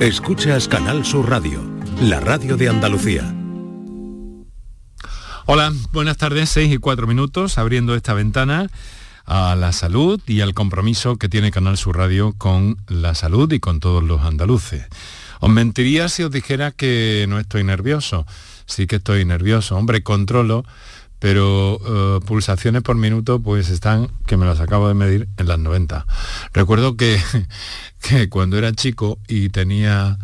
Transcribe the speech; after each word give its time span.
Escuchas 0.00 0.66
Canal 0.66 1.04
Sur 1.04 1.30
Radio, 1.30 1.62
la 2.00 2.18
radio 2.18 2.56
de 2.56 2.68
Andalucía. 2.68 3.32
Hola, 5.46 5.72
buenas 5.92 6.16
tardes, 6.16 6.50
6 6.50 6.74
y 6.74 6.78
4 6.78 7.06
minutos, 7.06 7.58
abriendo 7.58 7.94
esta 7.94 8.12
ventana 8.12 8.68
a 9.24 9.54
la 9.54 9.72
salud 9.72 10.20
y 10.26 10.40
al 10.40 10.52
compromiso 10.52 11.16
que 11.16 11.28
tiene 11.28 11.52
Canal 11.52 11.76
Sur 11.76 11.96
Radio 11.96 12.34
con 12.36 12.76
la 12.88 13.14
salud 13.14 13.50
y 13.52 13.60
con 13.60 13.78
todos 13.78 14.02
los 14.02 14.22
andaluces. 14.22 14.84
Os 15.38 15.48
mentiría 15.48 16.08
si 16.08 16.24
os 16.24 16.30
dijera 16.30 16.72
que 16.72 17.26
no 17.28 17.38
estoy 17.38 17.62
nervioso. 17.62 18.26
Sí 18.66 18.86
que 18.88 18.96
estoy 18.96 19.24
nervioso. 19.24 19.76
Hombre, 19.76 20.02
controlo, 20.02 20.64
pero 21.24 21.80
eh, 21.86 22.20
pulsaciones 22.26 22.82
por 22.82 22.96
minuto 22.96 23.40
pues 23.40 23.70
están, 23.70 24.10
que 24.26 24.36
me 24.36 24.44
las 24.44 24.60
acabo 24.60 24.88
de 24.88 24.92
medir, 24.92 25.26
en 25.38 25.48
las 25.48 25.58
90. 25.58 26.04
Recuerdo 26.52 26.98
que, 26.98 27.18
que 28.02 28.28
cuando 28.28 28.58
era 28.58 28.74
chico 28.74 29.18
y 29.26 29.48
tenía 29.48 30.18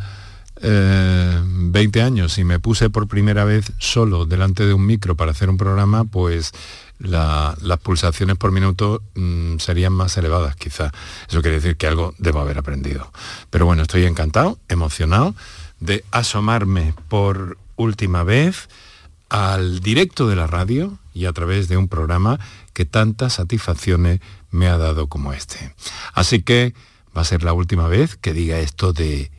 20 0.60 1.98
eh, 1.98 2.02
años 2.02 2.36
y 2.36 2.44
me 2.44 2.60
puse 2.60 2.90
por 2.90 3.08
primera 3.08 3.46
vez 3.46 3.72
solo 3.78 4.26
delante 4.26 4.66
de 4.66 4.74
un 4.74 4.84
micro 4.84 5.16
para 5.16 5.30
hacer 5.30 5.48
un 5.48 5.56
programa, 5.56 6.04
pues 6.04 6.52
las 6.98 7.78
pulsaciones 7.82 8.36
por 8.36 8.52
minuto 8.52 9.00
mm, 9.14 9.56
serían 9.56 9.94
más 9.94 10.18
elevadas 10.18 10.54
quizá. 10.54 10.92
Eso 11.26 11.40
quiere 11.40 11.60
decir 11.60 11.78
que 11.78 11.86
algo 11.86 12.12
debo 12.18 12.40
haber 12.40 12.58
aprendido. 12.58 13.10
Pero 13.48 13.64
bueno, 13.64 13.80
estoy 13.80 14.04
encantado, 14.04 14.58
emocionado 14.68 15.34
de 15.78 16.04
asomarme 16.10 16.92
por 17.08 17.56
última 17.76 18.22
vez 18.22 18.68
al 19.30 19.80
directo 19.80 20.28
de 20.28 20.36
la 20.36 20.46
radio 20.46 20.98
y 21.14 21.24
a 21.24 21.32
través 21.32 21.68
de 21.68 21.76
un 21.76 21.88
programa 21.88 22.38
que 22.74 22.84
tantas 22.84 23.34
satisfacciones 23.34 24.20
me 24.50 24.68
ha 24.68 24.76
dado 24.76 25.06
como 25.06 25.32
este. 25.32 25.74
Así 26.12 26.42
que 26.42 26.74
va 27.16 27.22
a 27.22 27.24
ser 27.24 27.42
la 27.42 27.52
última 27.52 27.86
vez 27.88 28.16
que 28.16 28.34
diga 28.34 28.58
esto 28.58 28.92
de 28.92 29.30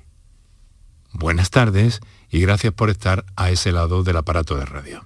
buenas 1.13 1.49
tardes 1.49 2.01
y 2.29 2.39
gracias 2.39 2.73
por 2.73 2.89
estar 2.89 3.25
a 3.35 3.51
ese 3.51 3.71
lado 3.71 4.03
del 4.03 4.17
aparato 4.17 4.55
de 4.55 4.65
radio. 4.65 5.05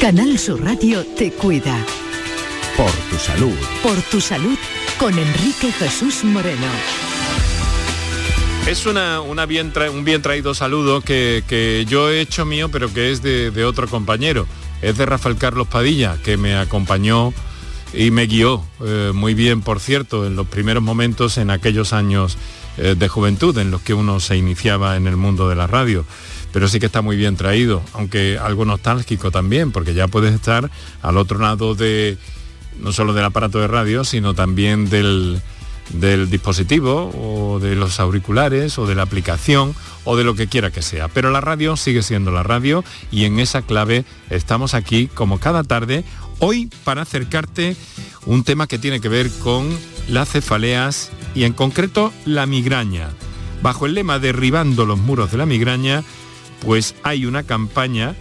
Canal 0.00 0.38
Sur 0.38 0.64
Radio 0.64 1.04
te 1.16 1.30
cuida. 1.30 1.78
Por 2.76 2.90
tu 3.10 3.16
salud. 3.16 3.56
Por 3.82 4.00
tu 4.10 4.20
salud 4.20 4.58
con 4.98 5.16
Enrique 5.16 5.70
Jesús 5.70 6.24
Moreno. 6.24 7.11
Es 8.66 8.86
una, 8.86 9.20
bien 9.46 9.72
un 9.92 10.04
bien 10.04 10.22
traído 10.22 10.54
saludo 10.54 11.00
que, 11.00 11.84
yo 11.88 12.10
he 12.10 12.20
hecho 12.20 12.46
mío, 12.46 12.68
pero 12.70 12.92
que 12.92 13.10
es 13.10 13.20
de, 13.22 13.64
otro 13.64 13.88
compañero. 13.88 14.46
Es 14.80 14.96
de 14.96 15.04
Rafael 15.04 15.36
Carlos 15.36 15.66
Padilla, 15.66 16.16
que 16.22 16.36
me 16.36 16.56
acompañó 16.56 17.34
y 17.92 18.10
me 18.10 18.26
guió 18.26 18.64
eh, 18.84 19.10
muy 19.12 19.34
bien, 19.34 19.62
por 19.62 19.80
cierto, 19.80 20.26
en 20.26 20.36
los 20.36 20.46
primeros 20.46 20.82
momentos 20.82 21.38
en 21.38 21.50
aquellos 21.50 21.92
años 21.92 22.38
eh, 22.78 22.94
de 22.96 23.08
juventud 23.08 23.56
en 23.58 23.70
los 23.70 23.82
que 23.82 23.94
uno 23.94 24.20
se 24.20 24.36
iniciaba 24.36 24.96
en 24.96 25.06
el 25.06 25.16
mundo 25.16 25.48
de 25.48 25.56
la 25.56 25.66
radio. 25.66 26.04
Pero 26.52 26.68
sí 26.68 26.78
que 26.78 26.86
está 26.86 27.02
muy 27.02 27.16
bien 27.16 27.36
traído, 27.36 27.82
aunque 27.92 28.38
algo 28.38 28.64
nostálgico 28.64 29.30
también, 29.30 29.72
porque 29.72 29.92
ya 29.92 30.08
puedes 30.08 30.34
estar 30.34 30.70
al 31.02 31.18
otro 31.18 31.38
lado 31.38 31.74
de, 31.74 32.16
no 32.80 32.92
solo 32.92 33.12
del 33.12 33.24
aparato 33.24 33.58
de 33.58 33.66
radio, 33.66 34.04
sino 34.04 34.34
también 34.34 34.88
del, 34.88 35.42
del 35.90 36.30
dispositivo 36.30 37.10
de 37.58 37.76
los 37.76 38.00
auriculares 38.00 38.78
o 38.78 38.86
de 38.86 38.94
la 38.94 39.02
aplicación 39.02 39.74
o 40.04 40.16
de 40.16 40.24
lo 40.24 40.34
que 40.34 40.48
quiera 40.48 40.70
que 40.70 40.82
sea. 40.82 41.08
Pero 41.08 41.30
la 41.30 41.40
radio 41.40 41.76
sigue 41.76 42.02
siendo 42.02 42.30
la 42.30 42.42
radio 42.42 42.84
y 43.10 43.24
en 43.24 43.38
esa 43.38 43.62
clave 43.62 44.04
estamos 44.30 44.74
aquí 44.74 45.08
como 45.08 45.38
cada 45.38 45.62
tarde 45.64 46.04
hoy 46.38 46.68
para 46.84 47.02
acercarte 47.02 47.76
un 48.26 48.44
tema 48.44 48.66
que 48.66 48.78
tiene 48.78 49.00
que 49.00 49.08
ver 49.08 49.30
con 49.42 49.68
las 50.08 50.30
cefaleas 50.30 51.10
y 51.34 51.44
en 51.44 51.52
concreto 51.52 52.12
la 52.24 52.46
migraña. 52.46 53.10
Bajo 53.62 53.86
el 53.86 53.94
lema 53.94 54.18
Derribando 54.18 54.84
los 54.86 54.98
muros 54.98 55.30
de 55.30 55.38
la 55.38 55.46
migraña, 55.46 56.02
pues 56.60 56.94
hay 57.04 57.26
una 57.26 57.44
campaña 57.44 58.16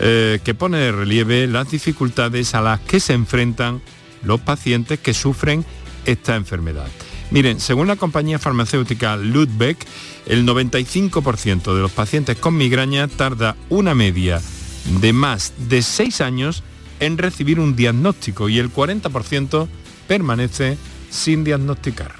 eh, 0.00 0.38
que 0.44 0.54
pone 0.54 0.78
de 0.78 0.92
relieve 0.92 1.46
las 1.48 1.70
dificultades 1.70 2.54
a 2.54 2.60
las 2.60 2.80
que 2.80 3.00
se 3.00 3.14
enfrentan 3.14 3.82
los 4.22 4.40
pacientes 4.40 5.00
que 5.00 5.14
sufren 5.14 5.64
esta 6.04 6.36
enfermedad. 6.36 6.88
Miren, 7.30 7.60
según 7.60 7.88
la 7.88 7.96
compañía 7.96 8.38
farmacéutica 8.38 9.16
Ludbeck, 9.16 9.86
el 10.26 10.46
95% 10.46 11.74
de 11.74 11.80
los 11.80 11.92
pacientes 11.92 12.38
con 12.38 12.56
migraña 12.56 13.06
tarda 13.06 13.56
una 13.68 13.94
media 13.94 14.40
de 15.00 15.12
más 15.12 15.52
de 15.68 15.82
6 15.82 16.22
años 16.22 16.62
en 17.00 17.18
recibir 17.18 17.60
un 17.60 17.76
diagnóstico 17.76 18.48
y 18.48 18.58
el 18.58 18.72
40% 18.72 19.68
permanece 20.06 20.78
sin 21.10 21.44
diagnosticar. 21.44 22.14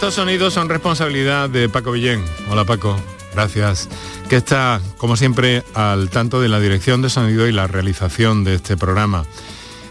Estos 0.00 0.14
sonidos 0.14 0.54
son 0.54 0.70
responsabilidad 0.70 1.50
de 1.50 1.68
Paco 1.68 1.92
Villén. 1.92 2.24
Hola 2.48 2.64
Paco, 2.64 2.98
gracias. 3.34 3.86
Que 4.30 4.36
está, 4.36 4.80
como 4.96 5.14
siempre, 5.14 5.62
al 5.74 6.08
tanto 6.08 6.40
de 6.40 6.48
la 6.48 6.58
dirección 6.58 7.02
de 7.02 7.10
sonido 7.10 7.46
y 7.46 7.52
la 7.52 7.66
realización 7.66 8.42
de 8.42 8.54
este 8.54 8.78
programa. 8.78 9.26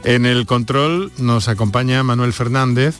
En 0.03 0.25
el 0.25 0.47
control 0.47 1.11
nos 1.19 1.47
acompaña 1.47 2.01
Manuel 2.01 2.33
Fernández 2.33 2.95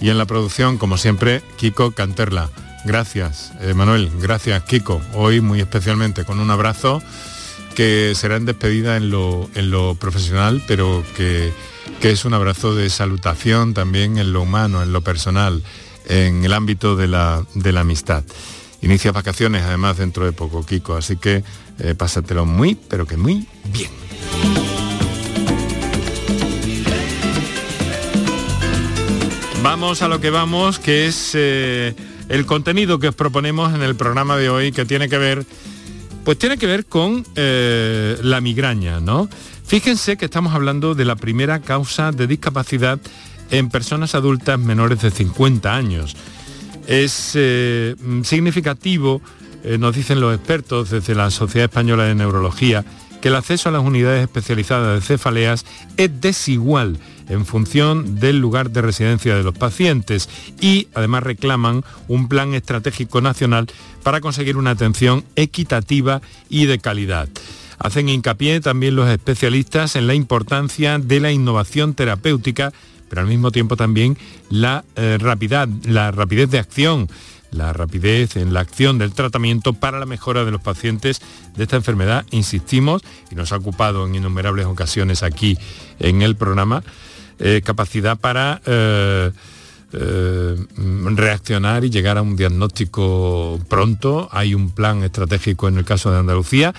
y 0.00 0.08
en 0.08 0.16
la 0.16 0.24
producción, 0.24 0.78
como 0.78 0.96
siempre, 0.96 1.42
Kiko 1.56 1.90
Canterla. 1.90 2.48
Gracias, 2.86 3.52
eh, 3.60 3.74
Manuel, 3.74 4.10
gracias, 4.18 4.62
Kiko. 4.62 5.02
Hoy 5.12 5.42
muy 5.42 5.60
especialmente 5.60 6.24
con 6.24 6.40
un 6.40 6.50
abrazo 6.50 7.02
que 7.74 8.14
será 8.14 8.36
en 8.36 8.46
despedida 8.46 8.96
en 8.96 9.10
lo, 9.10 9.50
en 9.54 9.70
lo 9.70 9.94
profesional, 9.96 10.64
pero 10.66 11.04
que, 11.18 11.52
que 12.00 12.12
es 12.12 12.24
un 12.24 12.32
abrazo 12.32 12.74
de 12.74 12.88
salutación 12.88 13.74
también 13.74 14.16
en 14.16 14.32
lo 14.32 14.40
humano, 14.40 14.82
en 14.82 14.94
lo 14.94 15.02
personal 15.02 15.62
en 16.06 16.44
el 16.44 16.52
ámbito 16.52 16.96
de 16.96 17.08
la, 17.08 17.46
amistad. 17.76 18.24
Inicia 18.82 19.12
vacaciones 19.12 19.62
además 19.62 19.96
dentro 19.98 20.24
de 20.24 20.32
poco, 20.32 20.64
Kiko, 20.64 20.96
así 20.96 21.16
que 21.16 21.42
eh, 21.78 21.94
pásatelo 21.94 22.46
muy, 22.46 22.74
pero 22.74 23.06
que 23.06 23.16
muy 23.16 23.46
bien. 23.72 23.90
Vamos 29.62 30.02
a 30.02 30.08
lo 30.08 30.20
que 30.20 30.30
vamos, 30.30 30.78
que 30.78 31.06
es 31.06 31.32
eh, 31.34 31.94
el 32.28 32.46
contenido 32.46 33.00
que 33.00 33.08
os 33.08 33.14
proponemos 33.14 33.74
en 33.74 33.82
el 33.82 33.96
programa 33.96 34.36
de 34.36 34.48
hoy, 34.48 34.70
que 34.70 34.84
tiene 34.84 35.08
que 35.08 35.18
ver, 35.18 35.44
pues 36.24 36.38
tiene 36.38 36.56
que 36.56 36.66
ver 36.66 36.86
con 36.86 37.26
eh, 37.34 38.16
la 38.22 38.40
migraña, 38.40 39.00
¿no? 39.00 39.28
Fíjense 39.66 40.16
que 40.16 40.26
estamos 40.26 40.54
hablando 40.54 40.94
de 40.94 41.04
la 41.04 41.16
primera 41.16 41.60
causa 41.60 42.12
de 42.12 42.28
discapacidad 42.28 43.00
en 43.50 43.68
personas 43.68 44.14
adultas 44.14 44.58
menores 44.58 45.02
de 45.02 45.10
50 45.10 45.74
años. 45.74 46.16
Es 46.86 47.32
eh, 47.34 47.96
significativo, 48.22 49.20
eh, 49.64 49.78
nos 49.78 49.94
dicen 49.96 50.20
los 50.20 50.34
expertos 50.34 50.90
desde 50.90 51.14
la 51.14 51.30
Sociedad 51.30 51.64
Española 51.68 52.04
de 52.04 52.14
Neurología, 52.14 52.84
que 53.20 53.28
el 53.28 53.34
acceso 53.34 53.68
a 53.68 53.72
las 53.72 53.82
unidades 53.82 54.22
especializadas 54.22 54.94
de 54.94 55.06
cefaleas 55.06 55.64
es 55.96 56.20
desigual 56.20 56.98
en 57.28 57.44
función 57.44 58.20
del 58.20 58.38
lugar 58.38 58.70
de 58.70 58.82
residencia 58.82 59.34
de 59.34 59.42
los 59.42 59.56
pacientes 59.56 60.28
y 60.60 60.88
además 60.94 61.24
reclaman 61.24 61.84
un 62.08 62.28
plan 62.28 62.54
estratégico 62.54 63.20
nacional 63.20 63.66
para 64.02 64.20
conseguir 64.20 64.56
una 64.56 64.70
atención 64.70 65.24
equitativa 65.34 66.22
y 66.48 66.66
de 66.66 66.78
calidad. 66.78 67.28
Hacen 67.78 68.08
hincapié 68.08 68.60
también 68.60 68.96
los 68.96 69.08
especialistas 69.08 69.96
en 69.96 70.06
la 70.06 70.14
importancia 70.14 70.98
de 70.98 71.20
la 71.20 71.32
innovación 71.32 71.94
terapéutica 71.94 72.72
pero 73.08 73.22
al 73.22 73.28
mismo 73.28 73.50
tiempo 73.50 73.76
también 73.76 74.16
la, 74.50 74.84
eh, 74.96 75.18
rapidez, 75.20 75.68
la 75.84 76.10
rapidez 76.10 76.50
de 76.50 76.58
acción, 76.58 77.08
la 77.50 77.72
rapidez 77.72 78.36
en 78.36 78.52
la 78.52 78.60
acción 78.60 78.98
del 78.98 79.12
tratamiento 79.12 79.72
para 79.72 79.98
la 79.98 80.06
mejora 80.06 80.44
de 80.44 80.50
los 80.50 80.60
pacientes 80.60 81.20
de 81.56 81.64
esta 81.64 81.76
enfermedad, 81.76 82.26
insistimos, 82.30 83.02
y 83.30 83.34
nos 83.34 83.52
ha 83.52 83.56
ocupado 83.56 84.06
en 84.06 84.14
innumerables 84.14 84.66
ocasiones 84.66 85.22
aquí 85.22 85.58
en 85.98 86.22
el 86.22 86.36
programa, 86.36 86.82
eh, 87.38 87.62
capacidad 87.64 88.18
para 88.18 88.60
eh, 88.66 89.30
reaccionar 89.92 91.84
y 91.84 91.90
llegar 91.90 92.18
a 92.18 92.22
un 92.22 92.36
diagnóstico 92.36 93.60
pronto. 93.68 94.28
Hay 94.32 94.54
un 94.54 94.70
plan 94.70 95.02
estratégico 95.04 95.68
en 95.68 95.78
el 95.78 95.84
caso 95.84 96.10
de 96.10 96.18
Andalucía. 96.18 96.74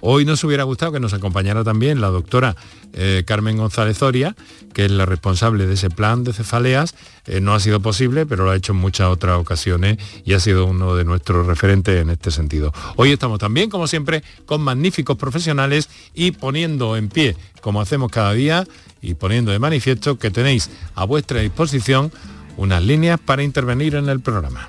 Hoy 0.00 0.24
nos 0.24 0.42
hubiera 0.44 0.64
gustado 0.64 0.92
que 0.92 1.00
nos 1.00 1.12
acompañara 1.12 1.62
también 1.64 2.00
la 2.00 2.08
doctora 2.08 2.56
eh, 2.92 3.22
Carmen 3.26 3.56
González 3.56 3.98
Zoria, 3.98 4.34
que 4.72 4.86
es 4.86 4.90
la 4.90 5.06
responsable 5.06 5.66
de 5.66 5.74
ese 5.74 5.90
plan 5.90 6.24
de 6.24 6.32
cefaleas. 6.32 6.94
Eh, 7.26 7.40
no 7.40 7.54
ha 7.54 7.60
sido 7.60 7.80
posible, 7.80 8.26
pero 8.26 8.44
lo 8.44 8.50
ha 8.50 8.56
hecho 8.56 8.72
en 8.72 8.78
muchas 8.78 9.08
otras 9.08 9.38
ocasiones 9.38 9.98
y 10.24 10.32
ha 10.32 10.40
sido 10.40 10.64
uno 10.66 10.94
de 10.96 11.04
nuestros 11.04 11.46
referentes 11.46 12.00
en 12.00 12.10
este 12.10 12.30
sentido. 12.30 12.72
Hoy 12.96 13.12
estamos 13.12 13.38
también, 13.38 13.68
como 13.68 13.86
siempre, 13.86 14.22
con 14.46 14.62
magníficos 14.62 15.16
profesionales 15.16 15.88
y 16.14 16.32
poniendo 16.32 16.96
en 16.96 17.08
pie, 17.08 17.36
como 17.60 17.80
hacemos 17.80 18.10
cada 18.10 18.32
día, 18.32 18.66
y 19.02 19.14
poniendo 19.14 19.50
de 19.50 19.58
manifiesto 19.58 20.18
que 20.18 20.30
tenéis 20.30 20.70
a 20.94 21.04
vuestra 21.04 21.40
disposición 21.40 22.12
unas 22.56 22.82
líneas 22.82 23.18
para 23.18 23.42
intervenir 23.42 23.94
en 23.94 24.08
el 24.08 24.20
programa. 24.20 24.68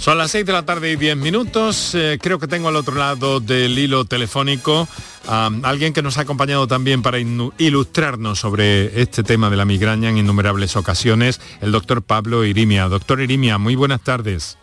Son 0.00 0.16
las 0.16 0.30
6 0.30 0.46
de 0.46 0.52
la 0.54 0.64
tarde 0.64 0.90
y 0.90 0.96
10 0.96 1.18
minutos. 1.18 1.94
Eh, 1.94 2.18
creo 2.22 2.38
que 2.38 2.48
tengo 2.48 2.68
al 2.68 2.76
otro 2.76 2.94
lado 2.94 3.38
del 3.38 3.78
hilo 3.78 4.06
telefónico 4.06 4.88
a 5.28 5.50
alguien 5.62 5.92
que 5.92 6.00
nos 6.00 6.16
ha 6.16 6.22
acompañado 6.22 6.66
también 6.66 7.02
para 7.02 7.18
ilustrarnos 7.18 8.38
sobre 8.38 9.02
este 9.02 9.22
tema 9.22 9.50
de 9.50 9.58
la 9.58 9.66
migraña 9.66 10.08
en 10.08 10.16
innumerables 10.16 10.74
ocasiones, 10.76 11.38
el 11.60 11.70
doctor 11.70 12.00
Pablo 12.00 12.46
Irimia. 12.46 12.88
Doctor 12.88 13.20
Irimia, 13.20 13.58
muy 13.58 13.76
buenas 13.76 14.00
tardes. 14.00 14.56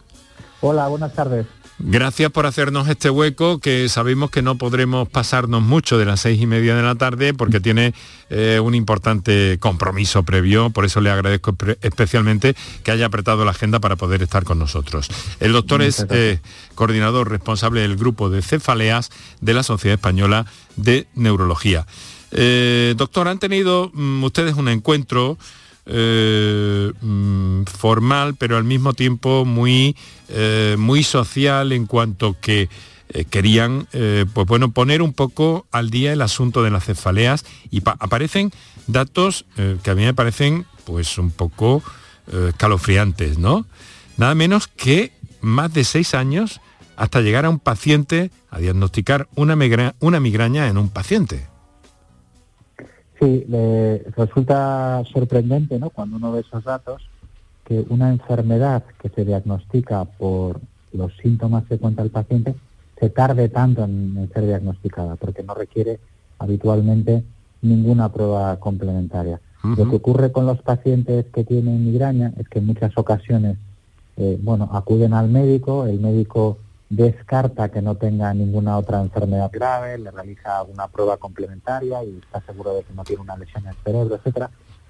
Hola, 0.60 0.88
buenas 0.88 1.14
tardes. 1.14 1.46
Gracias 1.80 2.32
por 2.32 2.48
hacernos 2.48 2.88
este 2.88 3.12
hueco 3.12 3.60
que 3.60 3.88
sabemos 3.88 4.32
que 4.32 4.42
no 4.42 4.58
podremos 4.58 5.08
pasarnos 5.08 5.62
mucho 5.62 6.00
de 6.00 6.06
las 6.06 6.22
seis 6.22 6.42
y 6.42 6.48
media 6.48 6.76
de 6.76 6.82
la 6.82 6.96
tarde 6.96 7.36
porque 7.36 7.60
tiene 7.60 7.94
eh, 8.32 8.60
un 8.60 8.74
importante 8.74 9.60
compromiso 9.60 10.24
previo, 10.24 10.72
por 10.72 10.86
eso 10.86 11.02
le 11.02 11.12
agradezco 11.12 11.56
especialmente 11.82 12.56
que 12.84 12.90
haya 12.90 13.06
apretado 13.06 13.46
la 13.46 13.52
agenda 13.52 13.80
para 13.80 13.96
poder 13.96 14.24
estar 14.24 14.44
con 14.44 14.58
nosotros. 14.58 15.10
El 15.40 15.54
doctor 15.54 15.84
es 15.84 16.04
eh, 16.10 16.40
coordinador 16.74 17.30
responsable 17.30 17.82
del 17.82 17.96
grupo 17.96 18.32
de 18.32 18.42
cefaleas 18.42 19.12
de 19.42 19.54
la 19.54 19.62
Sociedad 19.62 19.94
Española 19.96 20.48
de 20.78 21.06
Neurología. 21.14 21.86
Eh, 22.32 22.96
doctor, 22.98 23.28
han 23.28 23.38
tenido 23.38 23.92
mm, 23.94 24.24
ustedes 24.24 24.56
un 24.56 24.68
encuentro 24.68 25.38
eh, 25.90 26.92
mm, 27.02 27.64
formal, 27.64 28.36
pero 28.36 28.58
al 28.58 28.66
mismo 28.66 28.94
tiempo 28.94 29.46
muy, 29.46 29.96
eh, 30.28 30.76
muy 30.78 31.02
social 31.04 31.72
en 31.72 31.86
cuanto 31.86 32.36
que 32.42 32.70
eh, 33.10 33.24
querían 33.24 33.88
pues 34.34 34.48
bueno, 34.48 34.72
poner 34.72 35.02
un 35.02 35.14
poco 35.14 35.66
al 35.72 35.90
día 35.90 36.12
el 36.12 36.22
asunto 36.22 36.62
de 36.62 36.72
las 36.72 36.84
cefaleas 36.84 37.46
y 37.72 37.82
aparecen 37.86 38.52
datos 38.88 39.46
que 39.56 39.90
a 39.90 39.96
mí 39.96 40.04
me 40.04 40.14
parecen 40.14 40.66
pues 40.84 41.18
un 41.18 41.32
poco 41.32 41.82
escalofriantes, 42.50 43.38
¿no? 43.38 43.66
Nada 44.18 44.36
menos 44.36 44.68
que 44.68 45.14
más 45.40 45.74
de 45.74 45.86
seis 45.86 46.14
años 46.14 46.60
hasta 46.98 47.22
llegar 47.22 47.46
a 47.46 47.50
un 47.50 47.60
paciente, 47.60 48.30
a 48.50 48.60
diagnosticar 48.60 49.30
una, 49.36 49.56
una 50.00 50.20
migraña 50.20 50.68
en 50.68 50.78
un 50.78 50.90
paciente. 50.90 51.48
Sí, 53.20 53.46
resulta 54.16 55.04
sorprendente 55.12 55.80
¿no? 55.80 55.90
cuando 55.90 56.18
uno 56.18 56.32
ve 56.32 56.42
esos 56.42 56.64
datos 56.64 57.10
que 57.64 57.86
una 57.90 58.10
enfermedad 58.10 58.84
que 59.02 59.10
se 59.10 59.26
diagnostica 59.26 60.06
por 60.06 60.62
los 60.94 61.12
síntomas 61.18 61.66
que 61.66 61.78
cuenta 61.78 62.04
el 62.04 62.12
paciente 62.12 62.56
se 63.00 63.10
tarde 63.10 63.50
tanto 63.50 63.84
en, 63.84 64.30
ser 64.34 64.46
diagnosticada, 64.46 65.16
porque 65.16 65.44
no 65.44 65.54
requiere 65.54 66.00
habitualmente 66.40 67.24
ninguna 67.62 68.10
prueba 68.12 68.58
complementaria. 68.60 69.40
Lo 69.64 69.90
que 69.90 69.98
ocurre 69.98 70.32
con 70.32 70.46
los 70.46 70.62
pacientes 70.62 71.26
que 71.34 71.44
tienen 71.44 71.84
migraña 71.84 72.32
es 72.38 72.48
que 72.48 72.60
en 72.60 72.68
muchas 72.68 72.98
ocasiones, 72.98 73.58
eh, 74.16 74.40
bueno, 74.42 74.70
acuden 74.72 75.14
al 75.14 75.30
médico, 75.30 75.86
el 75.86 76.00
médico 76.00 76.60
descarta 76.90 77.70
que 77.70 77.82
no 77.82 77.96
tenga 77.96 78.34
ninguna 78.34 78.78
otra 78.78 79.02
enfermedad 79.02 79.50
grave, 79.52 79.98
le 79.98 80.12
realiza 80.12 80.64
una 80.64 80.88
prueba 80.88 81.18
complementaria 81.18 82.04
y 82.04 82.20
está 82.20 82.42
seguro 82.42 82.74
de 82.74 82.84
que 82.84 82.94
no 82.94 83.04
tiene 83.04 83.22
una 83.22 83.38
lesión 83.38 83.64
en 83.64 83.70
el 83.70 83.76
cerebro, 83.84 84.16
etcétera, 84.16 84.50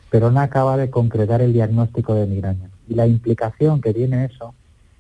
pero 0.10 0.32
no 0.32 0.40
acaba 0.40 0.78
de 0.78 0.90
concretar 0.90 1.42
el 1.42 1.54
diagnóstico 1.54 2.14
de 2.14 2.28
migraña. 2.28 2.70
Y 2.88 2.94
la 2.94 3.08
implicación 3.08 3.82
que 3.82 3.94
tiene 3.94 4.26
eso 4.26 4.54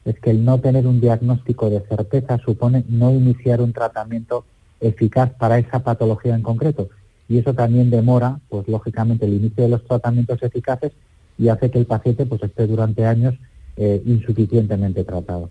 es 0.05 0.19
que 0.19 0.31
el 0.31 0.43
no 0.43 0.59
tener 0.59 0.87
un 0.87 0.99
diagnóstico 0.99 1.69
de 1.69 1.81
certeza 1.81 2.37
supone 2.39 2.83
no 2.89 3.11
iniciar 3.11 3.61
un 3.61 3.73
tratamiento 3.73 4.45
eficaz 4.79 5.31
para 5.31 5.59
esa 5.59 5.79
patología 5.79 6.35
en 6.35 6.41
concreto. 6.41 6.89
Y 7.29 7.39
eso 7.39 7.53
también 7.53 7.89
demora, 7.89 8.39
pues 8.49 8.67
lógicamente, 8.67 9.25
el 9.25 9.33
inicio 9.33 9.63
de 9.63 9.69
los 9.69 9.83
tratamientos 9.85 10.41
eficaces 10.41 10.93
y 11.37 11.49
hace 11.49 11.69
que 11.69 11.77
el 11.79 11.85
paciente 11.85 12.25
pues 12.25 12.41
esté 12.41 12.67
durante 12.67 13.05
años 13.05 13.35
eh, 13.75 14.01
insuficientemente 14.05 15.03
tratado. 15.03 15.49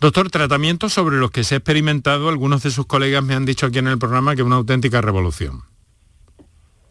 Doctor, 0.00 0.30
tratamientos 0.30 0.92
sobre 0.92 1.16
los 1.16 1.32
que 1.32 1.42
se 1.42 1.56
ha 1.56 1.58
experimentado, 1.58 2.28
algunos 2.28 2.62
de 2.62 2.70
sus 2.70 2.86
colegas 2.86 3.24
me 3.24 3.34
han 3.34 3.44
dicho 3.44 3.66
aquí 3.66 3.80
en 3.80 3.88
el 3.88 3.98
programa 3.98 4.36
que 4.36 4.42
es 4.42 4.46
una 4.46 4.54
auténtica 4.54 5.00
revolución. 5.00 5.62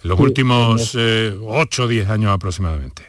En 0.03 0.09
los 0.09 0.19
últimos 0.19 0.93
8 0.93 1.83
o 1.83 1.87
10 1.87 2.09
años 2.09 2.31
aproximadamente. 2.31 3.03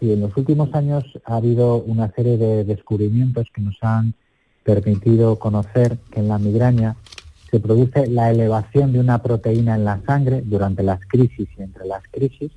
Sí, 0.00 0.12
en 0.12 0.22
los 0.22 0.34
últimos 0.38 0.74
años 0.74 1.04
ha 1.26 1.36
habido 1.36 1.76
una 1.76 2.10
serie 2.12 2.38
de 2.38 2.64
descubrimientos 2.64 3.46
que 3.54 3.60
nos 3.60 3.76
han 3.82 4.14
permitido 4.62 5.38
conocer 5.38 5.98
que 6.10 6.20
en 6.20 6.28
la 6.28 6.38
migraña 6.38 6.96
se 7.50 7.60
produce 7.60 8.06
la 8.06 8.30
elevación 8.30 8.94
de 8.94 9.00
una 9.00 9.22
proteína 9.22 9.74
en 9.74 9.84
la 9.84 10.00
sangre 10.06 10.40
durante 10.42 10.82
las 10.82 11.00
crisis 11.06 11.48
y 11.58 11.62
entre 11.62 11.84
las 11.84 12.02
crisis, 12.10 12.50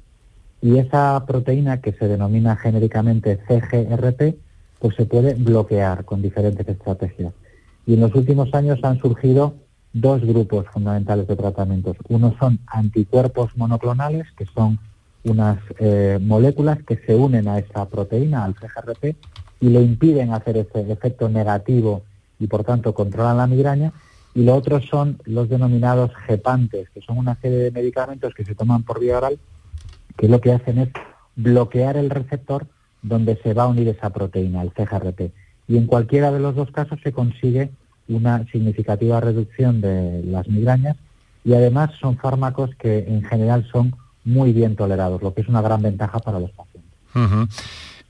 y 0.62 0.78
esa 0.78 1.25
proteína 1.28 1.81
que 1.81 1.92
se 1.92 2.07
denomina 2.07 2.56
genéricamente 2.56 3.40
CGRP 3.45 4.46
pues 4.80 4.96
se 4.96 5.06
puede 5.06 5.34
bloquear 5.34 6.06
con 6.06 6.22
diferentes 6.22 6.68
estrategias. 6.68 7.34
Y 7.86 7.94
en 7.94 8.02
los 8.02 8.14
últimos 8.16 8.54
años 8.54 8.80
han 8.84 9.00
surgido 9.00 9.56
dos 9.94 10.22
grupos 10.22 10.66
fundamentales 10.72 11.28
de 11.28 11.36
tratamientos. 11.36 11.98
Uno 12.10 12.36
son 12.40 12.60
anticuerpos 12.68 13.56
monoclonales, 13.57 14.28
que 14.38 14.46
son 14.46 14.80
unas 15.24 15.60
eh, 15.80 16.19
moléculas 16.22 16.80
que 16.84 16.98
se 16.98 17.16
unen 17.16 17.48
a 17.48 17.60
esa 17.60 17.88
proteína, 17.88 18.44
al 18.44 18.56
CGRP, 18.56 19.16
y 19.60 19.69
le 19.69 19.81
impiden 19.81 20.34
hacer 20.34 20.57
ese 20.57 20.92
efecto 20.92 21.30
negativo 21.30 22.04
y 22.40 22.48
por 22.48 22.64
tanto 22.64 22.94
controlan 22.94 23.38
la 23.38 23.48
migraña. 23.48 23.92
Y 24.36 24.44
lo 24.44 24.56
otro 24.56 24.80
son 24.81 25.18
los 25.26 25.50
denominados 25.50 26.12
gepantes, 26.28 26.90
que 26.92 27.02
son 27.02 27.18
una 27.18 27.36
serie 27.36 27.57
de 27.57 27.72
medicamentos 27.72 28.36
que 28.36 28.46
se 28.46 28.54
toman 28.54 28.84
por 28.84 29.00
vía 29.00 29.18
oral, 29.18 29.40
que 30.16 30.28
lo 30.28 30.40
que 30.40 30.52
hacen 30.52 30.78
es 30.78 30.90
bloquear 31.36 31.98
el 31.98 32.10
receptor 32.10 32.68
donde 33.01 33.37
se 33.44 33.54
va 33.54 33.63
a 33.63 33.68
unir 33.68 33.87
esa 33.87 34.09
proteína, 34.09 34.61
el 34.61 34.71
CGRP. 34.71 35.31
Y 35.68 35.77
en 35.77 35.85
cualquiera 35.85 36.31
de 36.31 36.39
los 36.39 36.56
dos 36.56 36.71
casos 36.71 36.99
se 37.04 37.11
consigue 37.11 37.69
una 38.07 38.45
significativa 38.51 39.19
reducción 39.19 39.81
de 39.81 40.23
las 40.23 40.47
migrañas 40.47 40.95
y 41.44 41.54
además 41.54 41.92
son 41.99 42.18
fármacos 42.18 42.71
que 42.75 42.99
en 43.07 43.23
general 43.23 43.68
son 43.71 43.95
muy 44.23 44.54
bien 44.54 44.75
tolerados, 44.75 45.21
lo 45.21 45.33
que 45.33 45.42
es 45.42 45.47
una 45.47 45.61
gran 45.61 45.81
ventaja 45.81 46.19
para 46.19 46.39
los 46.39 46.51
pacientes. 46.51 46.92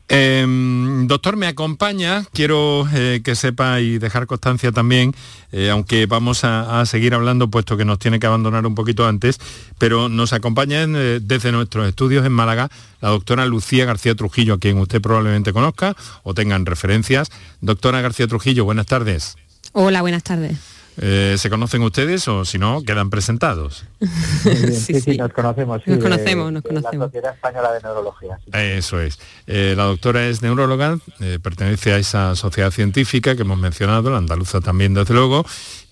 Em, 0.09 1.05
doctor, 1.07 1.35
me 1.35 1.47
acompaña, 1.47 2.23
quiero 2.31 2.87
eh, 2.93 3.19
que 3.25 3.35
sepa 3.35 3.81
y 3.81 3.97
dejar 3.97 4.25
constancia 4.25 4.71
también, 4.71 5.13
eh, 5.51 5.69
aunque 5.69 6.05
vamos 6.05 6.45
a, 6.45 6.85
seguir 6.85 7.13
hablando 7.13 7.49
puesto 7.49 7.75
que 7.75 7.83
nos 7.83 7.99
tiene 7.99 8.19
que 8.19 8.25
abandonar 8.27 8.65
un 8.65 8.73
poquito 8.73 9.05
antes, 9.05 9.37
pero 9.77 10.07
nos 10.07 10.31
acompaña 10.31 10.83
eh, 10.83 11.19
desde 11.21 11.51
nuestros 11.51 11.87
estudios 11.89 12.25
en 12.25 12.31
Málaga 12.31 12.69
la 13.01 13.09
doctora 13.09 13.45
Lucía 13.45 13.85
García 13.85 14.15
Trujillo, 14.15 14.53
a 14.53 14.59
quien 14.59 14.77
usted 14.77 15.01
probablemente 15.01 15.51
conozca 15.51 15.95
o 16.23 16.33
tengan 16.33 16.65
referencias. 16.65 17.29
Doctora 17.59 17.99
García 17.99 18.27
Trujillo, 18.27 18.63
buenas 18.63 18.85
tardes. 18.85 19.35
Hola, 19.73 20.01
buenas 20.01 20.23
tardes. 20.23 20.76
Eh, 20.99 21.35
¿Se 21.37 21.49
conocen 21.49 21.83
ustedes 21.83 22.27
o 22.27 22.43
si 22.43 22.57
no, 22.57 22.81
quedan 22.83 23.09
presentados? 23.09 23.85
sí, 23.99 24.99
sí, 24.99 25.17
nos 25.17 25.31
conocemos. 25.31 25.85
nos 25.85 25.99
conocemos, 25.99 26.51
nos 26.51 26.63
conocemos. 26.63 26.97
La 26.97 27.05
Sociedad 27.05 27.33
Española 27.33 27.71
de 27.73 27.81
Neurología. 27.81 28.39
Eso 28.53 28.99
es. 28.99 29.19
Eh, 29.45 29.73
la 29.77 29.83
doctora 29.83 30.27
es 30.27 30.41
neuróloga, 30.41 30.97
eh, 31.19 31.39
pertenece 31.41 31.93
a 31.93 31.97
esa 31.97 32.35
sociedad 32.35 32.71
científica 32.71 33.35
que 33.35 33.43
hemos 33.43 33.59
mencionado, 33.59 34.09
la 34.09 34.17
andaluza 34.17 34.59
también 34.59 34.93
desde 34.93 35.13
luego, 35.13 35.45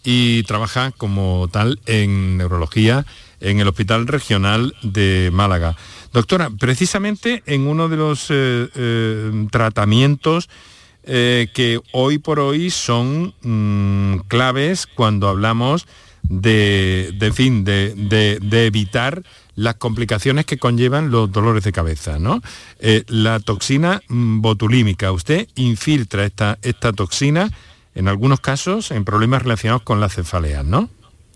y 0.03 0.43
trabaja 0.43 0.91
como 0.91 1.47
tal 1.51 1.79
en 1.85 2.37
neurología 2.37 3.05
en 3.39 3.59
el 3.59 3.67
Hospital 3.67 4.07
Regional 4.07 4.75
de 4.81 5.29
Málaga. 5.31 5.75
Doctora, 6.13 6.49
precisamente 6.49 7.43
en 7.45 7.67
uno 7.67 7.89
de 7.89 7.97
los 7.97 8.27
eh, 8.29 8.69
eh, 8.75 9.47
tratamientos 9.51 10.49
eh, 11.05 11.47
que 11.53 11.79
hoy 11.91 12.17
por 12.17 12.39
hoy 12.39 12.69
son 12.69 13.33
mm, 13.41 14.27
claves 14.27 14.87
cuando 14.87 15.27
hablamos 15.27 15.87
de, 16.23 17.31
fin, 17.33 17.63
de, 17.63 18.39
evitar 18.65 19.21
las 19.55 19.75
complicaciones 19.75 20.45
que 20.45 20.57
conllevan 20.57 21.11
los 21.11 21.31
dolores 21.31 21.63
de 21.63 21.71
cabeza, 21.71 22.17
¿no? 22.17 22.41
la 23.07 23.39
toxina 23.39 24.01
mm, 24.07 24.41
botulímica. 24.41 25.11
Usted 25.11 25.47
infiltra 25.55 26.25
esta, 26.25 26.57
esta 26.61 26.91
toxina 26.93 27.51
en 27.95 28.07
algunos 28.07 28.41
casos 28.41 28.91
en 28.91 29.05
problemas 29.05 29.43
relacionados 29.43 29.83
con 29.83 29.99
las 29.99 30.13
cefaleas, 30.13 30.65
¿no? 30.65 30.89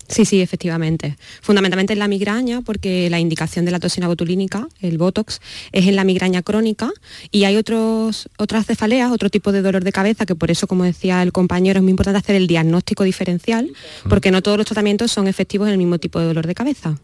Sí, 0.10 0.26
sí, 0.26 0.42
efectivamente. 0.42 1.18
Fundamentalmente 1.42 1.94
en 1.94 2.00
la 2.00 2.08
migraña, 2.08 2.62
porque 2.62 3.10
la 3.12 3.20
indicación 3.20 3.64
de 3.66 3.72
la 3.72 3.80
toxina 3.80 4.08
botulínica, 4.08 4.68
el 4.82 4.98
Botox, 4.98 5.40
es 5.72 5.86
en 5.86 5.96
la 5.96 6.04
migraña 6.04 6.42
crónica 6.42 6.92
y 7.32 7.44
hay 7.44 7.58
otros, 7.58 8.28
otras 8.38 8.66
cefaleas, 8.66 9.12
otro 9.12 9.30
tipo 9.30 9.52
de 9.52 9.62
dolor 9.62 9.84
de 9.84 9.92
cabeza, 9.92 10.26
que 10.26 10.34
por 10.34 10.50
eso, 10.50 10.66
como 10.66 10.84
decía 10.84 11.22
el 11.22 11.32
compañero, 11.32 11.78
es 11.78 11.84
muy 11.84 11.92
importante 11.92 12.18
hacer 12.18 12.36
el 12.36 12.48
diagnóstico 12.48 13.04
diferencial, 13.04 13.72
porque 14.10 14.32
no 14.32 14.42
todos 14.42 14.58
los 14.58 14.66
tratamientos 14.66 15.12
son 15.12 15.28
efectivos 15.28 15.68
en 15.68 15.74
el 15.74 15.78
mismo 15.78 16.00
tipo 16.00 16.20
de 16.20 16.26
dolor 16.26 16.48
de 16.48 16.56
cabeza. 16.56 16.98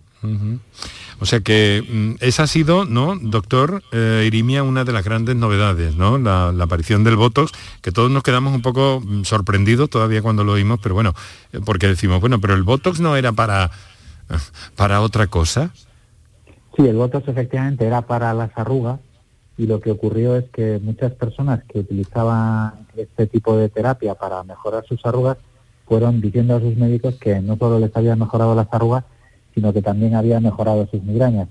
O 1.20 1.26
sea 1.26 1.40
que 1.40 1.84
mm, 1.88 2.24
esa 2.24 2.44
ha 2.44 2.48
sido, 2.48 2.86
¿no, 2.86 3.16
doctor 3.16 3.84
eh, 3.92 4.24
Irimia, 4.28 4.64
una 4.64 4.84
de 4.84 4.92
las 4.92 5.04
grandes 5.04 5.36
novedades, 5.36 5.96
¿no? 5.96 6.18
La, 6.18 6.50
aparición 6.50 7.04
del 7.04 7.16
Botox, 7.16 7.52
que 7.82 7.92
todos 7.92 8.12
nos 8.12 8.24
quedamos 8.24 8.54
un 8.54 8.62
poco 8.62 9.02
mm, 9.04 9.24
sorprendidos 9.24 9.90
todavía 9.90 10.22
cuando 10.22 10.44
lo 10.44 10.54
oímos, 10.54 10.80
pero 10.82 10.96
bueno, 10.96 11.14
eh, 11.54 11.60
porque 11.64 11.88
decimos, 11.88 12.20
bueno, 12.20 12.40
pero 12.42 12.54
el 12.54 12.64
Botox 12.64 13.00
no 13.00 13.16
era 13.16 13.32
para, 13.32 13.72
para 14.76 15.02
otra 15.02 15.28
cosa. 15.28 15.72
Sí, 16.76 16.86
el 16.86 16.96
Botox 16.96 17.28
efectivamente 17.28 17.86
era 17.86 18.02
para 18.02 18.34
las 18.34 18.52
arrugas 18.56 19.00
y 19.58 19.68
lo 19.68 19.80
que 19.80 19.92
ocurrió 19.92 20.36
es 20.36 20.46
que 20.50 20.80
muchas 20.84 21.14
personas 21.14 21.64
que 21.64 21.80
utilizaban 21.80 22.88
este 22.98 23.28
tipo 23.28 23.56
de 23.56 23.70
terapia 23.70 24.16
para 24.16 24.44
mejorar 24.44 24.86
sus 24.86 25.06
arrugas 25.06 25.38
fueron 25.86 26.20
diciendo 26.20 26.56
a 26.56 26.60
sus 26.60 26.76
médicos 26.76 27.16
que 27.16 27.40
no 27.40 27.58
solo 27.58 27.80
les 27.80 27.96
había 27.96 28.16
mejorado 28.16 28.56
las 28.56 28.68
arrugas, 28.72 29.06
sino 29.56 29.74
que 29.74 29.82
también 29.82 30.14
había 30.14 30.40
mejorado 30.40 30.86
sus 30.88 31.02
migrañas. 31.02 31.48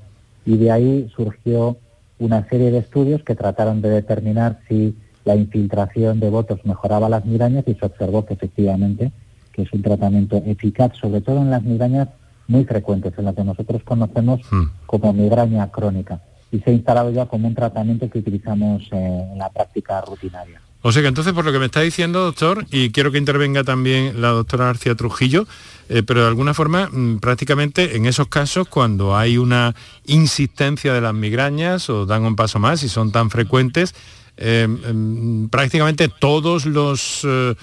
Y 0.46 0.56
de 0.58 0.70
ahí 0.70 1.10
surgió 1.16 1.76
una 2.18 2.48
serie 2.48 2.70
de 2.70 2.78
estudios 2.78 3.24
que 3.24 3.34
trataron 3.34 3.82
de 3.82 3.90
determinar 3.90 4.60
si 4.68 4.94
la 5.24 5.34
infiltración 5.34 6.20
de 6.20 6.30
votos 6.30 6.60
mejoraba 6.64 7.08
las 7.08 7.24
migrañas 7.24 7.64
y 7.66 7.74
se 7.74 7.86
observó 7.86 8.24
que 8.24 8.34
efectivamente 8.34 9.10
que 9.54 9.62
es 9.62 9.72
un 9.72 9.82
tratamiento 9.82 10.42
eficaz, 10.44 10.96
sobre 10.96 11.20
todo 11.20 11.38
en 11.38 11.50
las 11.50 11.62
migrañas 11.62 12.08
muy 12.48 12.64
frecuentes, 12.64 13.16
en 13.16 13.24
las 13.24 13.34
que 13.34 13.44
nosotros 13.44 13.82
conocemos 13.84 14.40
hmm. 14.50 14.64
como 14.86 15.12
migraña 15.12 15.70
crónica. 15.70 16.20
Y 16.50 16.58
se 16.58 16.70
ha 16.70 16.72
instalado 16.72 17.10
ya 17.10 17.26
como 17.26 17.48
un 17.48 17.54
tratamiento 17.54 18.10
que 18.10 18.18
utilizamos 18.18 18.82
eh, 18.92 19.28
en 19.32 19.38
la 19.38 19.48
práctica 19.50 20.00
rutinaria. 20.00 20.60
O 20.86 20.92
sea 20.92 21.00
que 21.00 21.08
entonces, 21.08 21.32
por 21.32 21.46
lo 21.46 21.52
que 21.52 21.58
me 21.58 21.64
está 21.64 21.80
diciendo, 21.80 22.22
doctor, 22.22 22.66
y 22.70 22.90
quiero 22.90 23.10
que 23.10 23.16
intervenga 23.16 23.64
también 23.64 24.20
la 24.20 24.28
doctora 24.28 24.66
García 24.66 24.94
Trujillo, 24.94 25.46
eh, 25.88 26.02
pero 26.02 26.20
de 26.20 26.28
alguna 26.28 26.52
forma, 26.52 26.90
mm, 26.92 27.20
prácticamente 27.20 27.96
en 27.96 28.04
esos 28.04 28.28
casos, 28.28 28.68
cuando 28.68 29.16
hay 29.16 29.38
una 29.38 29.74
insistencia 30.04 30.92
de 30.92 31.00
las 31.00 31.14
migrañas 31.14 31.88
o 31.88 32.04
dan 32.04 32.24
un 32.24 32.36
paso 32.36 32.58
más 32.58 32.82
y 32.82 32.90
son 32.90 33.12
tan 33.12 33.30
frecuentes, 33.30 33.94
eh, 34.36 34.68
mm, 34.68 35.46
prácticamente 35.46 36.08
todos 36.08 36.66
los, 36.66 37.22
eh, 37.24 37.54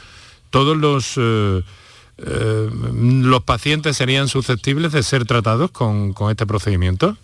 todos 0.49 0.75
los, 0.75 1.15
los 2.17 3.43
pacientes 3.43 3.97
serían 3.97 4.29
susceptibles 4.29 4.93
de 4.93 5.03
ser 5.03 5.25
tratados 5.25 5.69
con, 5.69 6.13
con 6.13 6.31
este 6.31 6.47
procedimiento. 6.47 7.15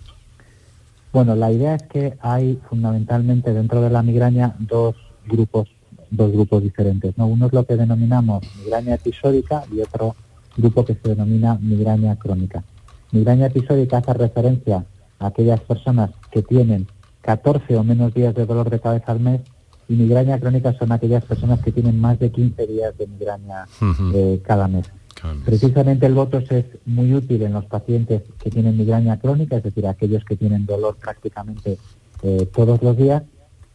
Bueno, 1.11 1.35
la 1.35 1.51
idea 1.51 1.73
es 1.73 1.83
que 1.91 2.13
hay 2.21 2.59
fundamentalmente 2.69 3.51
dentro 3.51 3.81
de 3.81 3.89
la 3.89 4.03
migraña 4.03 4.53
dos 4.59 4.95
grupos 5.25 5.67
dos 6.11 6.31
grupos 6.31 6.63
diferentes. 6.63 7.17
¿no? 7.17 7.27
Uno 7.27 7.47
es 7.47 7.53
lo 7.53 7.65
que 7.65 7.75
denominamos 7.75 8.43
migraña 8.63 8.95
episódica 8.95 9.63
y 9.71 9.81
otro 9.81 10.15
grupo 10.55 10.85
que 10.85 10.95
se 10.95 11.09
denomina 11.09 11.57
migraña 11.61 12.17
crónica. 12.17 12.63
Migraña 13.11 13.47
episódica 13.47 13.97
hace 13.97 14.13
referencia 14.13 14.85
a 15.19 15.27
aquellas 15.27 15.59
personas 15.61 16.11
que 16.31 16.41
tienen 16.41 16.87
14 17.21 17.75
o 17.77 17.83
menos 17.83 18.13
días 18.13 18.33
de 18.35 18.45
dolor 18.45 18.69
de 18.69 18.79
cabeza 18.79 19.11
al 19.11 19.19
mes 19.19 19.41
y 19.89 19.93
migraña 19.93 20.39
crónica 20.39 20.73
son 20.73 20.91
aquellas 20.91 21.23
personas 21.23 21.61
que 21.61 21.71
tienen 21.71 21.99
más 21.99 22.19
de 22.19 22.31
15 22.31 22.67
días 22.67 22.97
de 22.97 23.07
migraña 23.07 23.65
eh, 24.13 24.41
cada 24.45 24.67
mes. 24.67 24.89
Precisamente 25.45 26.05
el 26.05 26.13
Botox 26.13 26.51
es 26.51 26.65
muy 26.85 27.13
útil 27.13 27.41
en 27.41 27.53
los 27.53 27.65
pacientes 27.65 28.21
que 28.37 28.51
tienen 28.51 28.77
migraña 28.77 29.19
crónica, 29.19 29.57
es 29.57 29.63
decir, 29.63 29.87
aquellos 29.87 30.23
que 30.23 30.35
tienen 30.35 30.65
dolor 30.65 30.95
prácticamente 30.97 31.77
eh, 32.21 32.47
todos 32.53 32.83
los 32.83 32.95
días 32.95 33.23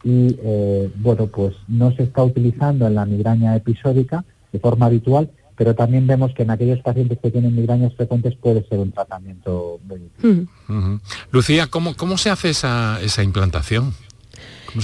y 0.03 0.37
eh, 0.43 0.91
bueno, 0.97 1.27
pues 1.27 1.55
no 1.67 1.95
se 1.95 2.03
está 2.03 2.23
utilizando 2.23 2.87
en 2.87 2.95
la 2.95 3.05
migraña 3.05 3.55
episódica 3.55 4.25
de 4.51 4.59
forma 4.59 4.87
habitual, 4.87 5.31
pero 5.55 5.75
también 5.75 6.07
vemos 6.07 6.33
que 6.33 6.43
en 6.43 6.51
aquellos 6.51 6.79
pacientes 6.79 7.19
que 7.21 7.31
tienen 7.31 7.55
migrañas 7.55 7.93
frecuentes 7.95 8.35
puede 8.35 8.67
ser 8.67 8.79
un 8.79 8.91
tratamiento 8.91 9.79
muy 9.83 10.01
útil. 10.01 10.49
Lucía, 11.31 11.67
¿cómo, 11.67 11.95
¿cómo 11.95 12.17
se 12.17 12.29
hace 12.29 12.49
esa, 12.49 12.99
esa 13.01 13.23
implantación? 13.23 13.93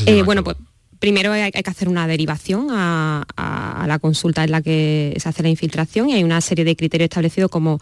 Eh, 0.06 0.22
bueno, 0.24 0.44
pues 0.44 0.56
primero 1.00 1.32
hay, 1.32 1.52
que 1.52 1.70
hacer 1.70 1.90
una 1.90 2.08
derivación 2.08 2.68
a, 2.72 3.26
a, 3.36 3.88
la 3.88 4.00
consulta 4.00 4.44
en 4.44 4.52
la 4.52 4.62
que 4.62 5.16
se 5.18 5.28
hace 5.28 5.44
la 5.44 5.50
infiltración 5.50 6.10
y 6.10 6.14
hay 6.14 6.24
una 6.24 6.42
serie 6.42 6.66
de 6.66 6.76
criterios 6.76 7.06
establecidos 7.06 7.50
como 7.50 7.80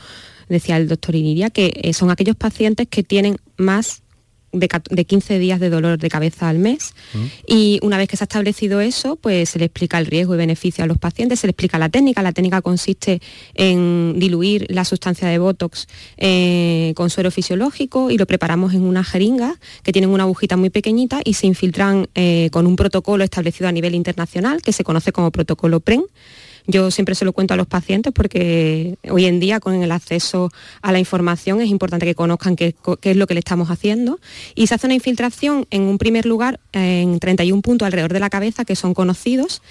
decía 0.47 0.77
el 0.77 0.87
doctor 0.87 1.15
Iniria, 1.15 1.49
que 1.49 1.73
eh, 1.75 1.93
son 1.93 2.09
aquellos 2.09 2.35
pacientes 2.35 2.87
que 2.87 3.03
tienen 3.03 3.37
más 3.57 4.03
de, 4.51 5.05
15 5.05 5.39
días 5.39 5.59
de 5.59 5.69
dolor 5.69 5.97
de 5.97 6.09
cabeza 6.09 6.49
al 6.49 6.59
mes 6.59 6.93
mm. 7.13 7.25
y 7.47 7.79
una 7.81 7.97
vez 7.97 8.07
que 8.07 8.17
se 8.17 8.23
ha 8.23 8.25
establecido 8.25 8.81
eso, 8.81 9.15
pues 9.15 9.49
se 9.49 9.59
le 9.59 9.65
explica 9.65 9.99
el 9.99 10.05
riesgo 10.05 10.35
y 10.35 10.37
beneficio 10.37 10.83
a 10.83 10.87
los 10.87 10.97
pacientes, 10.97 11.39
se 11.39 11.47
le 11.47 11.51
explica 11.51 11.77
la 11.77 11.89
técnica. 11.89 12.21
La 12.21 12.31
técnica 12.31 12.61
consiste 12.61 13.21
en 13.55 14.15
diluir 14.17 14.67
la 14.69 14.85
sustancia 14.85 15.27
de 15.27 15.37
Botox 15.39 15.87
eh, 16.17 16.93
con 16.95 17.09
suero 17.09 17.31
fisiológico 17.31 18.09
y 18.09 18.17
lo 18.17 18.25
preparamos 18.25 18.73
en 18.73 18.83
una 18.83 19.03
jeringa 19.03 19.55
que 19.83 19.91
tienen 19.91 20.09
una 20.09 20.23
agujita 20.23 20.57
muy 20.57 20.69
pequeñita 20.69 21.21
y 21.23 21.33
se 21.33 21.47
infiltran 21.47 22.07
eh, 22.15 22.49
con 22.51 22.67
un 22.67 22.75
protocolo 22.75 23.23
establecido 23.23 23.67
a 23.67 23.71
nivel 23.71 23.95
internacional 23.95 24.61
que 24.61 24.73
se 24.73 24.83
conoce 24.83 25.11
como 25.11 25.31
protocolo 25.31 25.79
PREN 25.79 26.03
yo 26.67 26.91
siempre 26.91 27.15
se 27.15 27.25
lo 27.25 27.33
cuento 27.33 27.53
a 27.53 27.57
los 27.57 27.65
pacientes 27.65 28.13
porque 28.13 28.97
hoy 29.09 29.25
en 29.25 29.39
día 29.39 29.59
con 29.59 29.81
el 29.81 29.91
acceso 29.91 30.51
a 30.81 30.91
la 30.91 30.99
información 30.99 31.61
es 31.61 31.69
importante 31.69 32.05
que 32.05 32.13
conozcan 32.13 32.55
qué, 32.55 32.75
es 33.01 33.15
lo 33.15 33.25
que 33.25 33.33
le 33.33 33.39
estamos 33.39 33.69
haciendo. 33.69 34.19
Y 34.53 34.67
se 34.67 34.75
hace 34.75 34.85
una 34.85 34.93
infiltración 34.93 35.65
en 35.71 35.83
un 35.83 35.97
primer 35.97 36.25
lugar 36.25 36.59
en 36.73 37.19
31 37.19 37.61
puntos 37.61 37.85
alrededor 37.85 38.13
de 38.13 38.19
la 38.19 38.29
cabeza 38.29 38.65
que 38.65 38.75
son 38.75 38.93
conocidos 38.93 39.61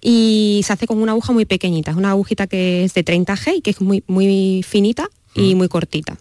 y 0.00 0.62
se 0.64 0.72
hace 0.72 0.86
con 0.86 1.00
una 1.00 1.12
aguja 1.12 1.32
muy 1.32 1.44
pequeñita. 1.44 1.92
Es 1.92 1.96
una 1.96 2.10
agujita 2.10 2.46
que 2.48 2.84
es 2.84 2.94
de 2.94 3.04
30 3.04 3.36
G 3.36 3.56
y 3.56 3.60
que 3.60 3.70
es 3.70 3.80
muy, 3.80 4.02
muy 4.08 4.64
finita 4.66 5.08
y 5.34 5.54
mm. 5.54 5.58
muy 5.58 5.68
cortita. 5.68 6.18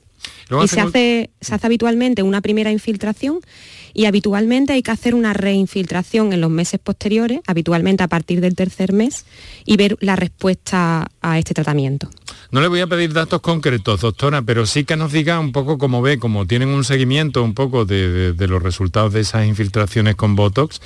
Y 0.64 0.68
se 0.68 0.82
hace, 0.82 1.30
se 1.42 1.56
hace 1.56 1.68
habitualmente 1.68 2.24
una 2.24 2.42
primera 2.42 2.72
infiltración 2.72 3.40
y 3.94 4.06
habitualmente 4.06 4.74
hay 4.74 4.84
que 4.84 4.92
hacer 4.92 5.16
una 5.16 5.34
reinfiltración 5.34 6.34
en 6.34 6.42
los 6.42 6.50
meses 6.50 6.80
posteriores, 6.80 7.42
habitualmente 7.48 8.04
a 8.04 8.08
partir 8.08 8.42
del 8.42 8.56
tercer 8.56 8.94
mes, 8.94 9.26
y 9.66 9.78
ver 9.78 9.98
la 10.02 10.16
respuesta 10.16 11.10
a 11.22 11.40
este 11.40 11.54
tratamiento. 11.54 12.10
No 12.52 12.62
le 12.62 12.68
voy 12.68 12.80
a 12.80 12.88
pedir 12.88 13.14
datos 13.14 13.42
concretos, 13.42 14.02
doctora, 14.02 14.42
pero 14.42 14.66
sí 14.66 14.84
que 14.84 14.96
nos 14.96 15.12
diga 15.12 15.40
un 15.40 15.52
poco 15.52 15.78
cómo 15.78 16.02
ve, 16.02 16.18
como 16.18 16.48
tienen 16.48 16.70
un 16.70 16.84
seguimiento 16.84 17.44
un 17.44 17.54
poco 17.54 17.86
de, 17.86 18.34
los 18.38 18.64
resultados 18.64 19.14
de 19.14 19.22
esas 19.22 19.46
infiltraciones 19.46 20.16
con 20.16 20.36
Botox 20.36 20.82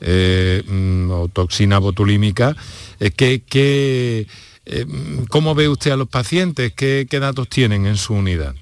eh, 0.00 0.62
mm, 0.66 1.10
o 1.10 1.28
toxina 1.28 1.78
botulímica, 1.78 2.56
eh, 3.00 3.10
que, 3.10 4.26
eh, 4.66 4.86
¿cómo 5.28 5.54
ve 5.54 5.68
usted 5.68 5.90
a 5.90 5.96
los 5.96 6.08
pacientes? 6.08 6.72
¿Qué 6.72 7.06
datos 7.10 7.48
tienen 7.48 7.86
en 7.86 7.96
su 7.96 8.14
unidad? 8.14 8.54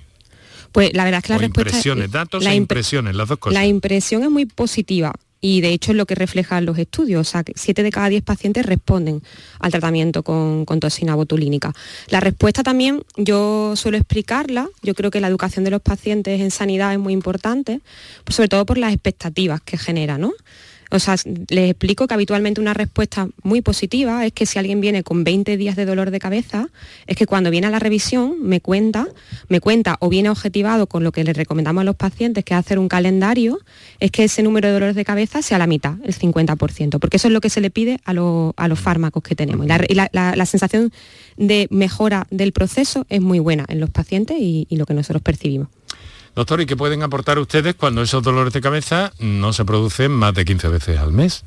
Pues 0.77 0.93
la 0.93 1.05
verdad 1.05 1.21
es 1.21 1.25
que 1.25 1.33
la 1.33 1.39
respuesta... 1.39 1.71
Impresiones, 1.71 2.11
datos 2.11 2.45
e 2.45 2.55
impresiones, 2.55 3.17
las 3.17 3.29
dos 3.29 3.39
cosas. 3.39 3.55
La 3.55 3.65
impresión 3.65 4.23
es 4.25 4.29
muy 4.29 4.45
positiva 4.45 5.15
y 5.41 5.63
de 5.63 5.71
hecho 5.71 5.93
es 5.93 5.97
lo 5.97 6.05
que 6.05 6.15
reflejan 6.15 6.67
los 6.67 6.77
estudios, 6.77 7.27
o 7.27 7.31
sea, 7.31 7.45
que 7.45 7.55
7 7.57 7.83
de 7.83 7.91
cada 7.91 8.11
10 8.11 8.23
pacientes 8.23 8.67
responden 8.67 9.23
al 9.59 9.71
tratamiento 9.71 10.23
con, 10.23 10.67
toxina 10.67 11.15
botulínica. 11.15 11.73
La 12.11 12.21
respuesta 12.21 12.63
también 12.63 13.03
yo 13.17 13.73
suelo 13.75 13.97
explicarla, 13.97 14.69
yo 14.83 14.93
creo 14.93 15.11
que 15.11 15.23
la 15.23 15.29
educación 15.29 15.65
de 15.65 15.71
los 15.71 15.81
pacientes 15.81 16.43
en 16.43 16.51
sanidad 16.51 16.93
es 16.93 16.99
muy 16.99 17.15
importante, 17.15 17.81
pues 18.25 18.37
sobre 18.37 18.51
todo 18.51 18.67
por 18.67 18.77
las 18.77 18.93
expectativas 18.93 19.63
que 19.63 19.79
genera, 19.79 20.19
¿no? 20.19 20.35
O 20.97 21.01
sea, 21.01 21.17
les 21.49 21.71
explico 21.71 22.07
que 22.07 22.15
habitualmente 22.15 22.61
una 22.61 22.75
respuesta 22.75 23.29
muy 23.43 23.61
positiva 23.61 24.25
es 24.25 24.33
que 24.33 24.47
si 24.47 24.59
alguien 24.59 24.81
viene 24.81 25.03
con 25.03 25.25
20 25.25 25.57
días 25.57 25.77
de 25.77 25.85
dolor 25.85 26.11
de 26.11 26.19
cabeza, 26.19 26.69
es 27.07 27.17
que 27.17 27.27
cuando 27.27 27.51
viene 27.51 27.67
a 27.67 27.71
la 27.71 27.79
revisión 27.79 28.37
me 28.43 28.61
cuenta, 28.61 29.07
me 29.49 29.61
cuenta 29.61 29.97
o 30.01 30.09
viene 30.09 30.31
objetivado 30.31 30.87
con 30.87 31.05
lo 31.05 31.13
que 31.13 31.23
le 31.23 31.35
recomendamos 31.35 31.83
a 31.83 31.85
los 31.85 31.97
pacientes, 31.97 32.45
que 32.45 32.55
es 32.55 32.61
hacer 32.61 32.79
un 32.79 32.89
calendario, 32.89 33.59
es 34.01 34.11
que 34.11 34.25
ese 34.25 34.43
número 34.43 34.69
de 34.69 34.75
dolores 34.75 34.97
de 34.97 35.05
cabeza 35.05 35.43
sea 35.43 35.59
la 35.59 35.67
mitad, 35.67 35.97
el 36.05 36.15
50%, 36.15 36.99
porque 36.99 37.19
eso 37.19 37.29
es 37.29 37.35
lo 37.35 37.41
que 37.41 37.51
se 37.51 37.61
le 37.61 37.71
pide 37.71 38.01
a, 38.05 38.15
los 38.15 38.81
fármacos 38.81 39.23
que 39.23 39.35
tenemos. 39.35 39.67
Y, 39.89 39.95
la, 39.95 40.47
sensación 40.47 40.93
de 41.37 41.69
mejora 41.71 42.27
del 42.31 42.53
proceso 42.53 43.05
es 43.11 43.21
muy 43.21 43.39
buena 43.39 43.67
en 43.69 43.81
los 43.81 43.91
pacientes 43.91 44.39
y 44.41 44.67
lo 44.71 44.87
que 44.87 44.95
nosotros 44.95 45.23
percibimos. 45.23 45.69
Doctor, 46.37 46.61
¿y 46.61 46.67
qué 46.67 46.77
pueden 46.77 47.03
aportar 47.03 47.39
ustedes 47.39 47.77
cuando 47.77 48.03
esos 48.03 48.23
dolores 48.23 48.53
de 48.53 48.61
cabeza 48.61 49.11
no 49.19 49.55
se 49.55 49.65
producen 49.65 50.13
más 50.13 50.35
de 50.35 50.45
15 50.45 50.69
veces 50.69 50.99
al 50.99 51.11
mes? 51.11 51.47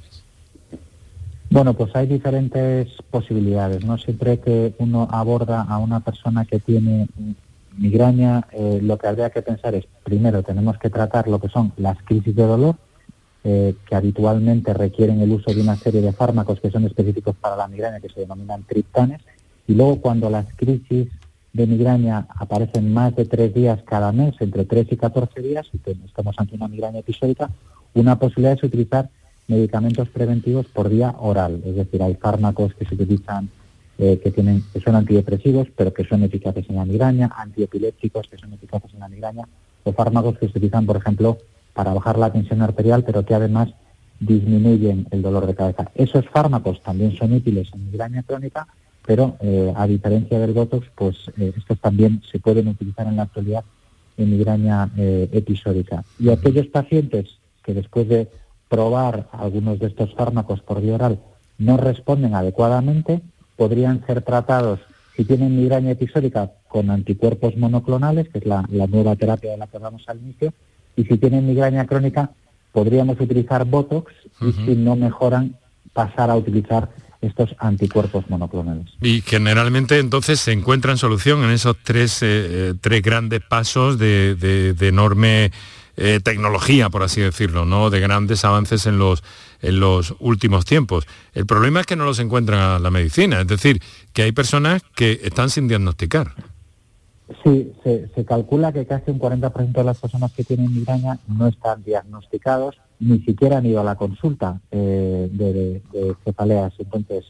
Bueno, 1.51 1.75
pues 1.75 1.95
hay 1.95 2.07
diferentes 2.07 2.87
posibilidades. 3.11 3.85
No 3.85 3.99
siempre 3.99 4.39
que 4.39 4.73
uno 4.79 5.07
aborda 5.11 5.61
a 5.61 5.77
una 5.77 5.99
persona 5.99 6.43
que 6.43 6.57
tiene 6.57 7.07
migraña, 7.77 8.47
eh, 8.51 8.79
lo 8.81 8.97
que 8.97 9.05
habría 9.05 9.29
que 9.29 9.43
pensar 9.43 9.75
es, 9.75 9.85
primero, 10.03 10.41
tenemos 10.41 10.79
que 10.79 10.89
tratar 10.89 11.27
lo 11.27 11.39
que 11.39 11.49
son 11.49 11.71
las 11.77 12.01
crisis 12.01 12.35
de 12.35 12.47
dolor, 12.47 12.75
eh, 13.43 13.75
que 13.87 13.95
habitualmente 13.95 14.73
requieren 14.73 15.21
el 15.21 15.31
uso 15.31 15.53
de 15.53 15.61
una 15.61 15.75
serie 15.75 16.01
de 16.01 16.13
fármacos 16.13 16.59
que 16.59 16.71
son 16.71 16.85
específicos 16.85 17.35
para 17.39 17.55
la 17.55 17.67
migraña, 17.67 17.99
que 17.99 18.09
se 18.09 18.21
denominan 18.21 18.63
triptanes, 18.63 19.21
y 19.67 19.75
luego 19.75 20.01
cuando 20.01 20.31
las 20.31 20.47
crisis 20.55 21.09
de 21.53 21.67
migraña 21.67 22.27
aparecen 22.29 22.93
más 22.93 23.15
de 23.15 23.25
tres 23.25 23.53
días 23.53 23.81
cada 23.83 24.11
mes, 24.11 24.35
entre 24.39 24.65
tres 24.65 24.87
y 24.91 24.97
14 24.97 25.41
días, 25.41 25.67
y 25.73 25.79
estamos 26.05 26.35
ante 26.37 26.55
una 26.55 26.67
migraña 26.67 26.99
episódica, 26.99 27.49
una 27.93 28.19
posibilidad 28.19 28.53
es 28.53 28.63
utilizar 28.63 29.09
medicamentos 29.47 30.09
preventivos 30.09 30.67
por 30.67 30.89
vía 30.89 31.15
oral, 31.19 31.61
es 31.65 31.75
decir, 31.75 32.03
hay 32.03 32.15
fármacos 32.15 32.73
que 32.75 32.85
se 32.85 32.95
utilizan 32.95 33.49
eh, 33.97 34.17
que 34.23 34.31
tienen 34.31 34.63
que 34.71 34.79
son 34.79 34.95
antidepresivos, 34.95 35.67
pero 35.75 35.93
que 35.93 36.05
son 36.05 36.23
eficaces 36.23 36.69
en 36.69 36.77
la 36.77 36.85
migraña, 36.85 37.31
antiepilépticos 37.35 38.27
que 38.29 38.37
son 38.37 38.53
eficaces 38.53 38.93
en 38.93 39.01
la 39.01 39.09
migraña, 39.09 39.45
o 39.83 39.91
fármacos 39.91 40.37
que 40.37 40.45
se 40.45 40.57
utilizan, 40.57 40.85
por 40.85 40.95
ejemplo, 40.95 41.37
para 41.73 41.93
bajar 41.93 42.17
la 42.17 42.31
tensión 42.31 42.61
arterial, 42.61 43.03
pero 43.03 43.25
que 43.25 43.35
además 43.35 43.69
disminuyen 44.19 45.07
el 45.11 45.21
dolor 45.21 45.47
de 45.47 45.55
cabeza. 45.55 45.91
Esos 45.95 46.25
fármacos 46.29 46.81
también 46.81 47.15
son 47.17 47.33
útiles 47.33 47.69
en 47.73 47.85
migraña 47.87 48.23
crónica, 48.23 48.67
pero 49.09 49.37
eh, 49.39 49.73
a 49.75 49.87
diferencia 49.87 50.37
del 50.37 50.53
Botox, 50.53 50.85
pues 50.93 51.15
eh, 51.39 51.51
estos 51.57 51.79
también 51.79 52.21
se 52.31 52.37
pueden 52.37 52.67
utilizar 52.67 53.07
en 53.07 53.15
la 53.15 53.23
actualidad 53.23 53.63
en 54.17 54.29
migraña 54.29 54.91
eh, 54.97 55.27
episódica. 55.31 56.03
Y 56.19 56.29
aquellos 56.29 56.67
pacientes 56.67 57.39
que 57.63 57.73
después 57.73 58.07
de 58.07 58.27
probar 58.67 59.27
algunos 59.31 59.79
de 59.79 59.87
estos 59.87 60.13
fármacos 60.13 60.61
por 60.61 60.79
vía 60.79 60.93
oral 60.93 61.19
no 61.57 61.75
responden 61.75 62.35
adecuadamente, 62.35 63.21
podrían 63.55 64.05
ser 64.05 64.21
tratados, 64.21 64.79
si 65.15 65.25
tienen 65.25 65.55
migraña 65.55 65.89
episódica, 65.89 66.51
con 66.67 66.91
anticuerpos 66.91 67.57
monoclonales, 67.57 68.29
que 68.29 68.37
es 68.37 68.45
la, 68.45 68.61
nueva 68.69 69.15
terapia 69.15 69.49
de 69.49 69.57
la 69.57 69.65
que 69.65 69.77
hablamos 69.77 70.07
al 70.07 70.19
inicio, 70.19 70.53
y 70.95 71.05
si 71.05 71.17
tienen 71.17 71.47
migraña 71.47 71.87
crónica, 71.87 72.29
podríamos 72.71 73.19
utilizar 73.19 73.65
Botox 73.65 74.13
y 74.39 74.51
si 74.51 74.75
no 74.75 74.95
mejoran, 74.95 75.55
pasar 75.93 76.29
a 76.29 76.35
utilizar 76.35 76.89
estos 77.21 77.55
anticuerpos 77.59 78.29
monoclonales. 78.29 78.87
Y 79.01 79.21
generalmente 79.21 79.99
entonces 79.99 80.39
se 80.39 80.51
encuentran 80.51 80.97
solución 80.97 81.43
en 81.43 81.51
esos 81.51 81.75
tres, 81.83 82.21
eh, 82.23 82.27
eh, 82.27 82.73
tres 82.79 83.01
grandes 83.01 83.41
pasos 83.41 83.99
de, 83.99 84.75
enorme 84.79 85.51
eh, 85.97 86.19
tecnología, 86.23 86.89
por 86.89 87.03
así 87.03 87.19
decirlo, 87.21 87.65
¿no? 87.65 87.89
de 87.89 87.99
grandes 87.99 88.45
avances 88.45 88.85
en 88.85 88.97
los, 88.99 89.23
en 89.61 89.79
los 89.79 90.15
últimos 90.19 90.63
tiempos. 90.65 91.05
El 91.33 91.45
problema 91.45 91.81
es 91.81 91.85
que 91.85 91.97
no 91.97 92.05
los 92.05 92.19
encuentran 92.19 92.81
la 92.81 92.91
medicina, 92.91 93.41
es 93.41 93.47
decir, 93.47 93.81
que 94.13 94.23
hay 94.23 94.31
personas 94.31 94.81
que 94.95 95.19
están 95.23 95.49
sin 95.49 95.67
diagnosticar. 95.67 96.33
Sí, 97.43 97.73
se, 97.83 98.25
calcula 98.25 98.71
que 98.71 98.87
casi 98.87 99.11
un 99.11 99.19
40% 99.19 99.71
de 99.71 99.83
las 99.83 99.99
personas 99.99 100.31
que 100.33 100.43
tienen 100.43 100.73
migraña 100.73 101.19
no 101.27 101.47
están 101.47 101.83
diagnosticados, 101.83 102.77
ni 102.99 103.19
siquiera 103.19 103.57
han 103.57 103.65
ido 103.65 103.79
a 103.79 103.83
la 103.83 103.95
consulta 103.95 104.59
eh, 104.71 105.29
de, 105.31 105.81
cefaleas. 106.23 106.73
Entonces, 106.79 107.25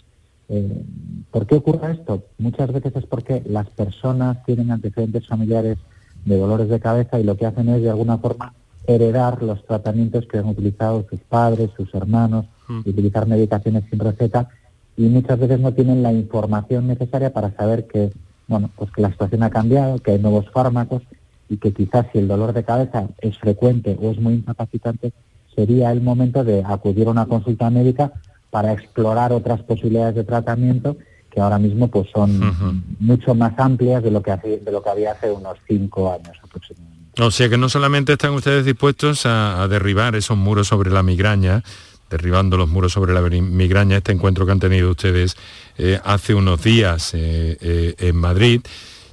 eh, 0.49 0.83
¿por 1.31 1.45
qué 1.45 1.55
ocurre 1.55 1.93
esto? 1.93 2.23
Muchas 2.37 2.71
veces 2.71 2.95
es 2.95 3.05
porque 3.05 3.43
las 3.45 3.69
personas 3.69 4.43
tienen 4.45 4.71
antecedentes 4.71 5.27
familiares 5.27 5.77
de 6.25 6.37
dolores 6.37 6.69
de 6.69 6.79
cabeza 6.79 7.19
y 7.19 7.23
lo 7.23 7.37
que 7.37 7.45
hacen 7.45 7.69
es 7.69 7.81
de 7.81 7.89
alguna 7.89 8.17
forma 8.17 8.53
heredar 8.87 9.43
los 9.43 9.63
tratamientos 9.65 10.25
que 10.25 10.39
han 10.39 10.47
utilizado 10.47 11.05
sus 11.09 11.19
padres, 11.21 11.69
sus 11.77 11.93
hermanos, 11.93 12.45
mm. 12.67 12.79
utilizar 12.79 13.27
medicaciones 13.27 13.83
sin 13.89 13.99
receta 13.99 14.49
y 14.97 15.03
muchas 15.03 15.39
veces 15.39 15.59
no 15.59 15.73
tienen 15.73 16.01
la 16.01 16.11
información 16.11 16.87
necesaria 16.87 17.31
para 17.31 17.51
saber 17.55 17.85
que 17.87 18.11
bueno, 18.49 18.69
pues 18.75 18.91
que 18.91 19.01
la 19.01 19.11
situación 19.11 19.43
ha 19.43 19.51
cambiado, 19.51 19.99
que 19.99 20.11
hay 20.11 20.19
nuevos 20.19 20.49
fármacos 20.49 21.03
y 21.47 21.57
que 21.57 21.71
quizás 21.71 22.07
si 22.11 22.17
el 22.17 22.27
dolor 22.27 22.51
de 22.51 22.63
cabeza 22.63 23.07
es 23.19 23.37
frecuente 23.37 23.95
o 24.01 24.11
es 24.11 24.19
muy 24.19 24.33
incapacitante, 24.33 25.13
sería 25.55 25.91
el 25.91 26.01
momento 26.01 26.43
de 26.43 26.63
acudir 26.65 27.07
a 27.07 27.11
una 27.11 27.25
consulta 27.25 27.69
médica 27.69 28.11
para 28.49 28.73
explorar 28.73 29.31
otras 29.33 29.61
posibilidades 29.61 30.15
de 30.15 30.23
tratamiento 30.23 30.97
que 31.29 31.39
ahora 31.39 31.59
mismo 31.59 31.87
pues 31.89 32.07
son 32.13 32.83
mucho 32.99 33.35
más 33.35 33.53
amplias 33.59 34.01
de 34.03 34.09
lo 34.09 34.23
que 34.23 34.31
de 34.31 34.71
lo 34.71 34.81
que 34.81 34.89
había 34.89 35.11
hace 35.11 35.31
unos 35.31 35.57
cinco 35.67 36.11
años 36.11 36.35
aproximadamente. 36.41 37.21
O 37.21 37.31
sea 37.31 37.49
que 37.49 37.57
no 37.57 37.69
solamente 37.69 38.13
están 38.13 38.33
ustedes 38.33 38.65
dispuestos 38.65 39.25
a 39.25 39.67
derribar 39.67 40.15
esos 40.15 40.37
muros 40.37 40.67
sobre 40.67 40.89
la 40.89 41.03
migraña, 41.03 41.63
derribando 42.09 42.57
los 42.57 42.69
muros 42.69 42.93
sobre 42.93 43.13
la 43.13 43.21
migraña, 43.21 43.97
este 43.97 44.11
encuentro 44.11 44.45
que 44.45 44.51
han 44.51 44.59
tenido 44.59 44.91
ustedes 44.91 45.35
eh, 45.77 45.99
hace 46.03 46.33
unos 46.33 46.63
días 46.63 47.13
eh, 47.13 47.57
eh, 47.61 47.95
en 47.99 48.15
Madrid, 48.15 48.61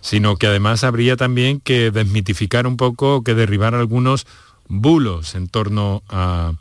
sino 0.00 0.36
que 0.36 0.46
además 0.46 0.84
habría 0.84 1.16
también 1.16 1.60
que 1.60 1.90
desmitificar 1.90 2.66
un 2.66 2.76
poco, 2.76 3.22
que 3.22 3.34
derribar 3.34 3.74
algunos 3.74 4.26
bulos 4.68 5.34
en 5.34 5.48
torno 5.48 6.02
a, 6.08 6.52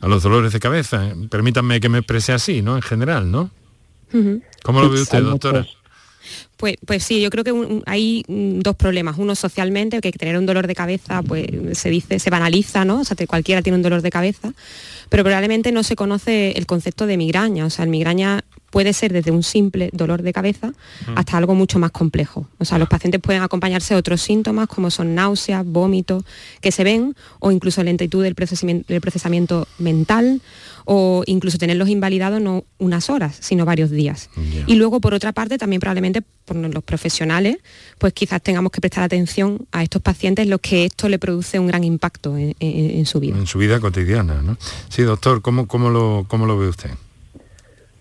los 0.00 0.22
dolores 0.22 0.52
de 0.52 0.60
cabeza. 0.60 1.12
Permítanme 1.30 1.80
que 1.80 1.88
me 1.88 1.98
exprese 1.98 2.32
así, 2.32 2.60
¿no? 2.60 2.76
En 2.76 2.82
general, 2.82 3.30
¿no? 3.30 3.50
¿Cómo 4.62 4.82
lo 4.82 4.90
ve 4.90 5.00
usted, 5.00 5.22
doctora? 5.22 5.66
Pues, 6.62 6.76
pues 6.86 7.02
sí, 7.02 7.20
yo 7.20 7.28
creo 7.28 7.42
que 7.42 7.82
hay 7.86 8.24
dos 8.28 8.76
problemas. 8.76 9.18
Uno 9.18 9.34
socialmente, 9.34 10.00
que 10.00 10.12
tener 10.12 10.38
un 10.38 10.46
dolor 10.46 10.68
de 10.68 10.76
cabeza, 10.76 11.20
pues 11.20 11.44
se 11.72 11.90
dice, 11.90 12.20
se 12.20 12.30
banaliza, 12.30 12.84
¿no? 12.84 13.00
O 13.00 13.04
sea, 13.04 13.16
cualquiera 13.26 13.62
tiene 13.62 13.78
un 13.78 13.82
dolor 13.82 14.00
de 14.00 14.10
cabeza 14.10 14.54
pero 15.12 15.24
probablemente 15.24 15.72
no 15.72 15.82
se 15.82 15.94
conoce 15.94 16.52
el 16.52 16.64
concepto 16.64 17.06
de 17.06 17.18
migraña. 17.18 17.66
O 17.66 17.70
sea, 17.70 17.84
el 17.84 17.90
migraña 17.90 18.44
puede 18.70 18.94
ser 18.94 19.12
desde 19.12 19.30
un 19.30 19.42
simple 19.42 19.90
dolor 19.92 20.22
de 20.22 20.32
cabeza 20.32 20.72
hasta 21.14 21.36
algo 21.36 21.54
mucho 21.54 21.78
más 21.78 21.90
complejo. 21.90 22.48
O 22.56 22.64
sea, 22.64 22.78
los 22.78 22.88
pacientes 22.88 23.20
pueden 23.20 23.42
acompañarse 23.42 23.92
de 23.92 24.00
otros 24.00 24.22
síntomas 24.22 24.68
como 24.68 24.90
son 24.90 25.14
náuseas, 25.14 25.66
vómitos, 25.66 26.24
que 26.62 26.72
se 26.72 26.82
ven, 26.82 27.14
o 27.40 27.52
incluso 27.52 27.82
lentitud 27.82 28.22
del 28.22 28.34
procesamiento, 28.34 29.68
mental, 29.78 30.40
o 30.84 31.22
incluso 31.26 31.58
tenerlos 31.58 31.88
invalidados 31.88 32.40
no 32.40 32.64
unas 32.78 33.10
horas, 33.10 33.36
sino 33.40 33.64
varios 33.64 33.90
días. 33.90 34.30
Y 34.66 34.74
luego, 34.74 35.00
por 35.00 35.14
otra 35.14 35.32
parte, 35.32 35.58
también 35.58 35.80
probablemente 35.80 36.22
por 36.44 36.56
los 36.56 36.82
profesionales, 36.82 37.58
pues 37.98 38.12
quizás 38.12 38.42
tengamos 38.42 38.72
que 38.72 38.80
prestar 38.80 39.04
atención 39.04 39.66
a 39.72 39.82
estos 39.82 40.02
pacientes, 40.02 40.46
los 40.46 40.60
que 40.60 40.86
esto 40.86 41.08
le 41.08 41.18
produce 41.18 41.58
un 41.58 41.66
gran 41.66 41.84
impacto 41.84 42.36
en, 42.36 43.06
su 43.06 43.20
vida. 43.20 43.36
En 43.36 43.46
su 43.46 43.58
vida 43.58 43.80
cotidiana, 43.80 44.42
¿no? 44.42 44.56
Sí, 44.88 45.02
doctor, 45.02 45.42
¿cómo, 45.42 45.66
cómo, 45.66 45.90
lo, 45.90 46.26
cómo 46.28 46.46
lo 46.46 46.58
ve 46.58 46.68
usted? 46.68 46.90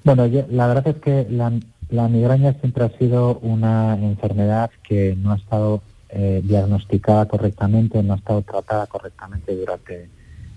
Bueno, 0.03 0.27
la 0.49 0.67
verdad 0.67 0.87
es 0.87 0.95
que 0.95 1.27
la, 1.29 2.07
migraña 2.07 2.53
siempre 2.59 2.85
ha 2.85 2.97
sido 2.97 3.37
una 3.39 3.95
enfermedad 3.95 4.71
que 4.87 5.15
no 5.15 5.33
ha 5.33 5.35
estado 5.35 5.81
eh, 6.09 6.41
diagnosticada 6.43 7.27
correctamente, 7.27 8.01
no 8.01 8.13
ha 8.13 8.17
estado 8.17 8.41
tratada 8.41 8.87
correctamente 8.87 9.55
durante 9.55 10.09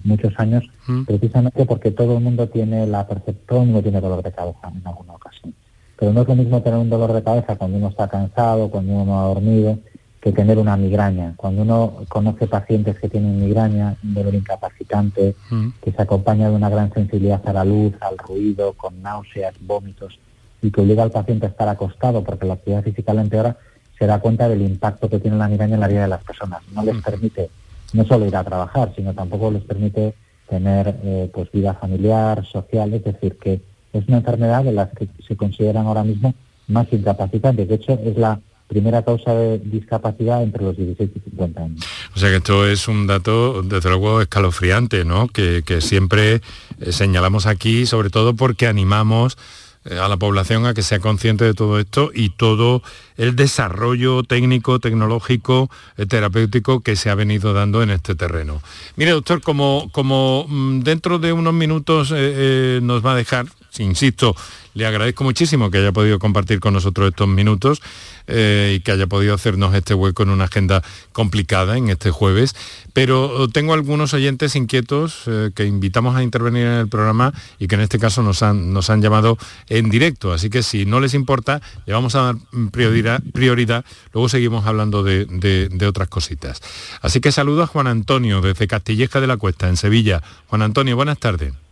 muchos 0.04 0.32
años, 0.38 0.64
mm. 0.86 1.04
precisamente 1.04 1.64
porque 1.66 1.90
todo 1.90 2.16
el 2.16 2.22
mundo 2.22 2.48
tiene 2.48 2.86
la 2.86 3.06
percepción, 3.06 3.62
el 3.62 3.66
mundo 3.66 3.82
tiene 3.82 4.00
dolor 4.00 4.22
de 4.22 4.32
cabeza 4.32 4.72
en 4.74 4.86
alguna 4.86 5.14
ocasión. 5.14 5.54
Pero 5.98 6.12
no 6.12 6.22
es 6.22 6.28
lo 6.28 6.34
mismo 6.34 6.62
tener 6.62 6.78
un 6.78 6.90
dolor 6.90 7.12
de 7.12 7.22
cabeza 7.22 7.56
cuando 7.56 7.78
uno 7.78 7.88
está 7.88 8.08
cansado, 8.08 8.70
cuando 8.70 8.92
uno 8.92 9.04
no 9.04 9.20
ha 9.20 9.24
dormido, 9.28 9.78
que 10.20 10.32
tener 10.32 10.58
una 10.58 10.76
migraña. 10.76 11.34
Cuando 11.36 11.62
uno 11.62 12.04
conoce 12.08 12.46
pacientes 12.46 12.98
que 12.98 13.08
tienen 13.08 13.38
migraña, 13.38 13.96
un 14.02 14.14
dolor 14.14 14.34
incapacitante, 14.34 15.34
mm. 15.50 15.68
que 15.82 15.92
se 15.92 16.02
acompaña 16.02 16.48
de 16.48 16.56
una 16.56 16.70
gran 16.70 16.92
sensibilidad 16.92 17.42
a 17.46 17.52
la 17.52 17.64
luz, 17.64 17.92
al 18.00 18.16
ruido, 18.18 18.72
con 18.72 19.02
náuseas, 19.02 19.54
vómitos, 19.60 20.18
y 20.62 20.70
que 20.70 20.80
obliga 20.80 21.02
al 21.02 21.10
paciente 21.10 21.44
a 21.46 21.50
estar 21.50 21.68
acostado 21.68 22.24
porque 22.24 22.46
la 22.46 22.54
actividad 22.54 22.82
física 22.82 23.12
le 23.12 23.20
empeora, 23.20 23.58
se 23.98 24.06
da 24.06 24.18
cuenta 24.18 24.48
del 24.48 24.62
impacto 24.62 25.10
que 25.10 25.18
tiene 25.18 25.36
la 25.36 25.46
migraña 25.46 25.74
en 25.74 25.80
la 25.80 25.88
vida 25.88 26.02
de 26.02 26.08
las 26.08 26.24
personas. 26.24 26.62
No 26.72 26.82
les 26.82 27.00
permite 27.02 27.50
no 27.94 28.04
solo 28.04 28.26
ir 28.26 28.36
a 28.36 28.44
trabajar, 28.44 28.92
sino 28.94 29.14
tampoco 29.14 29.50
les 29.50 29.62
permite 29.62 30.14
tener 30.48 31.00
eh, 31.02 31.30
pues 31.32 31.50
vida 31.50 31.72
familiar, 31.74 32.44
social, 32.44 32.92
es 32.92 33.04
decir, 33.04 33.38
que 33.38 33.62
es 33.92 34.06
una 34.08 34.18
enfermedad 34.18 34.64
de 34.64 34.72
las 34.72 34.90
que 34.90 35.08
se 35.26 35.36
consideran 35.36 35.86
ahora 35.86 36.04
mismo 36.04 36.34
más 36.68 36.86
incapacitantes. 36.92 37.68
De 37.68 37.76
hecho, 37.76 37.98
es 38.04 38.18
la 38.18 38.40
primera 38.66 39.04
causa 39.04 39.32
de 39.34 39.58
discapacidad 39.58 40.42
entre 40.42 40.64
los 40.64 40.76
16 40.76 41.10
y 41.14 41.20
50 41.30 41.62
años. 41.62 41.84
O 42.14 42.18
sea 42.18 42.30
que 42.30 42.36
esto 42.36 42.66
es 42.66 42.88
un 42.88 43.06
dato, 43.06 43.62
desde 43.62 43.88
luego, 43.90 44.20
escalofriante, 44.20 45.04
¿no? 45.04 45.28
Que, 45.28 45.62
siempre 45.80 46.40
eh, 46.80 46.92
señalamos 46.92 47.46
aquí, 47.46 47.86
sobre 47.86 48.10
todo 48.10 48.34
porque 48.34 48.66
animamos 48.66 49.38
a 49.84 50.08
la 50.08 50.16
población 50.16 50.66
a 50.66 50.74
que 50.74 50.82
sea 50.82 51.00
consciente 51.00 51.44
de 51.44 51.54
todo 51.54 51.78
esto 51.78 52.10
y 52.14 52.30
todo 52.30 52.82
el 53.16 53.36
desarrollo 53.36 54.22
técnico, 54.22 54.78
tecnológico, 54.78 55.70
eh, 55.96 56.06
terapéutico 56.06 56.80
que 56.80 56.96
se 56.96 57.10
ha 57.10 57.14
venido 57.14 57.52
dando 57.52 57.82
en 57.82 57.90
este 57.90 58.14
terreno. 58.14 58.62
Mire, 58.96 59.12
doctor, 59.12 59.42
como, 59.42 59.90
como 59.92 60.46
mm, 60.48 60.80
dentro 60.80 61.18
de 61.18 61.32
unos 61.32 61.54
minutos 61.54 62.10
nos 62.10 63.04
va 63.04 63.12
a 63.12 63.16
dejar, 63.16 63.46
insisto, 63.82 64.36
le 64.74 64.86
agradezco 64.86 65.24
muchísimo 65.24 65.70
que 65.70 65.78
haya 65.78 65.92
podido 65.92 66.18
compartir 66.18 66.60
con 66.60 66.74
nosotros 66.74 67.08
estos 67.08 67.28
minutos 67.28 67.80
eh, 68.26 68.74
y 68.76 68.80
que 68.80 68.90
haya 68.90 69.06
podido 69.06 69.34
hacernos 69.34 69.74
este 69.74 69.94
hueco 69.94 70.24
en 70.24 70.30
una 70.30 70.44
agenda 70.44 70.82
complicada 71.12 71.76
en 71.78 71.90
este 71.90 72.10
jueves. 72.10 72.56
Pero 72.92 73.48
tengo 73.48 73.72
algunos 73.72 74.14
oyentes 74.14 74.56
inquietos 74.56 75.22
eh, 75.26 75.50
que 75.54 75.64
invitamos 75.66 76.16
a 76.16 76.22
intervenir 76.22 76.66
en 76.66 76.72
el 76.72 76.88
programa 76.88 77.32
y 77.58 77.68
que 77.68 77.76
en 77.76 77.82
este 77.82 77.98
caso 77.98 78.22
nos 78.22 78.42
han, 78.42 78.72
nos 78.72 78.90
han 78.90 79.00
llamado 79.00 79.38
en 79.68 79.90
directo. 79.90 80.32
Así 80.32 80.50
que 80.50 80.62
si 80.62 80.86
no 80.86 81.00
les 81.00 81.14
importa, 81.14 81.62
le 81.86 81.92
vamos 81.92 82.16
a 82.16 82.22
dar 82.22 82.36
prioridad. 82.72 83.84
Luego 84.12 84.28
seguimos 84.28 84.66
hablando 84.66 85.04
de, 85.04 85.26
de 85.26 85.86
otras 85.86 86.08
cositas. 86.08 86.60
Así 87.00 87.20
que 87.20 87.30
saludo 87.30 87.62
a 87.62 87.66
Juan 87.66 87.86
Antonio 87.86 88.40
desde 88.40 88.66
Castilleja 88.66 89.20
de 89.20 89.28
la 89.28 89.36
Cuesta, 89.36 89.68
en 89.68 89.76
Sevilla. 89.76 90.22
Juan 90.48 90.62
Antonio, 90.62 90.96
buenas 90.96 91.18
tardes. 91.18 91.63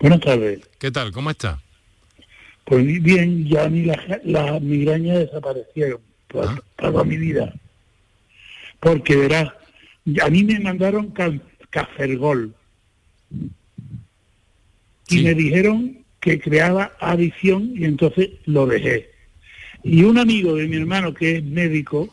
Buenas 0.00 0.20
tardes. 0.20 0.60
¿Qué 0.78 0.90
tal? 0.90 1.12
¿Cómo 1.12 1.30
está? 1.30 1.60
Pues 2.64 2.86
bien, 3.02 3.46
ya 3.46 3.64
a 3.64 3.68
mí 3.68 3.82
las 3.82 3.98
la 4.24 4.58
migrañas 4.58 5.18
desaparecieron 5.18 6.00
toda, 6.28 6.62
ah. 6.78 7.04
mi 7.04 7.18
vida. 7.18 7.52
Porque 8.80 9.14
verás, 9.14 9.52
a 10.22 10.30
mí 10.30 10.42
me 10.42 10.58
mandaron 10.58 11.12
cafergol. 11.68 12.54
Y 15.08 15.22
me 15.22 15.34
dijeron 15.34 15.98
que 16.20 16.40
creaba 16.40 16.92
adicción 16.98 17.72
y 17.74 17.84
entonces 17.84 18.30
lo 18.46 18.66
dejé. 18.66 19.10
Y 19.82 20.04
un 20.04 20.16
amigo 20.18 20.54
de 20.54 20.66
mi 20.66 20.76
hermano 20.76 21.12
que 21.12 21.36
es 21.36 21.44
médico 21.44 22.08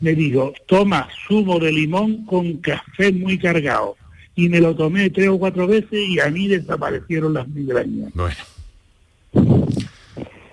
me 0.00 0.14
dijo, 0.14 0.52
toma 0.66 1.08
zumo 1.26 1.58
de 1.58 1.72
limón 1.72 2.26
con 2.26 2.58
café 2.58 3.10
muy 3.10 3.38
cargado. 3.38 3.96
Y 4.36 4.48
me 4.48 4.60
lo 4.60 4.76
tomé 4.76 5.10
tres 5.10 5.28
o 5.28 5.38
cuatro 5.38 5.66
veces 5.66 6.08
y 6.08 6.20
a 6.20 6.30
mí 6.30 6.46
desaparecieron 6.46 7.34
las 7.34 7.48
migrañas. 7.48 8.12
Bueno. 8.14 8.36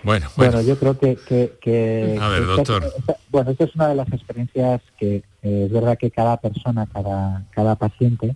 Bueno, 0.03 0.27
bueno. 0.35 0.61
yo 0.61 0.77
creo 0.77 0.99
que... 0.99 2.17
a 2.19 2.27
ver, 2.27 2.45
doctor. 2.45 2.93
bueno, 3.29 3.51
esta 3.51 3.63
es 3.63 3.75
una 3.75 3.87
de 3.87 3.95
las 3.95 4.11
experiencias 4.11 4.81
que 4.97 5.23
eh, 5.41 5.63
es 5.65 5.71
verdad 5.71 5.97
que 5.97 6.11
cada 6.11 6.37
persona, 6.37 6.87
cada, 6.91 7.45
cada 7.51 7.75
paciente, 7.75 8.35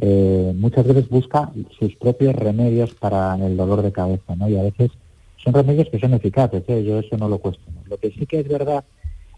eh, 0.00 0.52
muchas 0.56 0.86
veces 0.86 1.08
busca 1.08 1.50
sus 1.78 1.94
propios 1.94 2.34
remedios 2.34 2.94
para 2.94 3.34
el 3.36 3.56
dolor 3.56 3.82
de 3.82 3.92
cabeza, 3.92 4.34
¿no? 4.34 4.48
Y 4.48 4.56
a 4.56 4.62
veces 4.62 4.90
son 5.36 5.54
remedios 5.54 5.88
que 5.90 6.00
son 6.00 6.12
eficaces, 6.14 6.64
¿eh? 6.66 6.84
yo 6.84 6.98
eso 6.98 7.16
no 7.16 7.28
lo 7.28 7.38
cuestiono. 7.38 7.80
Lo 7.86 7.96
que 7.96 8.10
sí 8.10 8.26
que 8.26 8.40
es 8.40 8.48
verdad 8.48 8.84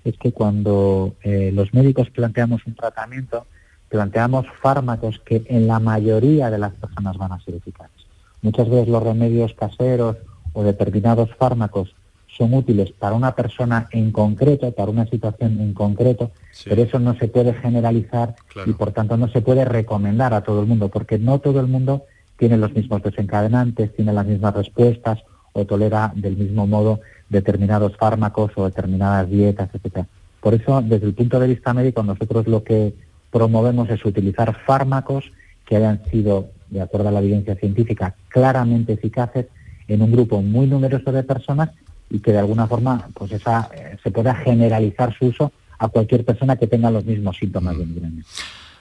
es 0.04 0.16
que 0.16 0.32
cuando 0.32 1.14
los 1.24 1.72
médicos 1.74 2.10
planteamos 2.10 2.66
un 2.66 2.74
tratamiento, 2.74 3.46
planteamos 3.92 4.46
fármacos 4.62 5.20
que 5.22 5.44
en 5.48 5.66
la 5.66 5.78
mayoría 5.78 6.50
de 6.50 6.56
las 6.56 6.72
personas 6.72 7.18
van 7.18 7.32
a 7.32 7.40
ser 7.40 7.56
eficaces. 7.56 8.06
Muchas 8.40 8.66
veces 8.70 8.88
los 8.88 9.02
remedios 9.02 9.52
caseros 9.52 10.16
o 10.54 10.62
determinados 10.62 11.28
fármacos 11.36 11.94
son 12.26 12.54
útiles 12.54 12.90
para 12.92 13.14
una 13.14 13.34
persona 13.34 13.88
en 13.92 14.10
concreto, 14.10 14.72
para 14.72 14.90
una 14.90 15.04
situación 15.04 15.60
en 15.60 15.74
concreto, 15.74 16.30
pero 16.64 16.82
eso 16.82 16.98
no 16.98 17.14
se 17.18 17.28
puede 17.28 17.52
generalizar 17.52 18.34
y 18.64 18.72
por 18.72 18.92
tanto 18.92 19.18
no 19.18 19.28
se 19.28 19.42
puede 19.42 19.66
recomendar 19.66 20.32
a 20.32 20.40
todo 20.40 20.62
el 20.62 20.66
mundo, 20.66 20.88
porque 20.88 21.18
no 21.18 21.40
todo 21.40 21.60
el 21.60 21.66
mundo 21.66 22.06
tiene 22.38 22.56
los 22.56 22.72
mismos 22.72 23.02
desencadenantes, 23.02 23.94
tiene 23.94 24.14
las 24.14 24.24
mismas 24.24 24.54
respuestas 24.54 25.18
o 25.52 25.66
tolera 25.66 26.12
del 26.16 26.38
mismo 26.38 26.66
modo 26.66 27.00
determinados 27.28 27.94
fármacos 27.98 28.52
o 28.56 28.64
determinadas 28.64 29.28
dietas, 29.28 29.68
etc. 29.74 30.06
Por 30.40 30.54
eso, 30.54 30.80
desde 30.80 31.08
el 31.08 31.12
punto 31.12 31.38
de 31.38 31.48
vista 31.48 31.74
médico, 31.74 32.02
nosotros 32.02 32.46
lo 32.46 32.64
que 32.64 32.94
promovemos 33.32 33.88
es 33.90 34.04
utilizar 34.04 34.56
fármacos 34.64 35.24
que 35.66 35.76
hayan 35.76 36.02
sido, 36.10 36.50
de 36.68 36.82
acuerdo 36.82 37.08
a 37.08 37.12
la 37.12 37.20
evidencia 37.20 37.56
científica, 37.56 38.14
claramente 38.28 38.92
eficaces 38.92 39.46
en 39.88 40.02
un 40.02 40.12
grupo 40.12 40.42
muy 40.42 40.66
numeroso 40.66 41.10
de 41.10 41.22
personas 41.22 41.70
y 42.10 42.20
que 42.20 42.32
de 42.32 42.38
alguna 42.38 42.66
forma 42.66 43.08
pues 43.14 43.32
esa, 43.32 43.70
eh, 43.74 43.96
se 44.02 44.10
pueda 44.10 44.34
generalizar 44.34 45.16
su 45.18 45.26
uso 45.26 45.50
a 45.78 45.88
cualquier 45.88 46.24
persona 46.24 46.56
que 46.56 46.66
tenga 46.66 46.90
los 46.90 47.04
mismos 47.04 47.36
síntomas 47.38 47.76
de 47.76 47.86
migraña. 47.86 48.22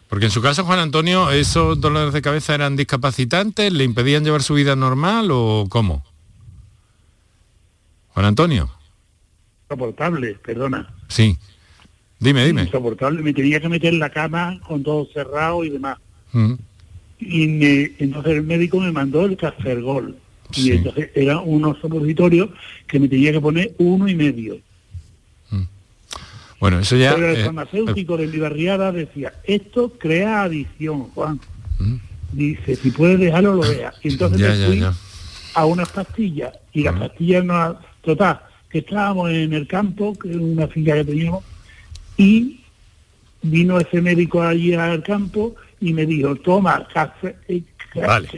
Porque 0.09 0.25
en 0.25 0.31
su 0.31 0.41
caso, 0.41 0.65
Juan 0.65 0.79
Antonio, 0.79 1.31
¿esos 1.31 1.79
dolores 1.79 2.13
de 2.13 2.21
cabeza 2.21 2.53
eran 2.53 2.75
discapacitantes? 2.75 3.71
¿Le 3.71 3.85
impedían 3.85 4.25
llevar 4.25 4.43
su 4.43 4.55
vida 4.55 4.75
normal 4.75 5.29
o 5.31 5.67
cómo? 5.69 6.03
Juan 8.09 8.25
Antonio. 8.25 8.69
Insoportable, 9.69 10.37
perdona. 10.43 10.93
Sí. 11.07 11.37
Dime, 12.21 12.45
dime. 12.45 12.61
Insoportable, 12.61 13.23
me 13.23 13.33
tenía 13.33 13.59
que 13.59 13.67
meter 13.67 13.93
en 13.93 13.99
la 13.99 14.11
cama 14.11 14.59
con 14.67 14.83
todo 14.83 15.07
cerrado 15.11 15.63
y 15.63 15.71
demás. 15.71 15.97
Mm. 16.31 16.53
Y 17.19 18.03
entonces 18.03 18.33
el 18.33 18.43
médico 18.43 18.79
me 18.79 18.91
mandó 18.91 19.25
el 19.25 19.35
cafergol. 19.35 20.15
Y 20.53 20.71
entonces 20.71 21.09
era 21.15 21.39
unos 21.39 21.79
supositorios 21.79 22.49
que 22.85 22.99
me 22.99 23.07
tenía 23.07 23.31
que 23.31 23.41
poner 23.41 23.73
uno 23.79 24.07
y 24.07 24.13
medio. 24.13 24.59
Mm. 25.49 25.63
Bueno, 26.59 26.79
eso 26.79 26.95
ya... 26.95 27.15
Pero 27.15 27.31
el 27.31 27.39
eh, 27.39 27.43
farmacéutico 27.43 28.17
de 28.17 28.27
mi 28.27 28.37
barriada 28.37 28.91
decía, 28.91 29.33
esto 29.43 29.91
crea 29.97 30.43
adicción, 30.43 31.05
Juan. 31.15 31.39
Mm. 31.79 31.95
Dice, 32.33 32.75
si 32.75 32.91
puedes 32.91 33.19
dejarlo, 33.19 33.55
lo 33.55 33.61
veas. 33.61 33.95
Y 34.03 34.09
entonces 34.09 34.39
me 34.39 34.67
fui 34.67 34.83
a 35.55 35.65
unas 35.65 35.89
pastillas, 35.89 36.53
y 36.71 36.83
las 36.83 36.99
pastillas 36.99 37.43
no... 37.43 37.79
Total, 38.01 38.41
que 38.69 38.79
estábamos 38.79 39.29
en 39.31 39.53
el 39.53 39.67
campo, 39.67 40.17
que 40.17 40.31
es 40.31 40.37
una 40.37 40.67
finca 40.67 40.93
que 40.95 41.05
teníamos, 41.05 41.43
y 42.17 42.59
vino 43.41 43.79
ese 43.79 44.01
médico 44.01 44.41
allí 44.41 44.73
al 44.73 45.03
campo 45.03 45.55
y 45.79 45.93
me 45.93 46.05
dijo, 46.05 46.35
toma, 46.35 46.87
café, 46.93 47.35
eh, 47.47 47.63
Vale. 47.95 48.29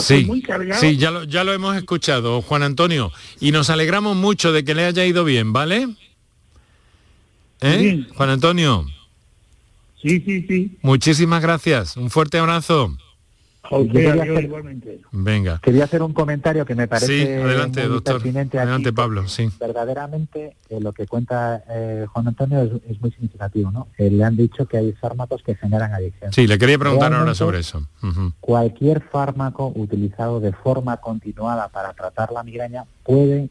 sí, 0.00 0.30
Sí, 0.74 0.96
ya 0.96 1.10
lo, 1.10 1.24
ya 1.24 1.42
lo 1.44 1.52
hemos 1.52 1.76
escuchado, 1.76 2.42
Juan 2.42 2.62
Antonio. 2.62 3.10
Y 3.40 3.50
nos 3.50 3.70
alegramos 3.70 4.16
mucho 4.16 4.52
de 4.52 4.64
que 4.64 4.74
le 4.74 4.84
haya 4.84 5.04
ido 5.04 5.24
bien, 5.24 5.52
¿vale? 5.52 5.88
¿Eh? 7.60 8.06
Juan 8.14 8.30
Antonio. 8.30 8.86
Sí, 10.00 10.20
sí, 10.24 10.44
sí. 10.48 10.78
Muchísimas 10.82 11.42
gracias. 11.42 11.96
Un 11.96 12.10
fuerte 12.10 12.38
abrazo. 12.38 12.96
Venga. 15.12 15.58
Quería 15.62 15.84
hacer 15.84 16.02
un 16.02 16.12
comentario 16.12 16.66
que 16.66 16.74
me 16.74 16.86
parece 16.86 17.42
adelante, 17.42 17.82
doctor. 17.86 18.14
pertinente 18.14 18.58
adelante, 18.58 18.92
Pablo. 18.92 19.26
Sí. 19.28 19.48
Verdaderamente 19.58 20.56
eh, 20.68 20.80
lo 20.80 20.92
que 20.92 21.06
cuenta 21.06 21.64
eh, 21.68 22.06
Juan 22.12 22.28
Antonio 22.28 22.80
es, 22.88 23.00
muy 23.00 23.10
significativo, 23.10 23.70
¿no? 23.70 23.88
Eh, 23.96 24.10
le 24.10 24.24
han 24.24 24.36
dicho 24.36 24.66
que 24.66 24.76
hay 24.76 24.92
fármacos 24.92 25.42
que 25.42 25.54
generan 25.54 25.94
adicción. 25.94 26.32
Sí, 26.32 26.46
le 26.46 26.58
quería 26.58 26.78
preguntar 26.78 27.12
ahora 27.14 27.34
sobre 27.34 27.60
eso. 27.60 27.86
Cualquier 28.40 29.02
fármaco 29.02 29.72
utilizado 29.74 30.40
de 30.40 30.52
forma 30.52 30.98
continuada 30.98 31.68
para 31.68 31.92
tratar 31.94 32.32
la 32.32 32.42
migraña 32.42 32.84
puede 33.04 33.50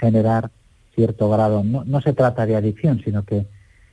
generar 0.00 0.50
cierto 0.94 1.30
grado. 1.30 1.62
No, 1.62 1.84
no 1.84 2.00
se 2.00 2.12
trata 2.12 2.46
de 2.46 2.56
adicción, 2.56 3.00
sino 3.04 3.24
que 3.24 3.46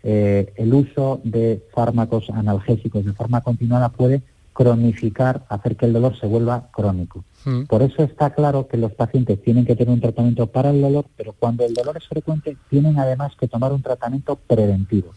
el 0.03 0.73
uso 0.73 1.21
de 1.23 1.61
fármacos 1.73 2.29
analgésicos 2.29 3.05
de 3.05 3.13
forma 3.13 3.41
continuada 3.41 3.89
puede 3.89 4.21
cronificar, 4.57 5.45
hacer 5.49 5.75
que 5.75 5.85
el 5.85 5.93
dolor 5.93 6.19
se 6.19 6.25
vuelva 6.25 6.69
crónico. 6.71 7.23
Mm. 7.45 7.65
Por 7.65 7.83
eso 7.83 8.01
está 8.01 8.31
claro 8.31 8.67
que 8.67 8.75
los 8.77 8.91
pacientes 8.91 9.39
tienen 9.43 9.67
que 9.67 9.75
tener 9.75 9.93
un 9.93 10.01
tratamiento 10.01 10.47
para 10.47 10.71
el 10.71 10.81
dolor, 10.81 11.05
pero 11.15 11.35
cuando 11.37 11.63
el 11.63 11.75
dolor 11.75 11.95
es 11.95 12.07
frecuente, 12.07 12.57
tienen 12.67 12.97
además 12.97 13.33
que 13.39 13.47
tomar 13.47 13.71
un 13.71 13.83
tratamiento 13.83 14.35
preventivo. 14.35 15.11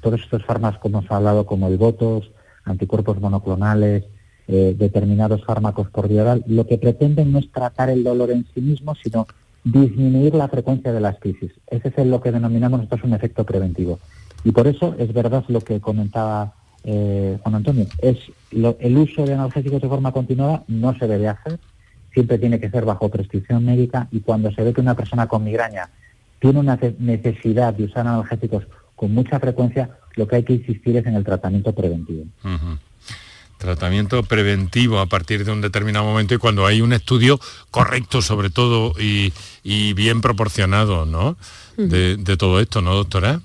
Todos 0.00 0.22
estos 0.22 0.46
fármacos 0.46 0.80
como 0.80 1.00
hemos 1.00 1.10
hablado, 1.10 1.44
como 1.44 1.68
el 1.68 1.76
Botos, 1.76 2.30
anticuerpos 2.64 3.20
monoclonales, 3.20 4.04
eh, 4.48 4.74
determinados 4.78 5.44
fármacos 5.44 5.90
por 5.90 6.08
vía 6.08 6.22
oral, 6.22 6.42
lo 6.46 6.66
que 6.66 6.78
pretenden 6.78 7.32
no 7.32 7.38
es 7.38 7.52
tratar 7.52 7.90
el 7.90 8.02
dolor 8.02 8.30
en 8.30 8.46
sí 8.54 8.62
mismo, 8.62 8.94
sino 8.94 9.26
disminuir 9.62 10.34
la 10.34 10.48
frecuencia 10.48 10.94
de 10.94 11.00
las 11.00 11.18
crisis. 11.18 11.52
Ese 11.66 11.92
es 11.94 12.06
lo 12.06 12.22
que 12.22 12.32
denominamos 12.32 12.78
nosotros 12.78 13.04
un 13.04 13.12
efecto 13.12 13.44
preventivo. 13.44 13.98
Y 14.42 14.52
por 14.52 14.66
eso 14.66 14.94
es 14.98 15.12
verdad 15.12 15.44
lo 15.48 15.60
que 15.60 15.82
comentaba 15.82 16.54
eh, 16.88 17.36
Juan 17.42 17.56
Antonio, 17.56 17.84
es 17.98 18.16
el 18.52 18.96
uso 18.96 19.26
de 19.26 19.34
analgésicos 19.34 19.82
de 19.82 19.88
forma 19.88 20.12
continuada 20.12 20.62
no 20.68 20.96
se 20.96 21.08
debe 21.08 21.26
hacer, 21.26 21.58
siempre 22.14 22.38
tiene 22.38 22.60
que 22.60 22.70
ser 22.70 22.84
bajo 22.84 23.08
prescripción 23.08 23.64
médica 23.64 24.06
y 24.12 24.20
cuando 24.20 24.52
se 24.52 24.62
ve 24.62 24.72
que 24.72 24.80
una 24.80 24.94
persona 24.94 25.26
con 25.26 25.42
migraña 25.42 25.90
tiene 26.38 26.60
una 26.60 26.78
necesidad 27.00 27.74
de 27.74 27.84
usar 27.84 28.06
analgésicos 28.06 28.68
con 28.94 29.12
mucha 29.12 29.40
frecuencia, 29.40 29.98
lo 30.14 30.28
que 30.28 30.36
hay 30.36 30.44
que 30.44 30.52
insistir 30.52 30.96
es 30.96 31.04
en 31.06 31.16
el 31.16 31.24
tratamiento 31.24 31.74
preventivo. 31.74 32.24
Tratamiento 33.58 34.22
preventivo 34.22 35.00
a 35.00 35.06
partir 35.06 35.44
de 35.44 35.50
un 35.50 35.62
determinado 35.62 36.04
momento 36.04 36.34
y 36.34 36.38
cuando 36.38 36.66
hay 36.66 36.82
un 36.82 36.92
estudio 36.92 37.40
correcto 37.72 38.22
sobre 38.22 38.48
todo 38.48 38.92
y, 39.00 39.32
bien 39.94 40.20
proporcionado, 40.20 41.04
¿no? 41.04 41.36
de, 41.76 42.16
de 42.16 42.36
todo 42.36 42.60
esto, 42.60 42.80
¿no, 42.80 42.94
doctora? 42.94 43.40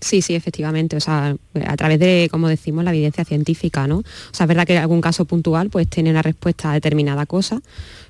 Sí, 0.00 0.22
sí, 0.22 0.34
efectivamente. 0.34 0.96
O 0.96 1.00
sea, 1.00 1.36
a 1.66 1.76
través 1.76 1.98
de, 1.98 2.28
como 2.30 2.48
decimos, 2.48 2.84
la 2.84 2.90
evidencia 2.90 3.24
científica, 3.24 3.86
¿no? 3.86 3.98
O 3.98 4.04
sea, 4.32 4.44
es 4.44 4.48
verdad 4.48 4.66
que 4.66 4.74
en 4.74 4.82
algún 4.82 5.00
caso 5.00 5.24
puntual 5.24 5.70
pues 5.70 5.88
tiene 5.88 6.10
una 6.10 6.22
respuesta 6.22 6.70
a 6.70 6.74
determinada 6.74 7.26
cosa, 7.26 7.60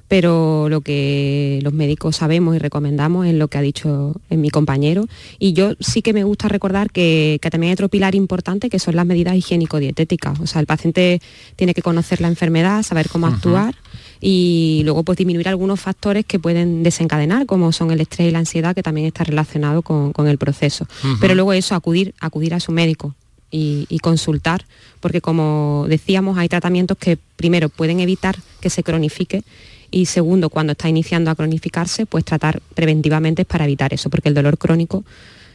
pero 0.09 0.69
lo 0.69 0.81
que 0.81 1.61
los 1.63 1.73
médicos 1.73 2.17
sabemos 2.17 2.55
y 2.57 2.59
recomendamos 2.59 3.27
es 3.27 3.35
lo 3.35 3.49
que 3.49 3.59
ha 3.59 3.63
dicho 3.63 4.15
mi 4.31 4.51
compañero. 4.51 5.07
Y 5.39 5.53
yo 5.53 5.73
sí 5.81 6.03
que 6.03 6.13
me 6.13 6.25
gusta 6.25 6.49
recordar 6.49 6.91
que, 6.91 7.39
también 7.51 7.71
hay 7.71 7.75
otro 7.75 7.89
pilar 7.89 8.15
importante 8.15 8.69
que 8.69 8.79
son 8.79 8.97
las 8.97 9.07
medidas 9.07 9.37
higiénico-dietéticas. 9.37 10.41
O 10.41 10.47
sea, 10.47 10.61
el 10.61 10.67
paciente 10.67 11.21
tiene 11.55 11.75
que 11.75 11.83
conocer 11.83 12.21
la 12.21 12.29
enfermedad, 12.29 12.83
saber 12.83 13.09
cómo 13.09 13.27
actuar 13.27 13.75
y 14.21 14.83
luego 14.85 15.03
pues 15.03 15.19
disminuir 15.19 15.49
algunos 15.49 15.81
factores 15.81 16.25
que 16.25 16.39
pueden 16.39 16.83
desencadenar, 16.83 17.47
como 17.47 17.73
son 17.73 17.91
el 17.91 18.01
estrés 18.01 18.29
y 18.29 18.31
la 18.31 18.39
ansiedad, 18.39 18.75
que 18.75 18.83
también 18.83 19.07
está 19.07 19.25
relacionado 19.25 19.83
con, 19.83 20.27
el 20.27 20.39
proceso. 20.39 20.87
Pero 21.21 21.35
luego 21.35 21.53
eso, 21.53 21.75
acudir, 21.75 22.15
acudir 22.21 22.55
a 22.55 22.61
su 22.61 22.73
médico 22.73 23.15
y, 23.51 23.99
consultar, 24.03 24.65
porque 25.01 25.21
como 25.21 25.87
decíamos, 25.89 26.39
hay 26.39 26.49
tratamientos 26.49 26.99
que 26.99 27.19
primero 27.37 27.69
pueden 27.69 28.01
evitar 28.01 28.37
que 28.61 28.71
se 28.71 28.83
cronifique 28.83 29.43
y 29.91 30.07
segundo, 30.07 30.51
cuando 30.51 30.73
está 30.73 30.89
iniciando 30.89 31.31
a 31.31 31.35
cronificarse, 31.35 32.07
pues 32.07 32.25
tratar 32.25 32.61
preventivamente 32.75 33.45
para 33.45 33.65
evitar 33.65 33.95
eso, 33.95 34.11
porque 34.11 34.29
el 34.29 34.35
dolor 34.35 34.59
crónico 34.59 35.05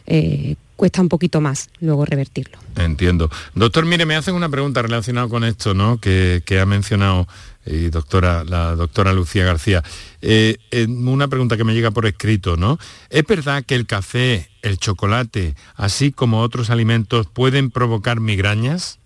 eh, 0.07 0.55
cuesta 0.81 0.99
un 0.99 1.09
poquito 1.09 1.41
más 1.41 1.69
luego 1.79 2.05
revertirlo. 2.05 2.57
Entiendo. 2.75 3.29
Doctor, 3.53 3.85
mire, 3.85 4.07
me 4.07 4.15
hacen 4.15 4.33
una 4.33 4.49
pregunta 4.49 4.81
relacionada 4.81 5.27
con 5.27 5.43
esto, 5.43 5.75
¿no? 5.75 5.99
Que, 5.99 6.41
ha 6.59 6.65
mencionado 6.65 7.27
y 7.67 7.91
doctora, 7.91 8.43
la 8.43 8.75
doctora 8.75 9.13
Lucía 9.13 9.45
García. 9.45 9.83
Eh, 10.23 10.57
una 10.89 11.27
pregunta 11.27 11.55
que 11.55 11.63
me 11.63 11.75
llega 11.75 11.91
por 11.91 12.07
escrito, 12.07 12.57
¿no? 12.57 12.79
¿Es 13.11 13.23
verdad 13.27 13.63
que 13.63 13.75
el 13.75 13.85
café, 13.85 14.49
el 14.63 14.79
chocolate, 14.79 15.53
así 15.75 16.11
como 16.11 16.41
otros 16.41 16.71
alimentos, 16.71 17.27
pueden 17.27 17.69
provocar 17.69 18.19
migrañas? 18.19 18.97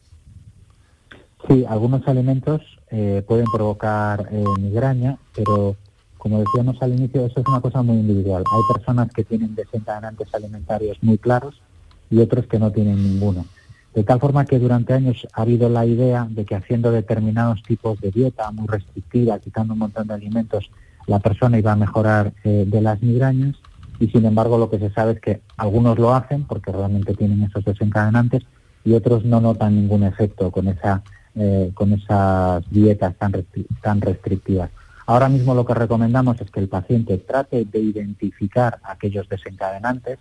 Sí, 1.50 1.66
algunos 1.68 2.08
alimentos 2.08 2.62
eh, 2.90 3.22
pueden 3.28 3.48
provocar 3.54 4.32
migraña, 4.62 5.18
pero 5.36 5.76
como 6.18 6.40
decíamos 6.40 6.82
al 6.82 6.94
inicio, 6.94 7.26
eso 7.26 7.42
es 7.42 7.46
una 7.46 7.60
cosa 7.60 7.82
muy 7.82 7.98
individual. 7.98 8.46
Hay 8.50 8.74
personas 8.74 9.12
que 9.14 9.26
tienen 9.26 9.56
desencadenantes 9.56 10.34
alimentarios 10.34 10.98
muy 11.02 11.18
claros 11.18 11.62
y 12.10 12.20
otros 12.20 12.48
que 12.48 12.60
no 12.60 12.72
tienen 12.72 13.02
ninguno. 13.02 13.46
De 13.94 14.04
tal 14.04 14.20
forma 14.20 14.46
que 14.46 14.60
durante 14.60 14.94
años 14.94 15.26
ha 15.34 15.44
habido 15.44 15.70
la 15.70 15.86
idea 15.86 16.28
de 16.30 16.44
que 16.44 16.56
haciendo 16.56 16.92
determinados 16.92 17.64
tipos 17.64 18.00
de 18.02 18.12
dieta 18.12 18.52
muy 18.52 18.68
restrictiva, 18.68 19.40
quitando 19.40 19.74
un 19.74 19.80
montón 19.80 20.08
de 20.08 20.14
alimentos, 20.14 20.70
la 21.08 21.20
persona 21.20 21.58
iba 21.58 21.72
a 21.72 21.78
mejorar 21.78 22.34
eh, 22.44 22.66
de 22.68 22.82
las 22.82 23.02
migrañas 23.02 23.56
y 24.00 24.08
sin 24.08 24.26
embargo 24.26 24.58
lo 24.58 24.70
que 24.70 24.80
se 24.80 24.92
sabe 24.92 25.14
es 25.14 25.22
que 25.22 25.42
algunos 25.56 25.98
lo 25.98 26.14
hacen 26.14 26.44
porque 26.44 26.72
realmente 26.72 27.14
tienen 27.14 27.44
esos 27.44 27.64
desencadenantes 27.64 28.44
y 28.84 28.94
otros 28.94 29.24
no 29.24 29.40
notan 29.40 29.76
ningún 29.76 30.04
efecto 30.04 30.52
con, 30.52 30.68
esa, 30.68 31.02
eh, 31.36 31.72
con 31.74 31.94
esas 31.94 32.70
dietas 32.70 33.16
tan, 33.16 33.46
tan 33.82 34.02
restrictivas. 34.02 34.72
Ahora 35.08 35.30
mismo 35.30 35.54
lo 35.54 35.66
que 35.66 35.74
recomendamos 35.74 36.42
es 36.42 36.50
que 36.50 36.60
el 36.60 36.68
paciente 36.68 37.18
trate 37.18 37.66
de 37.66 37.80
identificar 37.80 38.80
aquellos 38.84 39.30
desencadenantes, 39.30 40.18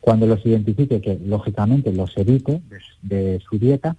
cuando 0.00 0.26
los 0.26 0.44
identifique, 0.46 1.00
que 1.00 1.18
lógicamente 1.24 1.92
los 1.92 2.16
evite 2.16 2.62
de, 3.02 3.40
su 3.40 3.58
dieta, 3.58 3.96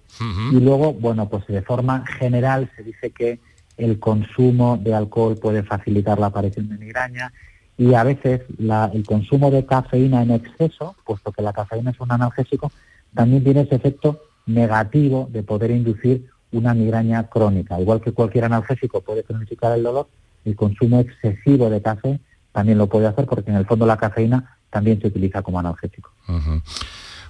y 0.52 0.60
luego, 0.60 0.92
bueno, 0.92 1.28
pues 1.28 1.46
de 1.46 1.62
forma 1.62 2.04
general 2.06 2.70
se 2.76 2.82
dice 2.82 3.10
que 3.10 3.38
el 3.76 3.98
consumo 3.98 4.78
de 4.82 4.94
alcohol 4.94 5.36
puede 5.36 5.62
facilitar 5.62 6.18
la 6.18 6.26
aparición 6.26 6.68
de 6.68 6.78
migraña 6.78 7.32
y 7.78 7.94
a 7.94 8.04
veces 8.04 8.42
el 8.58 9.04
consumo 9.06 9.50
de 9.50 9.64
cafeína 9.64 10.22
en 10.22 10.32
exceso, 10.32 10.94
puesto 11.04 11.32
que 11.32 11.42
la 11.42 11.52
cafeína 11.52 11.90
es 11.90 12.00
un 12.00 12.12
analgésico, 12.12 12.70
también 13.14 13.42
tiene 13.42 13.62
ese 13.62 13.76
efecto 13.76 14.22
negativo 14.46 15.28
de 15.30 15.42
poder 15.42 15.70
inducir 15.70 16.28
una 16.52 16.74
migraña 16.74 17.24
crónica. 17.28 17.80
Igual 17.80 18.00
que 18.00 18.12
cualquier 18.12 18.44
analgésico 18.44 19.00
puede 19.00 19.24
cronificar 19.24 19.76
el 19.76 19.82
dolor, 19.82 20.08
el 20.44 20.54
consumo 20.54 21.00
excesivo 21.00 21.70
de 21.70 21.80
café 21.80 22.20
también 22.52 22.78
lo 22.78 22.88
puede 22.88 23.06
hacer 23.06 23.24
porque 23.26 23.50
en 23.50 23.56
el 23.56 23.66
fondo 23.66 23.86
la 23.86 23.96
cafeína 23.96 24.58
también 24.72 25.00
se 25.00 25.06
utiliza 25.08 25.42
como 25.42 25.60
analgésico. 25.60 26.10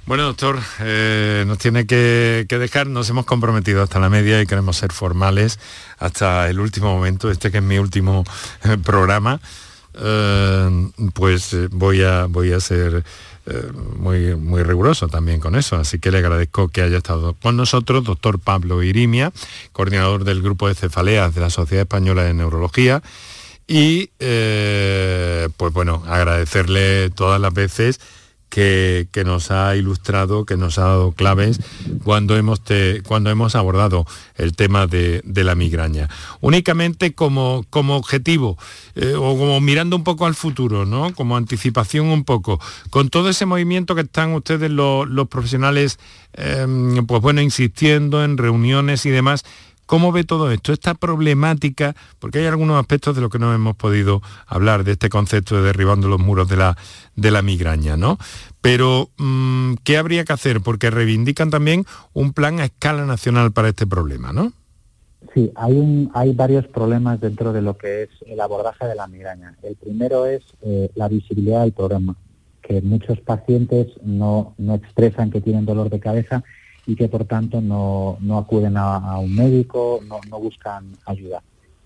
Bueno, 0.07 0.24
doctor, 0.24 0.59
eh, 0.81 1.44
nos 1.46 1.59
tiene 1.59 1.87
que, 1.87 2.46
dejar, 2.48 2.87
nos 2.87 3.11
hemos 3.11 3.24
comprometido 3.26 3.83
hasta 3.83 4.00
la 4.00 4.09
media 4.09 4.40
y 4.40 4.46
queremos 4.46 4.76
ser 4.76 4.92
formales 4.92 5.59
hasta 5.98 6.48
el 6.48 6.61
último 6.61 6.94
momento, 6.94 7.31
este 7.31 7.50
que 7.50 7.59
es 7.59 7.64
mi 7.64 7.78
último 7.78 8.24
eh, 8.64 8.78
programa, 8.78 9.40
eh, 9.94 10.90
pues 11.14 11.57
voy 11.70 12.02
a, 12.02 12.26
voy 12.26 12.52
a 12.52 12.61
ser 12.61 13.05
muy, 13.96 14.37
muy 14.37 14.62
riguroso 14.62 15.09
también 15.09 15.40
con 15.40 15.57
eso, 15.57 15.74
así 15.74 15.98
que 15.98 16.12
le 16.12 16.18
agradezco 16.18 16.68
que 16.68 16.83
haya 16.83 16.98
estado 16.98 17.35
con 17.35 17.57
nosotros, 17.57 18.05
doctor 18.05 18.38
Pablo 18.38 18.85
Irimia, 18.85 19.33
coordinador 19.72 20.22
del 20.22 20.42
grupo 20.42 20.68
de 20.68 20.76
cefaleas 20.76 21.35
de 21.35 21.40
la 21.40 21.50
Sociedad 21.50 21.83
Española 21.83 22.22
de 22.22 22.35
Neurología, 22.35 23.02
y 23.73 24.11
pues 25.57 25.73
bueno, 25.73 26.03
agradecerle 26.07 27.11
todas 27.11 27.41
las 27.41 27.55
veces 27.55 28.01
que, 28.53 29.23
nos 29.25 29.51
ha 29.51 29.75
ilustrado, 29.77 30.45
que 30.45 30.59
nos 30.59 30.79
ha 30.79 30.83
dado 30.83 31.13
claves 31.13 31.59
cuando 32.05 32.37
hemos, 32.37 32.61
cuando 33.09 33.31
hemos 33.31 33.55
abordado 33.55 34.05
el 34.37 34.55
tema 34.55 34.87
de, 34.87 35.23
la 35.25 35.55
migraña. 35.55 36.11
Únicamente 36.43 37.15
como, 37.15 37.65
como 37.71 37.97
objetivo 37.97 38.59
eh, 38.95 39.15
o 39.17 39.39
como 39.39 39.61
mirando 39.63 39.97
un 39.97 40.05
poco 40.05 40.27
al 40.27 40.35
futuro, 40.35 40.85
¿no? 40.85 41.15
como 41.15 41.39
anticipación 41.39 42.09
un 42.09 42.25
poco, 42.25 42.61
con 42.91 43.09
todo 43.09 43.31
ese 43.31 43.47
movimiento 43.47 43.95
que 43.95 44.03
están 44.03 44.35
ustedes 44.35 44.71
los, 44.71 45.09
profesionales, 45.29 45.99
em, 46.35 47.07
pues 47.07 47.23
bueno, 47.23 47.41
insistiendo 47.41 48.23
en 48.23 48.37
reuniones 48.37 49.07
y 49.07 49.11
demás, 49.11 49.45
¿Cómo 49.92 50.11
ve 50.11 50.24
todo 50.24 50.50
esto, 50.50 50.72
esta 50.72 50.94
problemática? 50.94 51.94
Porque 52.18 52.38
hay 52.38 52.46
algunos 52.46 52.81
aspectos 52.81 53.14
de 53.14 53.20
lo 53.20 53.28
que 53.28 53.38
no 53.38 53.52
hemos 53.52 53.76
podido 53.76 54.22
hablar, 54.46 54.85
de 54.85 54.92
este 54.92 55.11
concepto 55.11 55.57
de 55.57 55.64
derribando 55.64 56.09
los 56.09 56.18
muros 56.18 56.48
de 56.48 56.57
la, 56.57 56.78
de 57.14 57.31
la 57.31 57.42
migraña, 57.42 57.98
¿no? 57.98 58.16
Pero, 58.62 59.11
mm, 59.18 59.74
¿qué 59.85 59.98
habría 59.98 60.24
que 60.24 60.33
hacer? 60.33 60.62
Porque 60.62 60.88
reivindican 60.88 61.50
también 61.50 61.85
un 62.14 62.33
plan 62.33 62.59
a 62.59 62.64
escala 62.64 63.05
nacional 63.05 63.52
para 63.52 63.68
este 63.68 63.87
problema, 63.87 64.33
¿no? 64.33 64.55
Sí, 65.35 65.52
hay, 65.57 66.09
hay 66.14 66.33
varios 66.33 66.66
problemas 66.68 67.20
dentro 67.20 67.52
de 67.52 67.61
lo 67.61 67.76
que 67.76 68.05
es 68.05 68.09
el 68.24 68.40
abordaje 68.40 68.87
de 68.87 68.94
la 68.94 69.07
migraña. 69.09 69.55
El 69.62 69.76
primero 69.76 70.24
es 70.24 70.42
eh, 70.62 70.90
la 70.94 71.09
visibilidad 71.09 71.64
del 71.64 71.72
problema, 71.72 72.16
que 72.62 72.81
muchos 72.81 73.20
pacientes 73.20 73.88
no, 74.02 74.55
no 74.57 74.74
expresan 74.74 75.31
que 75.31 75.42
tienen 75.42 75.66
dolor 75.66 75.90
de 75.90 76.00
cabeza 76.00 76.42
y 76.87 76.97
que 76.97 77.09
por 77.09 77.25
tanto 77.25 77.61
no, 77.61 78.16
no 78.21 78.38
acuden 78.38 78.77
a, 78.77 79.18
un 79.18 79.35
médico, 79.35 80.01
no, 80.07 80.21
no, 80.29 80.40
buscan 80.40 80.92
ayuda. 81.07 81.42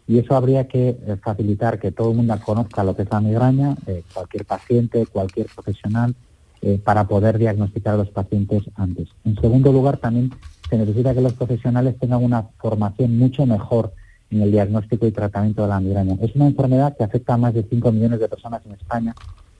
Y 0.08 0.18
eso 0.18 0.36
habría 0.36 0.68
que 0.68 0.90
eh, 0.90 1.16
facilitar 1.22 1.78
que 1.78 1.92
todo 1.92 2.10
el 2.10 2.16
mundo 2.16 2.34
conozca 2.44 2.84
lo 2.84 2.94
que 2.94 3.02
es 3.02 3.10
la 3.10 3.20
migraña, 3.20 3.76
eh, 3.86 4.02
cualquier 4.12 4.44
paciente, 4.44 5.06
cualquier 5.06 5.46
profesional, 5.46 6.14
eh, 6.62 6.80
para 6.82 7.06
poder 7.06 7.38
diagnosticar 7.38 7.94
a 7.94 7.98
los 7.98 8.10
pacientes 8.10 8.62
antes. 8.76 9.08
En 9.24 9.34
segundo 9.40 9.72
lugar, 9.72 9.98
también 9.98 10.32
se 10.70 10.78
necesita 10.78 11.14
que 11.14 11.20
los 11.20 11.34
profesionales 11.34 11.98
tengan 11.98 12.24
una 12.24 12.42
formación 12.58 13.18
mucho 13.18 13.44
mejor 13.46 13.92
en 14.30 14.42
el 14.42 14.50
diagnóstico 14.50 15.06
y 15.06 15.12
tratamiento 15.12 15.62
de 15.62 15.68
la 15.68 15.80
migraña. 15.80 16.16
Es 16.20 16.34
una 16.34 16.46
enfermedad 16.46 16.96
que 16.96 17.04
afecta 17.04 17.34
a 17.34 17.36
más 17.36 17.54
de 17.54 17.64
5 17.68 17.92
millones 17.92 18.20
de 18.20 18.28
personas 18.28 18.64
en 18.64 18.72
España 18.72 19.14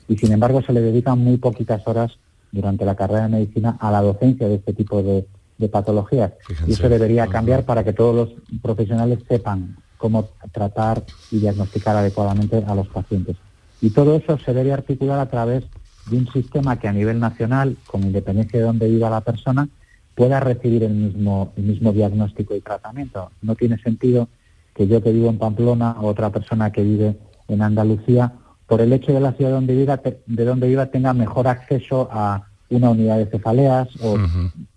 y 0.09 0.16
sin 0.16 0.33
embargo 0.33 0.62
se 0.62 0.72
le 0.72 0.81
dedican 0.81 1.18
muy 1.18 1.37
poquitas 1.37 1.87
horas 1.87 2.18
durante 2.52 2.85
la 2.85 2.94
carrera 2.94 3.22
de 3.22 3.28
medicina 3.28 3.76
a 3.80 3.90
la 3.90 4.02
docencia 4.02 4.48
de 4.48 4.56
este 4.56 4.72
tipo 4.72 5.02
de, 5.02 5.26
patologías. 5.70 6.32
y 6.66 6.72
eso 6.72 6.88
debería 6.88 7.26
cambiar 7.26 7.64
para 7.64 7.82
que 7.82 7.94
todos 7.94 8.14
los 8.14 8.61
profesionales 8.61 9.20
sepan 9.26 9.76
cómo 9.96 10.28
tratar 10.52 11.02
y 11.30 11.38
diagnosticar 11.38 11.96
adecuadamente 11.96 12.62
a 12.66 12.74
los 12.74 12.88
pacientes. 12.88 13.37
Y 13.80 13.90
todo 13.90 14.16
eso 14.16 14.38
se 14.38 14.52
debe 14.52 14.72
articular 14.72 15.18
a 15.18 15.30
través 15.30 15.64
de 16.11 16.16
un 16.18 16.30
sistema 16.30 16.78
que 16.78 16.88
a 16.88 16.92
nivel 16.92 17.18
nacional, 17.18 17.76
con 17.87 18.02
independencia 18.02 18.59
de 18.59 18.66
dónde 18.66 18.88
viva 18.88 19.11
la 19.11 19.22
persona, 19.22 19.68
pueda 20.14 20.40
recibir 20.40 20.85
el 20.85 20.94
mismo, 20.94 21.52
el 21.56 21.64
mismo 21.64 21.92
diagnóstico 21.92 22.54
y 22.54 22.61
tratamiento. 22.61 23.30
No 23.42 23.54
tiene 23.54 23.78
sentido 23.78 24.28
que 24.74 24.87
yo 24.87 25.02
que 25.02 25.12
vivo 25.12 25.28
en 25.28 25.38
Pamplona 25.38 25.96
o 26.00 26.06
otra 26.06 26.30
persona 26.30 26.70
que 26.70 26.82
vive 26.82 27.16
en 27.48 27.62
Andalucía 27.62 28.32
por 28.66 28.81
el 28.81 28.92
hecho 28.92 29.12
de 29.12 29.20
la 29.20 29.33
ciudad 29.33 29.52
donde 29.52 29.74
viva, 29.74 30.00
de 30.26 30.44
donde 30.44 30.68
viva 30.68 30.87
tenga 30.87 31.12
mejor 31.12 31.48
acceso 31.48 32.09
a 32.11 32.46
una 32.68 32.90
unidad 32.90 33.18
de 33.18 33.26
cefaleas 33.26 33.88
o 34.02 34.16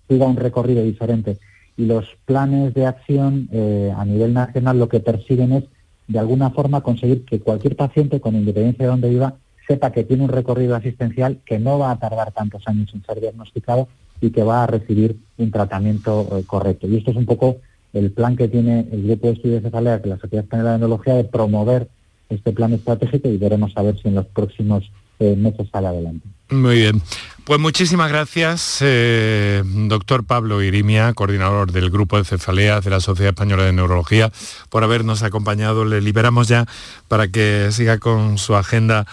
siga 0.08 0.26
un 0.26 0.36
recorrido 0.36 0.84
diferente. 0.84 1.38
Y 1.76 1.86
los 1.86 2.06
planes 2.26 2.74
de 2.74 2.86
acción 2.86 3.48
eh, 3.52 3.94
a 3.96 4.06
nivel 4.06 4.34
nacional 4.34 4.78
lo 4.78 4.90
que 4.90 5.00
persiguen 5.00 5.54
es, 5.54 5.64
de 6.08 6.20
alguna 6.20 6.50
forma, 6.52 6.82
conseguir 6.82 7.26
que 7.26 7.40
cualquier 7.40 7.76
paciente, 7.76 8.20
con 8.20 8.36
independencia 8.36 8.86
de 8.86 8.92
donde 8.92 9.10
viva, 9.10 9.36
sepa 9.68 9.92
que 9.92 10.04
tiene 10.04 10.24
un 10.24 10.30
recorrido 10.30 10.76
asistencial 10.76 11.40
que 11.46 11.60
no 11.60 11.80
va 11.80 11.92
a 11.92 12.00
tardar 12.00 12.32
tantos 12.32 12.68
años 12.68 12.92
en 12.94 13.04
ser 13.04 13.22
diagnosticado 13.22 13.88
y 14.20 14.32
que 14.32 14.44
va 14.44 14.64
a 14.64 14.68
recibir 14.68 15.18
un 15.38 15.52
tratamiento 15.52 16.28
eh, 16.38 16.44
correcto. 16.46 16.88
Y 16.88 16.98
esto 16.98 17.12
es 17.12 17.18
un 17.18 17.26
poco 17.26 17.58
el 17.94 18.12
plan 18.12 18.36
que 18.36 18.48
tiene 18.48 18.88
el 18.92 19.04
Grupo 19.04 19.28
de 19.28 19.34
Estudios 19.34 19.64
de 19.64 19.70
Cefaleas 19.70 20.02
de 20.02 20.10
la 20.10 20.18
Sociedad 20.18 20.44
Española 20.44 20.74
de 20.74 20.80
Neurología 20.80 21.16
de 21.16 21.24
promover 21.24 21.88
este 22.30 22.52
plan 22.52 22.74
estratégico 22.74 23.28
y 23.30 23.38
veremos 23.38 23.72
a 23.76 23.82
ver 23.82 24.00
si 24.00 24.08
en 24.08 24.16
los 24.16 24.26
próximos 24.28 24.90
eh, 25.20 25.36
meses 25.36 25.68
sale 25.72 25.88
adelante. 25.88 26.28
Muy 26.50 26.78
bien. 26.78 27.02
Pues 27.44 27.60
muchísimas 27.60 28.10
gracias, 28.10 28.80
eh, 28.82 29.64
doctor 29.66 30.24
Pablo 30.24 30.62
Irimia, 30.62 31.14
coordinador 31.14 31.72
del 31.72 31.90
Grupo 31.90 32.18
de 32.18 32.24
Cefaleas 32.24 32.84
de 32.84 32.92
la 32.92 33.00
Sociedad 33.00 33.32
Española 33.32 33.66
de 33.66 33.74
Neurología, 33.74 34.32
por 34.70 34.84
habernos 34.84 35.24
acompañado. 35.24 35.84
Le 35.84 36.00
liberamos 36.00 36.48
ya 36.48 36.66
para 37.08 37.28
que 37.28 37.70
siga 37.72 37.98
con 37.98 38.38
su 38.38 38.56
agenda 38.56 39.08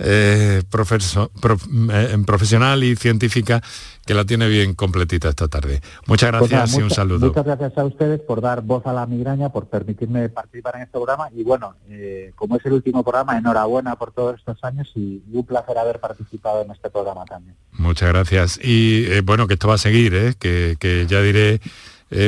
eh, 0.00 0.62
eh, 0.62 2.18
profesional 2.24 2.84
y 2.84 2.94
científica 2.94 3.60
que 4.06 4.14
la 4.14 4.24
tiene 4.24 4.48
bien 4.48 4.74
completita 4.74 5.28
esta 5.28 5.48
tarde. 5.48 5.80
Muchas 6.06 6.30
pues 6.38 6.50
gracias 6.50 6.78
y 6.78 6.82
un 6.82 6.90
saludo. 6.90 7.26
Muchas 7.26 7.44
gracias 7.44 7.76
a 7.76 7.84
ustedes 7.84 8.20
por 8.20 8.40
dar 8.40 8.62
voz 8.62 8.86
a 8.86 8.92
la 8.92 9.06
migraña, 9.06 9.48
por 9.48 9.66
permitirme 9.66 10.28
participar 10.28 10.76
en 10.76 10.82
este 10.82 10.92
programa 10.92 11.28
y 11.34 11.42
bueno, 11.42 11.74
eh, 11.88 12.32
como 12.36 12.56
es 12.56 12.64
el 12.64 12.74
último 12.74 13.02
programa, 13.02 13.36
enhorabuena 13.36 13.96
por 13.96 14.12
todos 14.12 14.38
estos 14.38 14.62
años 14.62 14.90
y, 14.94 15.22
un 15.32 15.44
placer 15.44 15.78
haber 15.78 16.00
participado 16.00 16.62
en 16.62 16.70
este 16.70 16.90
programa 16.90 17.24
también. 17.24 17.56
Muchas 17.72 18.08
gracias. 18.08 18.58
Y 18.62 19.20
bueno, 19.20 19.46
que 19.46 19.54
esto 19.54 19.68
va 19.68 19.74
a 19.74 19.78
seguir, 19.78 20.36
que, 20.38 21.06
ya 21.08 21.20
diré 21.20 21.60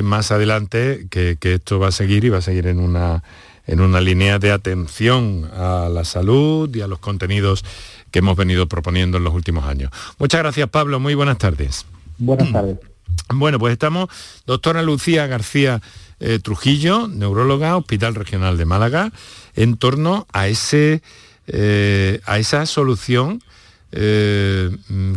más 0.02 0.30
adelante 0.30 1.06
que, 1.10 1.36
que 1.40 1.54
esto 1.54 1.78
va 1.78 1.88
a 1.88 1.92
seguir 1.92 2.24
y 2.24 2.28
va 2.28 2.38
a 2.38 2.42
seguir 2.42 2.66
en 2.66 2.78
una 2.78 3.22
en 3.70 3.80
una 3.80 4.00
línea 4.00 4.40
de 4.40 4.50
atención 4.50 5.48
a 5.54 5.88
la 5.88 6.04
salud 6.04 6.74
y 6.74 6.80
a 6.80 6.88
los 6.88 6.98
contenidos 6.98 7.64
que 8.10 8.18
hemos 8.18 8.36
venido 8.36 8.66
proponiendo 8.66 9.18
en 9.18 9.24
los 9.24 9.32
últimos 9.32 9.64
años. 9.64 9.92
Muchas 10.18 10.40
gracias, 10.40 10.68
Pablo. 10.68 10.98
Muy 10.98 11.14
buenas 11.14 11.38
tardes. 11.38 11.86
Buenas 12.18 12.52
tardes. 12.52 12.76
Bueno, 13.32 13.60
pues 13.60 13.72
estamos, 13.72 14.08
doctora 14.46 14.82
Lucía 14.82 15.26
García 15.28 15.80
eh, 16.18 16.38
Trujillo, 16.40 17.06
neuróloga, 17.06 17.76
Hospital 17.76 18.14
Regional 18.16 18.56
de 18.56 18.64
Málaga, 18.64 19.12
en 19.54 19.76
torno 19.76 20.26
a, 20.32 20.48
ese, 20.48 21.00
eh, 21.46 22.20
a 22.24 22.38
esa 22.38 22.66
solución 22.66 23.40
eh, 23.92 24.70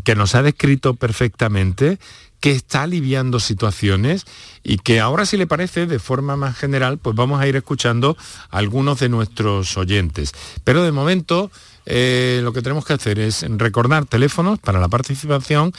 que 0.03 0.15
nos 0.15 0.35
ha 0.35 0.43
descrito 0.43 0.93
perfectamente, 0.93 1.97
que 2.43 2.51
está 2.51 2.83
aliviando 2.83 3.39
situaciones 3.39 4.25
y 4.65 4.75
que 4.75 4.99
ahora 4.99 5.25
si 5.25 5.37
le 5.37 5.47
parece 5.47 5.85
de 5.85 5.97
forma 5.97 6.35
más 6.35 6.57
general 6.57 6.97
pues 6.97 7.15
vamos 7.15 7.39
a 7.39 7.47
ir 7.47 7.55
escuchando 7.55 8.17
a 8.51 8.57
algunos 8.57 8.99
de 8.99 9.07
nuestros 9.07 9.77
oyentes. 9.77 10.33
Pero 10.65 10.83
de 10.83 10.91
momento 10.91 11.51
eh, 11.85 12.41
lo 12.43 12.51
que 12.51 12.61
tenemos 12.61 12.83
que 12.83 12.91
hacer 12.91 13.17
es 13.17 13.45
recordar 13.47 14.03
teléfonos 14.07 14.59
para 14.59 14.81
la 14.81 14.89
participación 14.89 15.71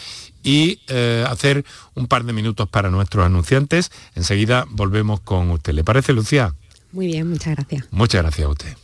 y 0.42 0.80
eh, 0.88 1.22
hacer 1.28 1.66
un 1.92 2.06
par 2.06 2.24
de 2.24 2.32
minutos 2.32 2.66
para 2.66 2.88
nuestros 2.88 3.26
anunciantes. 3.26 3.92
Enseguida 4.14 4.64
volvemos 4.70 5.20
con 5.20 5.50
usted. 5.50 5.74
¿Le 5.74 5.84
parece, 5.84 6.14
Lucía? 6.14 6.54
Muy 6.92 7.08
bien, 7.08 7.28
muchas 7.28 7.56
gracias. 7.56 7.88
Muchas 7.90 8.22
gracias 8.22 8.46
a 8.46 8.50
usted. 8.50 8.83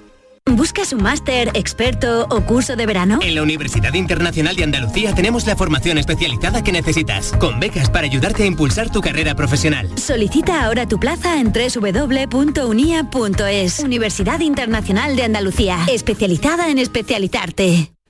¿Buscas 0.55 0.91
un 0.91 1.01
máster, 1.01 1.49
experto 1.53 2.27
o 2.29 2.41
curso 2.41 2.75
de 2.75 2.85
verano? 2.85 3.19
En 3.21 3.35
la 3.35 3.41
Universidad 3.41 3.93
Internacional 3.93 4.55
de 4.55 4.63
Andalucía 4.63 5.15
tenemos 5.15 5.47
la 5.47 5.55
formación 5.55 5.97
especializada 5.97 6.61
que 6.63 6.71
necesitas, 6.71 7.31
con 7.39 7.59
becas 7.59 7.89
para 7.89 8.05
ayudarte 8.05 8.43
a 8.43 8.45
impulsar 8.45 8.89
tu 8.89 9.01
carrera 9.01 9.33
profesional. 9.35 9.89
Solicita 9.97 10.65
ahora 10.65 10.87
tu 10.87 10.99
plaza 10.99 11.39
en 11.39 11.53
www.unia.es. 11.53 12.99
Universidad 13.79 14.41
Internacional 14.41 15.15
de 15.15 15.23
Andalucía, 15.23 15.77
especializada 15.87 16.69
en 16.69 16.79
especializarte. 16.79 17.93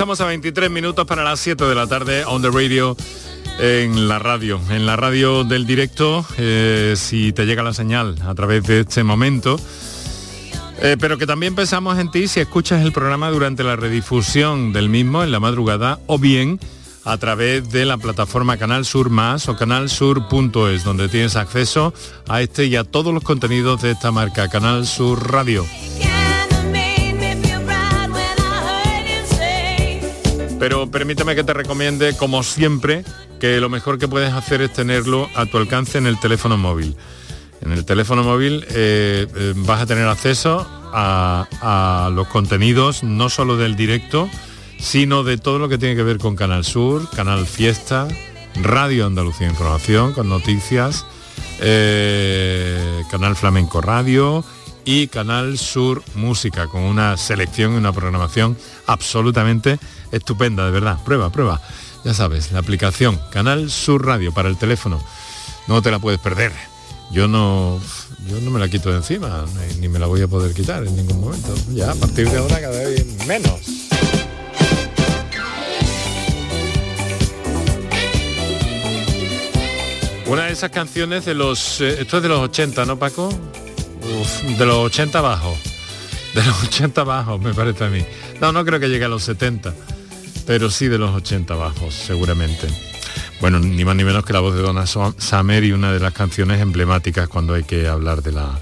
Estamos 0.00 0.22
a 0.22 0.24
23 0.24 0.70
minutos 0.70 1.06
para 1.06 1.22
las 1.22 1.40
7 1.40 1.62
de 1.62 1.74
la 1.74 1.86
tarde 1.86 2.24
on 2.24 2.40
the 2.40 2.48
radio 2.48 2.96
en 3.58 4.08
la 4.08 4.18
radio, 4.18 4.60
en 4.70 4.86
la 4.86 4.96
radio 4.96 5.44
del 5.44 5.66
directo, 5.66 6.24
eh, 6.38 6.94
si 6.96 7.32
te 7.32 7.46
llega 7.46 7.62
la 7.62 7.74
señal 7.74 8.16
a 8.24 8.34
través 8.34 8.64
de 8.64 8.80
este 8.80 9.02
momento. 9.04 9.58
Eh, 10.82 10.96
pero 10.98 11.18
que 11.18 11.26
también 11.26 11.54
pensamos 11.54 11.98
en 11.98 12.10
ti 12.10 12.26
si 12.26 12.40
escuchas 12.40 12.82
el 12.82 12.92
programa 12.92 13.30
durante 13.30 13.62
la 13.62 13.76
redifusión 13.76 14.72
del 14.72 14.88
mismo 14.88 15.22
en 15.22 15.30
la 15.30 15.40
madrugada 15.40 15.98
o 16.06 16.18
bien 16.18 16.58
a 17.04 17.18
través 17.18 17.70
de 17.70 17.84
la 17.84 17.98
plataforma 17.98 18.56
Canal 18.56 18.84
Sur 18.84 19.10
Más 19.10 19.48
o 19.48 19.56
canalsur.es, 19.56 20.84
donde 20.84 21.08
tienes 21.08 21.36
acceso 21.36 21.92
a 22.28 22.40
este 22.40 22.66
y 22.66 22.76
a 22.76 22.84
todos 22.84 23.12
los 23.12 23.22
contenidos 23.22 23.82
de 23.82 23.92
esta 23.92 24.10
marca, 24.10 24.48
Canal 24.48 24.86
Sur 24.86 25.30
Radio. 25.30 25.66
Pero 30.60 30.90
permíteme 30.90 31.34
que 31.34 31.42
te 31.42 31.54
recomiende, 31.54 32.14
como 32.18 32.42
siempre, 32.42 33.02
que 33.40 33.60
lo 33.60 33.70
mejor 33.70 33.98
que 33.98 34.06
puedes 34.06 34.30
hacer 34.30 34.60
es 34.60 34.70
tenerlo 34.70 35.26
a 35.34 35.46
tu 35.46 35.56
alcance 35.56 35.96
en 35.96 36.06
el 36.06 36.20
teléfono 36.20 36.58
móvil. 36.58 36.94
En 37.62 37.72
el 37.72 37.86
teléfono 37.86 38.22
móvil 38.22 38.66
eh, 38.68 39.26
eh, 39.34 39.54
vas 39.56 39.80
a 39.80 39.86
tener 39.86 40.06
acceso 40.06 40.66
a, 40.92 42.10
los 42.14 42.28
contenidos 42.28 43.02
no 43.02 43.30
solo 43.30 43.56
del 43.56 43.74
directo, 43.74 44.28
sino 44.78 45.24
de 45.24 45.38
todo 45.38 45.58
lo 45.58 45.70
que 45.70 45.78
tiene 45.78 45.96
que 45.96 46.02
ver 46.02 46.18
con 46.18 46.36
Canal 46.36 46.64
Sur, 46.64 47.08
Canal 47.08 47.46
Fiesta, 47.46 48.06
Radio 48.56 49.06
Andalucía 49.06 49.48
Información, 49.48 50.12
con 50.12 50.28
noticias, 50.28 51.06
eh, 51.60 53.02
Canal 53.10 53.34
Flamenco 53.34 53.80
Radio 53.80 54.44
y 54.84 55.06
Canal 55.06 55.56
Sur 55.56 56.02
Música, 56.16 56.66
con 56.66 56.82
una 56.82 57.16
selección 57.16 57.72
y 57.72 57.76
una 57.76 57.92
programación 57.92 58.58
absolutamente 58.86 59.78
estupenda, 60.12 60.64
de 60.64 60.70
verdad. 60.70 60.98
Prueba, 61.04 61.30
prueba. 61.30 61.60
Ya 62.04 62.14
sabes, 62.14 62.52
la 62.52 62.60
aplicación 62.60 63.20
Canal 63.30 63.70
Sur 63.70 64.06
Radio 64.06 64.32
para 64.32 64.48
el 64.48 64.56
teléfono. 64.56 65.02
No 65.66 65.82
te 65.82 65.90
la 65.90 65.98
puedes 65.98 66.20
perder. 66.20 66.52
Yo 67.12 67.26
no, 67.26 67.80
yo 68.28 68.40
no 68.40 68.50
me 68.50 68.60
la 68.60 68.68
quito 68.68 68.90
de 68.90 68.98
encima, 68.98 69.44
ni, 69.80 69.88
me 69.88 69.98
la 69.98 70.06
voy 70.06 70.22
a 70.22 70.28
poder 70.28 70.54
quitar 70.54 70.86
en 70.86 70.96
ningún 70.96 71.20
momento. 71.20 71.52
Ya 71.72 71.90
a 71.90 71.94
partir 71.94 72.30
de 72.30 72.38
ahora 72.38 72.60
cada 72.60 72.78
vez 72.78 73.26
menos. 73.26 73.60
Una 80.26 80.44
de 80.44 80.52
esas 80.52 80.70
canciones 80.70 81.24
de 81.24 81.34
los... 81.34 81.80
Eh, 81.80 82.02
esto 82.02 82.18
es 82.18 82.22
de 82.22 82.28
los 82.28 82.38
80, 82.38 82.84
¿no, 82.84 82.96
Paco? 82.96 83.30
de 84.58 84.66
los 84.66 84.76
80 84.76 85.18
abajo. 85.18 85.56
De 86.34 86.44
los 86.44 86.62
80 86.68 87.02
bajos, 87.02 87.40
me 87.40 87.52
parece 87.52 87.84
a 87.84 87.88
mí. 87.88 88.04
No, 88.40 88.52
no 88.52 88.64
creo 88.64 88.78
que 88.78 88.88
llegue 88.88 89.06
a 89.06 89.08
los 89.08 89.24
70, 89.24 89.74
pero 90.50 90.68
sí 90.68 90.88
de 90.88 90.98
los 90.98 91.14
80 91.14 91.54
bajos, 91.54 91.94
seguramente. 91.94 92.66
Bueno, 93.40 93.60
ni 93.60 93.84
más 93.84 93.94
ni 93.94 94.02
menos 94.02 94.24
que 94.24 94.32
la 94.32 94.40
voz 94.40 94.56
de 94.56 94.62
Donna 94.62 94.84
Summer 94.84 95.62
y 95.62 95.70
una 95.70 95.92
de 95.92 96.00
las 96.00 96.12
canciones 96.12 96.60
emblemáticas 96.60 97.28
cuando 97.28 97.54
hay 97.54 97.62
que 97.62 97.86
hablar 97.86 98.20
de 98.24 98.32
la, 98.32 98.58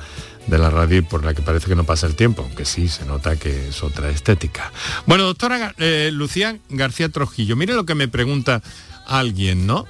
de 0.49 0.59
la 0.59 0.69
radio 0.69 1.03
por 1.09 1.25
la 1.25 1.33
que 1.33 1.41
parece 1.41 1.67
que 1.67 1.75
no 1.75 1.85
pasa 1.85 2.07
el 2.07 2.15
tiempo, 2.15 2.43
aunque 2.43 2.67
sí 2.67 2.89
se 2.89 3.07
nota 3.07 3.37
que 3.37 3.69
es 3.69 3.83
otra 3.83 4.11
estética. 4.11 4.71
Bueno, 5.07 5.25
doctora 5.25 5.75
eh, 5.79 6.11
Lucía 6.13 6.59
García 6.69 7.09
Trujillo, 7.09 7.57
mire 7.57 7.73
lo 7.73 7.87
que 7.87 7.95
me 7.95 8.07
pregunta 8.07 8.61
alguien, 9.07 9.67
¿no? 9.67 9.87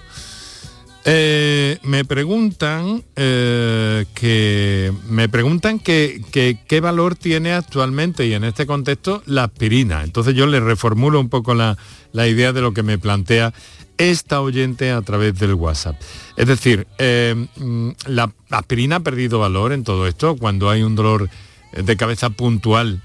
Eh, 1.11 1.79
me 1.85 2.05
preguntan 2.05 3.03
eh, 3.17 4.05
que 4.13 4.93
me 5.09 5.31
preguntan 5.31 5.79
que, 5.79 6.21
qué 6.69 6.81
valor 6.81 7.15
tiene 7.15 7.55
actualmente 7.55 8.27
y 8.27 8.35
en 8.35 8.45
este 8.45 8.67
contexto 8.67 9.23
la 9.25 9.45
aspirina. 9.45 10.05
Entonces 10.05 10.35
yo 10.35 10.47
le 10.47 10.61
reformulo 10.61 11.19
un 11.19 11.31
poco 11.31 11.55
la, 11.55 11.79
idea 12.13 12.53
de 12.53 12.61
lo 12.61 12.75
que 12.75 12.83
me 12.83 12.99
plantea 12.99 13.55
esta 13.97 14.43
oyente 14.43 14.91
a 14.91 15.01
través 15.01 15.39
del 15.39 15.55
WhatsApp. 15.55 15.97
Es 16.37 16.47
decir, 16.47 16.87
eh, 16.99 17.35
mm, 17.57 17.91
la 18.09 18.31
aspirina 18.51 18.97
ha 18.97 19.01
perdido 19.01 19.39
valor 19.39 19.73
en 19.73 19.85
todo 19.85 20.07
esto 20.07 20.37
cuando 20.37 20.69
hay 20.69 20.83
un 20.83 20.95
dolor 20.95 21.31
de 21.73 21.97
cabeza 21.97 22.29
puntual. 22.29 23.03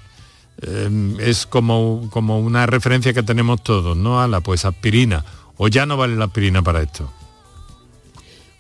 es 1.20 1.46
como, 1.46 2.10
como 2.12 2.40
una 2.40 2.66
referencia 2.66 3.14
que 3.14 3.24
tenemos 3.24 3.64
todos, 3.64 3.96
¿no? 3.96 4.22
A 4.22 4.28
la 4.28 4.42
pues 4.42 4.66
aspirina. 4.66 5.24
O 5.56 5.70
ya 5.70 5.86
no 5.86 5.96
vale 5.96 6.18
la 6.18 6.26
aspirina 6.26 6.62
para 6.62 6.82
esto. 6.82 7.10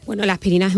Bueno, 0.05 0.25
la 0.25 0.33
aspirina 0.33 0.67
es, 0.67 0.75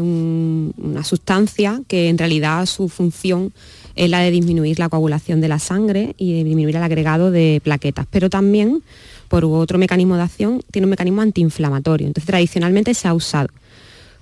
una 0.00 1.04
sustancia 1.04 1.82
que 1.86 2.08
en 2.08 2.16
realidad 2.16 2.64
su 2.66 2.88
función 2.88 3.52
es 3.94 4.08
la 4.08 4.20
de 4.20 4.30
disminuir 4.30 4.78
la 4.78 4.88
coagulación 4.88 5.40
de 5.40 5.48
la 5.48 5.58
sangre 5.58 6.14
y 6.16 6.32
de 6.38 6.44
disminuir 6.44 6.76
el 6.76 6.82
agregado 6.82 7.30
de 7.30 7.60
plaquetas, 7.62 8.06
pero 8.10 8.30
también 8.30 8.82
por 9.28 9.44
otro 9.44 9.78
mecanismo 9.78 10.16
de 10.16 10.22
acción 10.22 10.62
tiene 10.70 10.86
un 10.86 10.90
mecanismo 10.90 11.20
antiinflamatorio. 11.20 12.06
Entonces 12.06 12.26
tradicionalmente 12.26 12.94
se 12.94 13.08
ha 13.08 13.14
usado. 13.14 13.48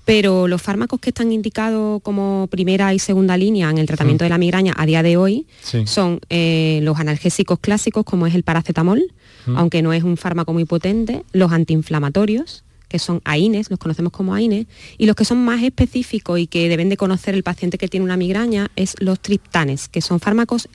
Pero 0.05 0.49
los 0.49 0.61
fármacos 0.61 0.99
que 0.99 1.11
están 1.11 1.31
indicados 1.31 2.03
como 2.03 2.49
primera 2.51 2.93
y 2.95 2.99
segunda 2.99 3.37
línea 3.37 3.71
en 3.71 3.79
el 3.79 3.87
tratamiento 3.87 4.25
de 4.25 4.31
la 4.31 4.39
migraña 4.39 4.75
a 4.77 4.87
día 4.87 5.05
de 5.05 5.17
hoy 5.17 5.47
son 5.85 6.21
eh, 6.31 6.81
los 6.83 6.99
analgésicos 6.99 7.61
clásicos 7.61 8.05
como 8.05 8.27
es 8.27 8.35
el 8.35 8.43
paracetamol, 8.43 9.13
aunque 9.55 9.83
no 9.83 9.93
es 9.93 10.03
un 10.03 10.17
fármaco 10.17 10.53
muy 10.53 10.65
potente, 10.65 11.23
los 11.33 11.53
antiinflamatorios, 11.53 12.65
que 12.91 12.99
son 12.99 13.23
AINES, 13.25 13.71
los 13.71 13.79
conocemos 13.79 14.13
como 14.13 14.35
AINES, 14.35 14.67
y 14.99 15.07
los 15.07 15.15
que 15.15 15.25
son 15.25 15.43
más 15.43 15.63
específicos 15.63 16.41
y 16.41 16.49
que 16.49 16.69
deben 16.69 16.89
de 16.89 16.97
conocer 16.97 17.35
el 17.35 17.45
paciente 17.45 17.79
que 17.79 17.89
tiene 17.89 18.05
una 18.05 18.17
migraña 18.17 18.71
es 18.77 18.97
los 18.99 19.21
triptanes, 19.21 19.89
que 19.89 20.03
son 20.03 20.19
fármacos 20.19 20.69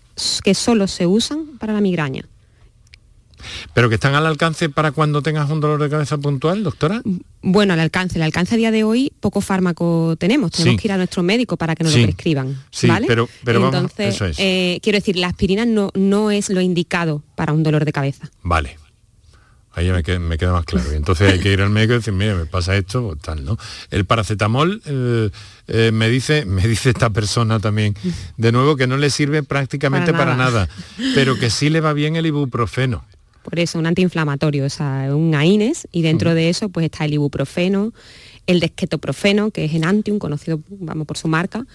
que 0.44 0.56
solo 0.56 0.88
se 0.88 1.06
usan 1.06 1.58
para 1.60 1.74
la 1.74 1.82
migraña. 1.82 2.26
¿Pero 3.74 3.90
que 3.90 3.96
están 3.96 4.16
al 4.16 4.26
alcance 4.26 4.70
para 4.70 4.92
cuando 4.92 5.22
tengas 5.22 5.50
un 5.50 5.60
dolor 5.60 5.84
de 5.84 5.90
cabeza 5.90 6.18
puntual, 6.18 6.64
doctora? 6.64 7.02
Bueno, 7.42 7.74
al 7.74 7.80
alcance. 7.82 8.18
El 8.18 8.24
alcance 8.24 8.56
a 8.56 8.58
día 8.58 8.72
de 8.72 8.84
hoy, 8.84 9.12
poco 9.20 9.42
fármaco 9.42 10.16
tenemos. 10.18 10.52
Tenemos 10.52 10.82
que 10.82 10.88
ir 10.88 10.92
a 10.94 10.98
nuestro 10.98 11.22
médico 11.22 11.58
para 11.58 11.76
que 11.76 11.84
nos 11.84 11.96
lo 11.96 12.04
prescriban. 12.04 12.64
Sí, 12.72 12.88
pero, 13.06 13.30
pero 13.44 13.66
Entonces, 13.66 14.36
eh, 14.38 14.80
quiero 14.82 14.98
decir, 14.98 15.18
la 15.18 15.28
aspirina 15.28 15.66
no, 15.66 15.92
no 15.94 16.32
es 16.32 16.50
lo 16.50 16.62
indicado 16.62 17.24
para 17.36 17.52
un 17.52 17.62
dolor 17.62 17.86
de 17.86 17.92
cabeza. 17.92 18.32
Vale, 18.42 18.78
Ahí 19.76 19.92
me 19.92 20.04
queda, 20.38 20.54
más 20.54 20.66
claro. 20.66 20.92
Y 20.94 20.96
entonces 20.96 21.34
hay 21.34 21.40
que 21.40 21.52
ir 21.52 21.62
al 21.62 21.70
médico 21.70 21.94
y 21.94 21.98
decir, 21.98 22.14
mire, 22.14 22.34
me 22.34 22.46
pasa 22.46 22.78
esto, 22.78 23.08
o 23.08 23.16
tal, 23.18 23.44
¿no? 23.44 23.58
El 23.92 24.06
paracetamol, 24.06 24.82
eh, 24.86 25.30
eh, 25.68 25.92
me, 25.94 26.08
dice, 26.08 26.46
me 26.46 26.66
dice 26.66 26.92
esta 26.92 27.10
persona 27.10 27.60
también, 27.60 27.94
de 28.38 28.52
nuevo, 28.54 28.78
que 28.78 28.88
no 28.88 28.96
le 28.96 29.10
sirve 29.10 29.44
prácticamente 29.44 30.14
para 30.14 30.36
nada, 30.36 30.70
pero 31.14 31.38
que 31.38 31.50
sí 31.50 31.70
le 31.70 31.82
va 31.82 31.92
bien 31.92 32.16
el 32.16 32.26
ibuprofeno. 32.26 33.04
Por 33.44 33.60
eso, 33.60 33.78
un 33.78 33.86
antiinflamatorio, 33.86 34.66
o 34.66 34.70
sea, 34.70 35.10
un 35.14 35.36
AINES, 35.36 35.88
y 35.92 36.02
dentro 36.02 36.34
de 36.34 36.50
eso 36.50 36.70
pues 36.70 36.86
está 36.86 37.06
el 37.06 37.14
ibuprofeno, 37.14 37.94
el 38.48 38.60
desquetoprofeno, 38.60 39.52
que 39.52 39.66
es 39.66 39.74
Enantium, 39.74 40.20
conocido 40.20 40.62
vamos, 40.70 41.08
por 41.08 41.18
su 41.18 41.28
marca, 41.28 41.66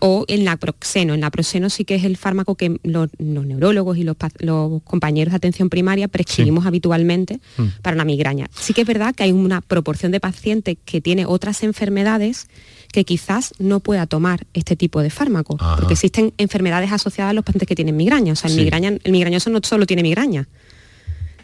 o 0.00 0.24
el 0.28 0.44
naproxeno. 0.44 1.14
El 1.14 1.20
naproxeno 1.20 1.70
sí 1.70 1.84
que 1.84 1.94
es 1.94 2.04
el 2.04 2.16
fármaco 2.16 2.54
que 2.54 2.78
los, 2.82 3.08
neurólogos 3.18 3.96
y 3.96 4.04
los, 4.04 4.16
compañeros 4.84 5.32
de 5.32 5.36
atención 5.36 5.70
primaria 5.70 6.08
prescribimos 6.08 6.66
habitualmente 6.66 7.40
mm. 7.56 7.64
para 7.82 7.94
una 7.94 8.04
migraña. 8.04 8.48
Sí 8.54 8.74
que 8.74 8.82
es 8.82 8.86
verdad 8.86 9.14
que 9.14 9.22
hay 9.22 9.32
una 9.32 9.60
proporción 9.60 10.12
de 10.12 10.20
pacientes 10.20 10.76
que 10.84 11.00
tiene 11.00 11.26
otras 11.26 11.62
enfermedades 11.62 12.48
que 12.92 13.04
quizás 13.04 13.52
no 13.58 13.80
pueda 13.80 14.06
tomar 14.06 14.46
este 14.52 14.76
tipo 14.76 15.00
de 15.00 15.10
fármaco, 15.10 15.56
porque 15.78 15.94
existen 15.94 16.34
enfermedades 16.38 16.92
asociadas 16.92 17.30
a 17.30 17.34
los 17.34 17.44
pacientes 17.44 17.68
que 17.68 17.76
tienen 17.76 17.96
migraña. 17.96 18.32
O 18.32 18.36
sea, 18.36 18.50
el, 18.50 18.56
migraña, 18.56 18.96
el 19.02 19.12
migrañoso 19.12 19.48
no 19.50 19.60
solo 19.62 19.86
tiene 19.86 20.02
migraña. 20.02 20.48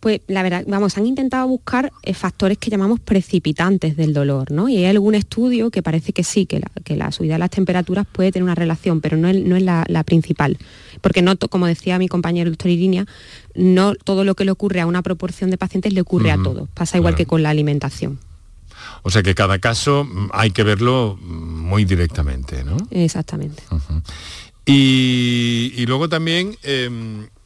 Pues 0.00 0.22
la 0.28 0.42
verdad, 0.42 0.64
vamos, 0.66 0.96
han 0.96 1.06
intentado 1.06 1.46
buscar 1.46 1.92
eh, 2.02 2.14
factores 2.14 2.56
que 2.56 2.70
llamamos 2.70 3.00
precipitantes 3.00 3.98
del 3.98 4.14
dolor, 4.14 4.50
¿no? 4.50 4.70
Y 4.70 4.78
hay 4.78 4.86
algún 4.86 5.14
estudio 5.14 5.70
que 5.70 5.82
parece 5.82 6.14
que 6.14 6.24
sí, 6.24 6.46
que 6.46 6.62
la, 6.96 7.12
subida 7.12 7.34
de 7.34 7.38
las 7.38 7.50
temperaturas 7.50 8.06
puede 8.10 8.32
tener 8.32 8.44
una 8.44 8.54
relación, 8.54 9.02
pero 9.02 9.18
no 9.18 9.28
es, 9.28 9.36
no 9.44 9.56
es 9.56 9.62
la, 9.62 10.04
principal. 10.04 10.56
Porque 11.02 11.20
no, 11.20 11.36
como 11.36 11.66
decía 11.66 11.98
mi 11.98 12.08
compañero 12.08 12.48
doctor 12.48 12.70
Irinia, 12.70 13.06
no 13.54 13.94
todo 13.94 14.24
lo 14.24 14.34
que 14.34 14.46
le 14.46 14.52
ocurre 14.52 14.80
a 14.80 14.86
una 14.86 15.02
proporción 15.02 15.50
de 15.50 15.58
pacientes 15.58 15.92
le 15.92 16.00
ocurre 16.00 16.30
a 16.30 16.42
todos. 16.42 16.66
Pasa 16.70 16.96
igual 16.96 17.14
que 17.14 17.26
con 17.26 17.42
la 17.42 17.50
alimentación. 17.50 18.18
O 19.02 19.10
sea 19.10 19.22
que 19.22 19.34
cada 19.34 19.58
caso 19.58 20.04
mm, 20.04 20.30
hay 20.32 20.50
que 20.50 20.62
verlo 20.62 21.18
muy 21.20 21.84
directamente, 21.84 22.64
¿no? 22.64 22.78
Exactamente. 22.90 23.62
y, 24.64 25.84
luego 25.86 26.08
también... 26.08 26.56
Em, 26.62 27.28
Mm, 27.30 27.39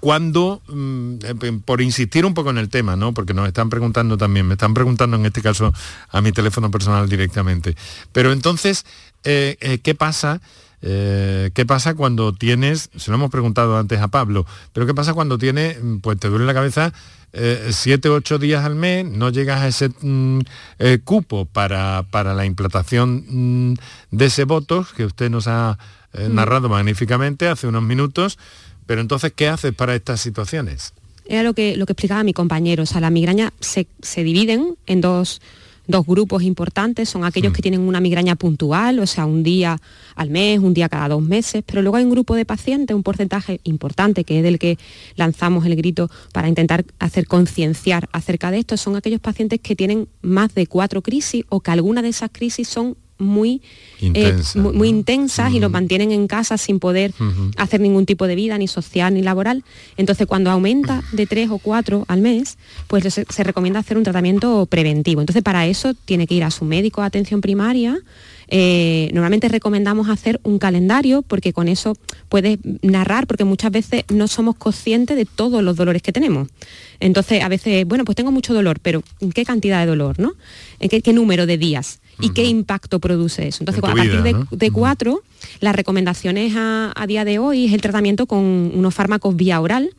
cuando, 0.00 0.60
mm, 0.68 1.14
eh, 1.22 1.60
por 1.64 1.80
insistir 1.80 2.26
un 2.26 2.34
poco 2.34 2.50
en 2.50 2.58
el 2.58 2.68
tema, 2.68 2.96
¿no? 2.96 3.14
porque 3.14 3.32
nos 3.32 3.48
están 3.48 3.70
preguntando 3.70 4.18
también, 4.18 4.46
me 4.46 4.54
están 4.54 4.74
preguntando 4.74 5.16
en 5.16 5.24
este 5.24 5.40
caso 5.40 5.72
a 6.10 6.20
mi 6.20 6.32
teléfono 6.32 6.70
personal 6.70 7.08
directamente, 7.08 7.76
pero 8.12 8.32
entonces, 8.32 8.84
eh, 9.24 9.56
eh, 9.60 9.78
¿qué 9.78 9.94
pasa? 9.94 10.40
¿Qué 10.82 11.64
pasa 11.66 11.94
cuando 11.94 12.32
tienes, 12.32 12.88
se 12.96 13.10
lo 13.10 13.16
hemos 13.18 13.30
preguntado 13.30 13.76
antes 13.76 14.00
a 14.00 14.08
Pablo, 14.08 14.46
pero 14.72 14.86
qué 14.86 14.94
pasa 14.94 15.12
cuando 15.12 15.36
tienes, 15.36 15.82
mm, 15.82 15.98
pues 15.98 16.18
te 16.18 16.28
duele 16.28 16.46
la 16.46 16.54
cabeza 16.54 16.92
siete 17.68 18.08
o 18.08 18.14
ocho 18.14 18.38
días 18.38 18.64
al 18.64 18.74
mes, 18.74 19.04
no 19.04 19.28
llegas 19.28 19.60
a 19.60 19.68
ese 19.68 19.90
cupo 21.04 21.44
para, 21.44 22.04
para, 22.10 22.34
la 22.34 22.44
implantación 22.44 23.76
de 24.10 24.24
ese 24.24 24.44
voto 24.44 24.84
que 24.96 25.04
usted 25.04 25.30
nos 25.30 25.46
ha 25.46 25.78
narrado 26.12 26.68
magníficamente 26.68 27.46
hace 27.46 27.68
unos 27.68 27.82
minutos, 27.82 28.38
pero 28.90 29.02
entonces, 29.02 29.32
¿qué 29.36 29.46
haces 29.46 29.72
para 29.72 29.94
estas 29.94 30.20
situaciones? 30.20 30.94
Era 31.24 31.44
lo 31.44 31.54
que, 31.54 31.76
lo 31.76 31.86
que 31.86 31.92
explicaba 31.92 32.24
mi 32.24 32.32
compañero. 32.32 32.82
O 32.82 32.86
sea, 32.86 33.00
la 33.00 33.10
migraña 33.10 33.52
se, 33.60 33.86
dividen 34.16 34.74
en 34.86 35.00
dos, 35.00 35.40
grupos 36.08 36.42
importantes. 36.42 37.08
Son 37.08 37.24
aquellos 37.24 37.52
mm. 37.52 37.54
que 37.54 37.62
tienen 37.62 37.82
una 37.82 38.00
migraña 38.00 38.34
puntual, 38.34 38.98
o 38.98 39.06
sea, 39.06 39.26
un 39.26 39.44
día 39.44 39.80
al 40.16 40.30
mes, 40.30 40.58
un 40.58 40.74
día 40.74 40.88
cada 40.88 41.06
dos 41.06 41.22
meses. 41.22 41.62
Pero 41.64 41.82
luego 41.82 41.98
hay 41.98 42.02
un 42.02 42.10
grupo 42.10 42.34
de 42.34 42.44
pacientes, 42.44 42.96
un 42.96 43.04
porcentaje 43.04 43.60
importante, 43.62 44.24
que 44.24 44.38
es 44.38 44.42
del 44.42 44.58
que 44.58 44.76
lanzamos 45.14 45.64
el 45.66 45.76
grito 45.76 46.10
para 46.32 46.48
intentar 46.48 46.84
hacer 46.98 47.28
concienciar 47.28 48.08
acerca 48.10 48.50
de 48.50 48.58
esto. 48.58 48.76
Son 48.76 48.96
aquellos 48.96 49.20
pacientes 49.20 49.60
que 49.60 49.76
tienen 49.76 50.08
más 50.20 50.52
de 50.56 50.66
cuatro 50.66 51.00
crisis 51.00 51.44
o 51.48 51.60
que 51.60 51.70
alguna 51.70 52.02
de 52.02 52.08
esas 52.08 52.30
crisis 52.32 52.66
son 52.66 52.96
muy, 53.20 53.62
eh, 54.00 54.36
muy, 54.56 54.88
intensas 54.88 55.52
y 55.52 55.60
los 55.60 55.70
mantienen 55.70 56.10
en 56.10 56.26
casa 56.26 56.58
sin 56.58 56.80
poder 56.80 57.12
hacer 57.56 57.80
ningún 57.80 58.06
tipo 58.06 58.26
de 58.26 58.34
vida, 58.34 58.58
ni 58.58 58.66
social 58.66 59.14
ni 59.14 59.22
laboral. 59.22 59.62
Entonces, 59.96 60.26
cuando 60.26 60.50
aumenta 60.50 61.02
de 61.12 61.26
tres 61.26 61.50
o 61.50 61.58
cuatro 61.58 62.04
al 62.08 62.20
mes, 62.20 62.58
pues 62.88 63.04
se, 63.12 63.44
recomienda 63.44 63.80
hacer 63.80 63.96
un 63.96 64.04
tratamiento 64.04 64.66
preventivo. 64.66 65.20
Entonces, 65.20 65.42
para 65.42 65.66
eso 65.66 65.94
tiene 65.94 66.26
que 66.26 66.34
ir 66.34 66.44
a 66.44 66.50
su 66.50 66.64
médico 66.64 67.02
de 67.02 67.06
atención 67.06 67.40
primaria. 67.40 67.98
Eh, 68.52 69.10
normalmente 69.12 69.48
recomendamos 69.48 70.08
hacer 70.08 70.40
un 70.42 70.58
calendario 70.58 71.22
porque 71.22 71.52
con 71.52 71.68
eso 71.68 71.96
puedes 72.28 72.58
narrar, 72.82 73.28
porque 73.28 73.44
muchas 73.44 73.70
veces 73.70 74.04
no 74.08 74.26
somos 74.26 74.56
conscientes 74.56 75.16
de 75.16 75.24
todos 75.24 75.62
los 75.62 75.76
dolores 75.76 76.02
que 76.02 76.12
tenemos. 76.12 76.48
Entonces, 76.98 77.42
a 77.42 77.48
veces, 77.48 77.86
bueno, 77.86 78.04
pues 78.04 78.16
tengo 78.16 78.32
mucho 78.32 78.52
dolor, 78.52 78.80
pero 78.80 79.02
¿en 79.20 79.30
qué 79.30 79.44
cantidad 79.44 79.80
de 79.80 79.86
dolor? 79.86 80.18
¿no? 80.18 80.32
¿En 80.80 80.88
qué 80.88 81.12
número 81.12 81.46
de 81.46 81.58
días? 81.58 81.99
Y 82.20 82.30
qué 82.30 82.44
impacto 82.44 83.00
produce 83.00 83.48
eso. 83.48 83.62
Entonces, 83.62 83.82
a 83.82 83.94
partir 83.94 84.22
de, 84.22 84.70
cuatro, 84.70 85.22
las 85.60 85.74
recomendaciones 85.74 86.52
a, 86.56 87.04
día 87.06 87.24
de 87.24 87.38
hoy 87.38 87.66
es 87.66 87.72
el 87.72 87.80
tratamiento 87.80 88.26
con 88.26 88.38
unos 88.38 88.94
fármacos 88.94 89.36
vía 89.36 89.60
oral. 89.60 89.90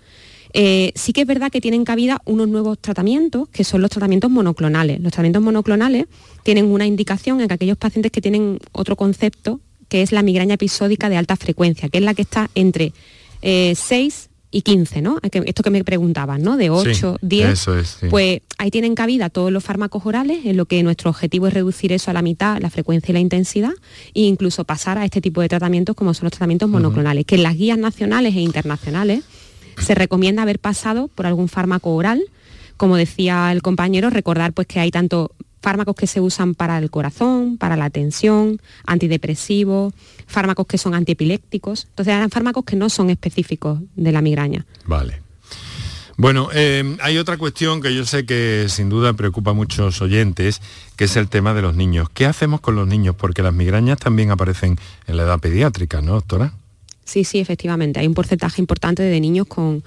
Eh, 0.53 0.91
sí 0.95 1.13
que 1.13 1.21
es 1.21 1.27
verdad 1.27 1.49
que 1.49 1.61
tienen 1.61 1.85
cabida 1.85 2.21
unos 2.25 2.47
nuevos 2.47 2.77
tratamientos, 2.79 3.47
que 3.49 3.63
son 3.63 3.81
los 3.81 3.89
tratamientos 3.89 4.29
monoclonales. 4.29 4.99
Los 4.99 5.11
tratamientos 5.11 5.41
monoclonales 5.41 6.05
tienen 6.43 6.65
una 6.65 6.85
indicación 6.85 7.39
en 7.41 7.47
que 7.47 7.53
aquellos 7.53 7.77
pacientes 7.77 8.11
que 8.11 8.21
tienen 8.21 8.59
otro 8.73 8.95
concepto, 8.95 9.61
que 9.87 10.01
es 10.01 10.11
la 10.11 10.23
migraña 10.23 10.55
episódica 10.55 11.09
de 11.09 11.17
alta 11.17 11.35
frecuencia, 11.35 11.89
que 11.89 11.99
es 11.99 12.03
la 12.03 12.13
que 12.13 12.23
está 12.23 12.49
entre 12.55 12.93
6 13.41 13.41
eh, 13.41 14.30
y 14.51 14.63
15, 14.63 15.01
¿no? 15.01 15.17
Esto 15.21 15.63
que 15.63 15.69
me 15.69 15.83
preguntaban, 15.83 16.43
¿no? 16.43 16.57
De 16.57 16.69
8, 16.69 17.17
10. 17.21 17.65
Pues 18.09 18.41
ahí 18.57 18.69
tienen 18.69 18.95
cabida 18.95 19.29
todos 19.29 19.51
los 19.51 19.63
fármacos 19.63 20.05
orales, 20.05 20.45
en 20.45 20.57
lo 20.57 20.65
que 20.65 20.83
nuestro 20.83 21.09
objetivo 21.09 21.47
es 21.47 21.53
reducir 21.53 21.93
eso 21.93 22.11
a 22.11 22.13
la 22.13 22.21
mitad, 22.21 22.59
la 22.59 22.69
frecuencia 22.69 23.11
y 23.11 23.13
la 23.13 23.19
intensidad, 23.21 23.71
e 24.13 24.21
incluso 24.21 24.65
pasar 24.65 24.97
a 24.97 25.05
este 25.05 25.21
tipo 25.21 25.41
de 25.41 25.47
tratamientos 25.47 25.95
como 25.95 26.13
son 26.13 26.25
los 26.25 26.31
tratamientos 26.31 26.69
monoclonales, 26.69 27.25
que 27.25 27.35
en 27.35 27.43
las 27.43 27.55
guías 27.55 27.77
nacionales 27.77 28.35
e 28.35 28.41
internacionales 28.41 29.23
se 29.77 29.95
recomienda 29.95 30.41
haber 30.41 30.59
pasado 30.59 31.07
por 31.07 31.25
algún 31.25 31.47
fármaco 31.47 31.95
oral. 31.95 32.21
Como 32.75 32.97
decía 32.97 33.51
el 33.51 33.61
compañero, 33.61 34.09
recordar 34.09 34.53
pues 34.53 34.67
que 34.67 34.79
hay 34.79 34.91
tanto 34.91 35.31
fármacos 35.61 35.95
que 35.95 36.07
se 36.07 36.19
usan 36.19 36.55
para 36.55 36.77
el 36.77 36.89
corazón, 36.89 37.57
para 37.57 37.75
la 37.75 37.89
tensión, 37.89 38.59
antidepresivos, 38.85 39.93
fármacos 40.27 40.67
que 40.67 40.77
son 40.77 40.93
antiepilépticos. 40.93 41.85
Entonces 41.89 42.13
eran 42.13 42.29
fármacos 42.29 42.65
que 42.65 42.75
no 42.75 42.89
son 42.89 43.09
específicos 43.09 43.79
de 43.95 44.11
la 44.11 44.21
migraña. 44.21 44.65
Vale. 44.85 45.21
Bueno, 46.17 46.49
eh, 46.53 46.97
hay 47.01 47.17
otra 47.17 47.37
cuestión 47.37 47.81
que 47.81 47.95
yo 47.95 48.05
sé 48.05 48.25
que 48.25 48.67
sin 48.69 48.89
duda 48.89 49.13
preocupa 49.13 49.51
a 49.51 49.53
muchos 49.55 50.01
oyentes, 50.01 50.61
que 50.95 51.05
es 51.05 51.15
el 51.15 51.29
tema 51.29 51.53
de 51.53 51.63
los 51.63 51.75
niños. 51.75 52.09
¿Qué 52.13 52.25
hacemos 52.25 52.61
con 52.61 52.75
los 52.75 52.87
niños? 52.87 53.15
Porque 53.15 53.41
las 53.41 53.53
migrañas 53.53 53.97
también 53.97 54.29
aparecen 54.29 54.77
en 55.07 55.17
la 55.17 55.23
edad 55.23 55.39
pediátrica, 55.39 56.01
¿no, 56.01 56.13
doctora? 56.13 56.53
Sí, 57.05 57.23
sí, 57.23 57.39
efectivamente. 57.39 57.99
Hay 57.99 58.07
un 58.07 58.13
porcentaje 58.13 58.61
importante 58.61 59.01
de 59.01 59.19
niños 59.19 59.47
con, 59.47 59.83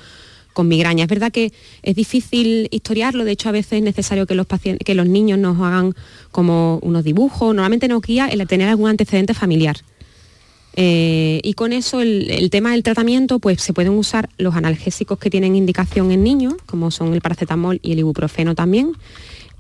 con 0.55 0.69
migraña. 0.69 1.05
Es 1.05 1.11
verdad 1.11 1.31
que 1.31 1.53
es 1.83 1.95
difícil 1.95 2.69
historiarlo, 2.71 3.27
de 3.27 3.33
hecho 3.33 3.51
a 3.51 3.53
veces 3.53 3.75
es 3.75 3.83
necesario 3.83 4.27
que 4.27 4.35
los, 4.35 4.47
que 4.47 4.95
los 4.95 5.07
niños 5.07 5.39
nos 5.39 5.61
hagan 5.61 5.95
como 6.33 6.79
unos 6.79 7.05
dibujos, 7.05 7.55
normalmente 7.55 7.89
nos 7.89 8.01
guía 8.01 8.29
el 8.29 8.47
tener 8.47 8.71
algún 8.71 8.89
antecedente 8.89 9.35
familiar. 9.35 9.77
Eh, 10.77 11.41
y 11.45 11.55
con 11.55 11.73
eso 11.73 12.01
el, 12.01 12.49
tema 12.51 12.73
del 12.73 12.83
tratamiento, 12.83 13.39
pues 13.39 13.63
se 13.63 13.73
pueden 13.73 13.93
usar 13.93 14.29
los 14.39 14.57
analgésicos 14.57 15.19
que 15.19 15.31
tienen 15.31 15.55
indicación 15.55 16.11
en 16.11 16.25
niños, 16.25 16.55
como 16.67 16.91
son 16.91 17.15
el 17.15 17.21
paracetamol 17.21 17.79
y 17.83 17.93
el 17.93 18.01
ibuprofeno 18.01 18.55
también. 18.55 18.93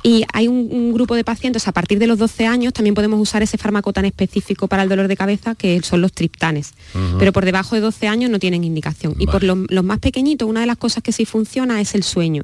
Y 0.07 0.27
hay 0.35 0.49
un, 0.49 0.93
grupo 0.93 1.15
de 1.15 1.25
pacientes, 1.25 1.67
a 1.67 1.73
partir 1.73 1.99
de 1.99 2.07
los 2.07 2.19
12 2.19 2.47
años 2.47 2.75
también 2.75 2.95
podemos 2.95 3.19
usar 3.19 3.43
ese 3.43 3.57
fármaco 3.57 3.95
tan 3.95 4.05
específico 4.05 4.69
para 4.69 4.83
el 4.83 4.89
dolor 4.91 5.09
de 5.09 5.17
cabeza 5.17 5.55
que 5.55 5.81
son 5.81 6.03
los 6.03 6.13
triptanes. 6.13 6.75
Pero 7.19 7.33
por 7.33 7.47
debajo 7.47 7.75
de 7.75 7.81
12 7.81 8.07
años 8.07 8.31
no 8.31 8.39
tienen 8.39 8.65
indicación. 8.65 9.17
Y 9.19 9.27
por 9.27 9.43
los 9.43 9.85
más 9.85 9.99
pequeñitos, 10.01 10.47
una 10.47 10.61
de 10.61 10.67
las 10.67 10.77
cosas 10.77 11.03
que 11.03 11.11
sí 11.11 11.25
funciona 11.25 11.81
es 11.81 11.95
el 11.95 12.03
sueño. 12.03 12.43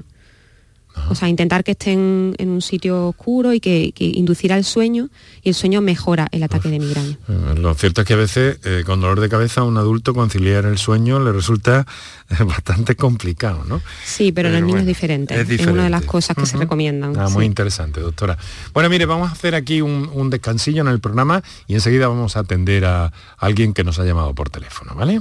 O 1.08 1.14
sea, 1.14 1.28
intentar 1.28 1.64
que 1.64 1.72
estén 1.72 2.34
en 2.38 2.48
un 2.50 2.62
sitio 2.62 3.08
oscuro 3.08 3.52
y 3.52 3.60
que, 3.60 3.92
inducirá 3.98 4.56
el 4.56 4.64
sueño 4.64 5.08
y 5.42 5.48
el 5.48 5.54
sueño 5.54 5.80
mejora 5.80 6.28
el 6.30 6.42
ataque 6.42 6.68
de 6.68 6.78
migraña. 6.78 7.18
Eh, 7.28 7.54
lo 7.58 7.74
cierto 7.74 8.02
es 8.02 8.06
que 8.06 8.12
a 8.12 8.16
veces 8.16 8.58
eh, 8.64 8.82
con 8.86 9.00
dolor 9.00 9.20
de 9.20 9.28
cabeza 9.28 9.62
a 9.62 9.64
un 9.64 9.76
adulto 9.76 10.14
conciliar 10.14 10.64
el 10.66 10.78
sueño 10.78 11.18
le 11.20 11.32
resulta 11.32 11.86
eh, 12.30 12.44
bastante 12.44 12.94
complicado, 12.96 13.64
¿no? 13.66 13.82
Sí, 14.04 14.32
pero, 14.32 14.48
en 14.48 14.54
los 14.54 14.62
niños 14.62 14.80
es, 14.82 14.86
diferente. 14.86 15.40
es, 15.40 15.66
una 15.66 15.84
de 15.84 15.90
las 15.90 16.04
cosas 16.04 16.36
que 16.36 16.46
se 16.46 16.56
recomiendan. 16.56 17.18
Ah, 17.18 17.28
muy 17.28 17.44
interesante, 17.44 18.00
doctora. 18.00 18.38
Bueno, 18.72 18.88
mire, 18.88 19.06
vamos 19.06 19.30
a 19.30 19.32
hacer 19.32 19.54
aquí 19.54 19.80
un, 19.80 20.30
descansillo 20.30 20.82
en 20.82 20.88
el 20.88 21.00
programa 21.00 21.42
y 21.66 21.74
enseguida 21.74 22.06
vamos 22.06 22.36
a 22.36 22.40
atender 22.40 22.84
a 22.84 23.12
alguien 23.36 23.74
que 23.74 23.82
nos 23.82 23.98
ha 23.98 24.04
llamado 24.04 24.32
por 24.34 24.50
teléfono, 24.50 24.94
¿vale? 24.94 25.20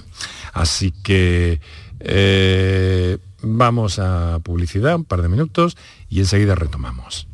Así 0.54 0.94
que... 1.04 1.60
Vamos 3.42 4.00
a 4.00 4.40
publicidad, 4.44 4.96
un 4.96 5.06
par 5.06 5.22
de 5.22 5.30
minutos 5.30 5.78
y 6.10 6.20
enseguida 6.20 6.56
retomamos. 6.56 7.28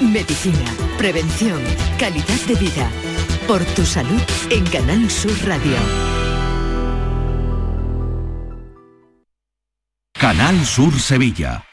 Medicina, 0.00 0.64
prevención, 0.98 1.60
calidad 1.98 2.40
de 2.48 2.54
vida. 2.54 2.90
Por 3.46 3.64
tu 3.64 3.84
salud 3.84 4.20
en 4.50 4.64
Canal 4.64 5.10
Sur 5.10 5.32
Radio. 5.46 5.76
Canal 10.12 10.64
Sur 10.64 10.92
Sevilla. 10.98 11.64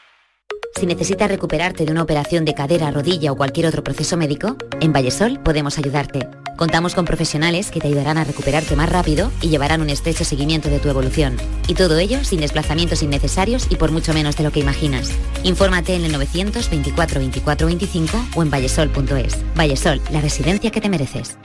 Si 0.74 0.86
necesitas 0.86 1.28
recuperarte 1.28 1.84
de 1.84 1.90
una 1.90 2.02
operación 2.02 2.44
de 2.44 2.54
cadera, 2.54 2.90
rodilla 2.90 3.32
o 3.32 3.36
cualquier 3.36 3.66
otro 3.66 3.82
proceso 3.82 4.16
médico, 4.16 4.56
en 4.80 4.92
Vallesol 4.92 5.40
podemos 5.42 5.76
ayudarte. 5.78 6.28
Contamos 6.58 6.96
con 6.96 7.04
profesionales 7.04 7.70
que 7.70 7.78
te 7.78 7.86
ayudarán 7.86 8.18
a 8.18 8.24
recuperarte 8.24 8.74
más 8.74 8.88
rápido 8.88 9.30
y 9.40 9.48
llevarán 9.48 9.80
un 9.80 9.90
estrecho 9.90 10.24
seguimiento 10.24 10.68
de 10.68 10.80
tu 10.80 10.88
evolución. 10.88 11.36
Y 11.68 11.74
todo 11.74 11.96
ello 11.98 12.24
sin 12.24 12.40
desplazamientos 12.40 13.00
innecesarios 13.00 13.68
y 13.70 13.76
por 13.76 13.92
mucho 13.92 14.12
menos 14.12 14.36
de 14.36 14.42
lo 14.42 14.50
que 14.50 14.58
imaginas. 14.58 15.12
Infórmate 15.44 15.94
en 15.94 16.04
el 16.04 16.10
924 16.10 17.20
24 17.20 17.66
25 17.68 18.24
o 18.34 18.42
en 18.42 18.50
vallesol.es. 18.50 19.38
Vallesol, 19.56 20.02
la 20.10 20.20
residencia 20.20 20.72
que 20.72 20.80
te 20.80 20.88
mereces. 20.88 21.38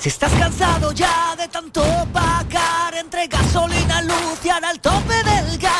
Si 0.00 0.08
estás 0.08 0.32
cansado 0.32 0.92
ya 0.92 1.36
de 1.36 1.46
tanto 1.48 1.82
pagar 2.14 2.94
entre 2.98 3.26
gasolina, 3.26 4.00
luz 4.00 4.40
y 4.42 4.48
el 4.48 4.80
tope 4.80 5.14
del 5.22 5.58
gas, 5.58 5.79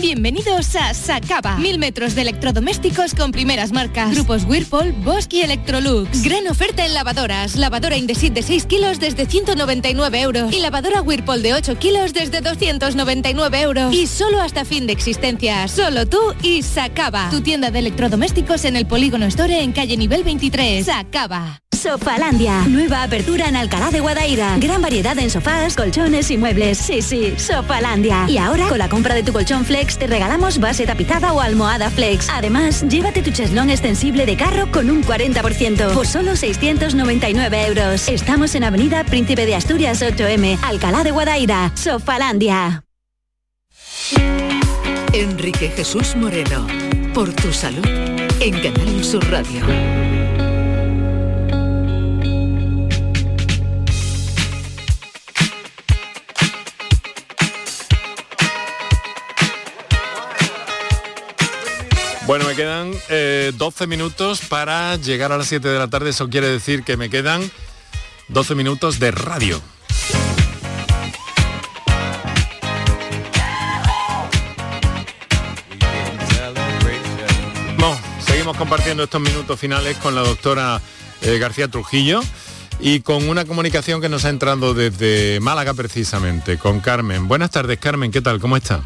Bienvenidos 0.00 0.76
a 0.76 0.94
Sacaba. 0.94 1.56
Mil 1.56 1.80
metros 1.80 2.14
de 2.14 2.22
electrodomésticos 2.22 3.16
con 3.16 3.32
primeras 3.32 3.72
marcas. 3.72 4.14
Grupos 4.14 4.44
Whirlpool, 4.44 4.92
Bosch 4.92 5.26
y 5.32 5.40
Electrolux. 5.40 6.22
Gran 6.22 6.46
oferta 6.46 6.86
en 6.86 6.94
lavadoras. 6.94 7.56
Lavadora 7.56 7.96
Indesit 7.96 8.32
de 8.32 8.44
6 8.44 8.66
kilos 8.66 9.00
desde 9.00 9.26
199 9.26 10.20
euros. 10.20 10.52
Y 10.52 10.60
lavadora 10.60 11.02
Whirlpool 11.02 11.42
de 11.42 11.54
8 11.54 11.80
kilos 11.80 12.12
desde 12.12 12.40
299 12.40 13.60
euros. 13.60 13.92
Y 13.92 14.06
solo 14.06 14.40
hasta 14.40 14.64
fin 14.64 14.86
de 14.86 14.92
existencia. 14.92 15.66
Solo 15.66 16.06
tú 16.06 16.20
y 16.44 16.62
Sacaba. 16.62 17.28
Tu 17.30 17.40
tienda 17.40 17.72
de 17.72 17.80
electrodomésticos 17.80 18.66
en 18.66 18.76
el 18.76 18.86
Polígono 18.86 19.26
Store 19.26 19.60
en 19.60 19.72
calle 19.72 19.96
nivel 19.96 20.22
23. 20.22 20.86
Sacaba. 20.86 21.60
Sofalandia. 21.78 22.64
Nueva 22.66 23.04
apertura 23.04 23.48
en 23.48 23.54
Alcalá 23.54 23.92
de 23.92 24.00
Guadaira. 24.00 24.56
Gran 24.58 24.82
variedad 24.82 25.16
en 25.16 25.30
sofás, 25.30 25.76
colchones 25.76 26.28
y 26.32 26.36
muebles. 26.36 26.76
Sí, 26.76 27.02
sí, 27.02 27.34
Sofalandia. 27.36 28.26
Y 28.28 28.36
ahora, 28.36 28.68
con 28.68 28.78
la 28.78 28.88
compra 28.88 29.14
de 29.14 29.22
tu 29.22 29.32
colchón 29.32 29.64
Flex, 29.64 29.87
te 29.96 30.06
regalamos 30.06 30.58
base 30.58 30.86
tapizada 30.86 31.32
o 31.32 31.40
almohada 31.40 31.90
Flex. 31.90 32.28
Además, 32.30 32.84
llévate 32.88 33.22
tu 33.22 33.30
cheslón 33.30 33.70
extensible 33.70 34.26
de 34.26 34.36
carro 34.36 34.70
con 34.70 34.90
un 34.90 35.02
40% 35.02 35.94
por 35.94 36.06
solo 36.06 36.36
699 36.36 37.66
euros. 37.66 38.08
Estamos 38.08 38.54
en 38.54 38.64
Avenida 38.64 39.04
Príncipe 39.04 39.46
de 39.46 39.54
Asturias 39.54 40.02
8M, 40.02 40.58
Alcalá 40.62 41.04
de 41.04 41.12
Guadaira. 41.12 41.72
Sofalandia. 41.74 42.84
Enrique 45.12 45.70
Jesús 45.70 46.14
Moreno, 46.16 46.66
por 47.14 47.32
tu 47.32 47.52
salud, 47.52 47.86
en 48.40 48.60
Canal 48.60 49.04
Sur 49.04 49.28
Radio. 49.30 50.07
Bueno, 62.28 62.44
me 62.44 62.54
quedan 62.54 62.92
12 62.92 63.04
eh, 63.08 63.86
minutos 63.88 64.42
para 64.48 64.94
llegar 64.96 65.32
a 65.32 65.38
las 65.38 65.48
7 65.48 65.66
de 65.66 65.78
la 65.78 65.88
tarde. 65.88 66.10
Eso 66.10 66.28
quiere 66.28 66.48
decir 66.48 66.84
que 66.84 66.96
me 66.96 67.10
quedan 67.10 67.50
12 68.28 68.54
minutos 68.54 69.00
de 69.00 69.10
radio. 69.10 69.60
compartiendo 78.56 79.04
estos 79.04 79.20
minutos 79.20 79.58
finales 79.58 79.96
con 79.98 80.14
la 80.14 80.22
doctora 80.22 80.80
eh, 81.22 81.38
García 81.38 81.68
Trujillo 81.68 82.20
y 82.80 83.00
con 83.00 83.28
una 83.28 83.44
comunicación 83.44 84.00
que 84.00 84.08
nos 84.08 84.24
ha 84.24 84.30
entrado 84.30 84.74
desde 84.74 85.38
Málaga 85.40 85.74
precisamente, 85.74 86.58
con 86.58 86.80
Carmen. 86.80 87.28
Buenas 87.28 87.50
tardes, 87.50 87.78
Carmen, 87.78 88.10
¿qué 88.10 88.20
tal? 88.22 88.40
¿Cómo 88.40 88.56
está? 88.56 88.82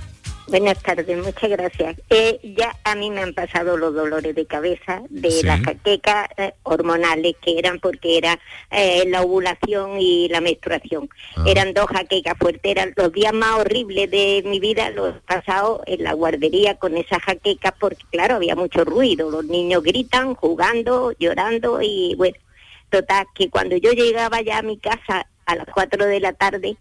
Buenas 0.49 0.83
tardes, 0.83 1.25
muchas 1.25 1.51
gracias. 1.51 1.97
Eh, 2.11 2.39
ya 2.57 2.77
a 2.85 2.95
mí 2.97 3.11
me 3.11 3.23
han 3.23 3.33
pasado 3.33 3.77
los 3.77 3.95
dolores 3.95 4.35
de 4.35 4.45
cabeza 4.45 5.01
de 5.09 5.43
las 5.45 5.61
jaquecas 5.61 6.29
eh, 6.37 6.53
hormonales 6.65 7.37
que 7.41 7.59
eran 7.59 7.79
porque 7.79 8.19
era 8.19 8.39
eh, 8.71 9.05
la 9.07 9.23
ovulación 9.23 10.01
y 10.01 10.29
la 10.29 10.41
menstruación. 10.41 11.09
Ah. 11.37 11.45
Eran 11.47 11.73
dos 11.75 11.87
jaquecas 11.87 12.37
fuertes, 12.39 12.71
eran 12.71 12.93
los 12.97 13.13
días 13.13 13.33
más 13.33 13.61
horribles 13.61 14.11
de 14.11 14.43
mi 14.45 14.59
vida 14.59 14.91
los 14.91 15.17
he 15.17 15.21
pasado 15.21 15.83
en 15.87 16.03
la 16.03 16.13
guardería 16.13 16.77
con 16.77 16.97
esas 16.97 17.23
jaquecas 17.23 17.73
porque 17.79 18.05
claro, 18.11 18.37
había 18.37 18.57
mucho 18.57 18.85
ruido, 18.85 19.31
los 19.31 19.45
niños 19.45 19.83
gritan, 19.83 20.35
jugando, 20.35 21.13
llorando 21.19 21.81
y 21.81 22.15
bueno, 22.17 22.37
total, 22.91 23.27
que 23.35 23.49
cuando 23.49 23.77
yo 23.77 23.93
llegaba 23.93 24.43
ya 24.43 24.59
a 24.59 24.63
mi 24.63 24.77
casa 24.77 25.27
a 25.47 25.55
las 25.55 25.67
4 25.73 26.07
de 26.07 26.21
la 26.21 26.33
tarde, 26.33 26.77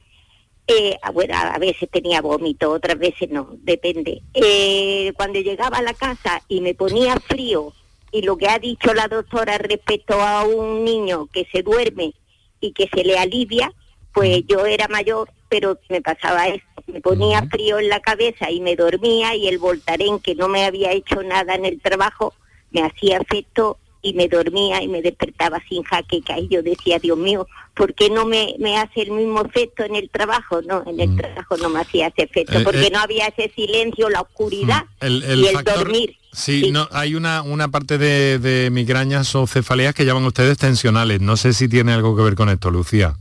eh, 0.67 0.97
ah, 1.01 1.11
bueno, 1.11 1.33
a 1.35 1.57
veces 1.57 1.89
tenía 1.89 2.21
vómito, 2.21 2.71
otras 2.71 2.97
veces 2.97 3.29
no, 3.29 3.49
depende. 3.59 4.21
Eh, 4.33 5.11
cuando 5.15 5.39
llegaba 5.39 5.77
a 5.77 5.81
la 5.81 5.93
casa 5.93 6.41
y 6.47 6.61
me 6.61 6.73
ponía 6.73 7.15
frío, 7.19 7.73
y 8.11 8.21
lo 8.23 8.37
que 8.37 8.47
ha 8.47 8.59
dicho 8.59 8.93
la 8.93 9.07
doctora 9.07 9.57
respecto 9.57 10.21
a 10.21 10.43
un 10.43 10.83
niño 10.83 11.27
que 11.31 11.47
se 11.51 11.63
duerme 11.63 12.13
y 12.59 12.73
que 12.73 12.89
se 12.93 13.03
le 13.03 13.17
alivia, 13.17 13.73
pues 14.13 14.43
yo 14.47 14.65
era 14.65 14.87
mayor, 14.87 15.29
pero 15.49 15.79
me 15.89 16.01
pasaba 16.01 16.47
eso. 16.47 16.65
Me 16.87 16.99
ponía 16.99 17.43
frío 17.43 17.79
en 17.79 17.87
la 17.87 18.01
cabeza 18.01 18.51
y 18.51 18.59
me 18.59 18.75
dormía 18.75 19.35
y 19.35 19.47
el 19.47 19.59
voltaren, 19.59 20.19
que 20.19 20.35
no 20.35 20.49
me 20.49 20.65
había 20.65 20.91
hecho 20.91 21.23
nada 21.23 21.55
en 21.55 21.65
el 21.65 21.79
trabajo, 21.79 22.33
me 22.71 22.83
hacía 22.83 23.17
efecto 23.17 23.77
y 24.01 24.13
me 24.13 24.27
dormía 24.27 24.81
y 24.81 24.87
me 24.87 25.01
despertaba 25.01 25.61
sin 25.67 25.83
jaqueca 25.83 26.39
y 26.39 26.47
yo 26.47 26.63
decía, 26.63 26.99
Dios 26.99 27.17
mío, 27.17 27.47
¿por 27.75 27.93
qué 27.93 28.09
no 28.09 28.25
me, 28.25 28.55
me 28.59 28.77
hace 28.77 29.01
el 29.03 29.11
mismo 29.11 29.41
efecto 29.41 29.83
en 29.83 29.95
el 29.95 30.09
trabajo? 30.09 30.61
No, 30.61 30.83
en 30.85 30.99
el 30.99 31.09
mm. 31.09 31.17
trabajo 31.17 31.57
no 31.57 31.69
me 31.69 31.81
hacía 31.81 32.07
ese 32.07 32.23
efecto, 32.23 32.59
eh, 32.59 32.63
porque 32.63 32.87
eh, 32.87 32.91
no 32.91 32.99
había 32.99 33.27
ese 33.27 33.51
silencio, 33.55 34.09
la 34.09 34.21
oscuridad 34.21 34.85
mm, 35.01 35.05
y 35.05 35.47
el 35.47 35.63
dormir. 35.63 36.17
Sí, 36.33 36.71
No, 36.71 36.87
hay 36.91 37.15
una, 37.15 37.41
una 37.41 37.67
parte 37.67 37.97
de, 37.97 38.69
migrañas 38.71 39.35
o 39.35 39.47
cefaleas 39.47 39.93
que 39.93 40.05
llaman 40.05 40.23
ustedes 40.23 40.57
tensionales. 40.57 41.19
No 41.19 41.35
sé 41.35 41.53
si 41.53 41.67
tiene 41.67 41.91
algo 41.91 42.15
que 42.15 42.23
ver 42.23 42.35
con 42.35 42.49
esto, 42.49 42.71
Lucía. 42.71 43.15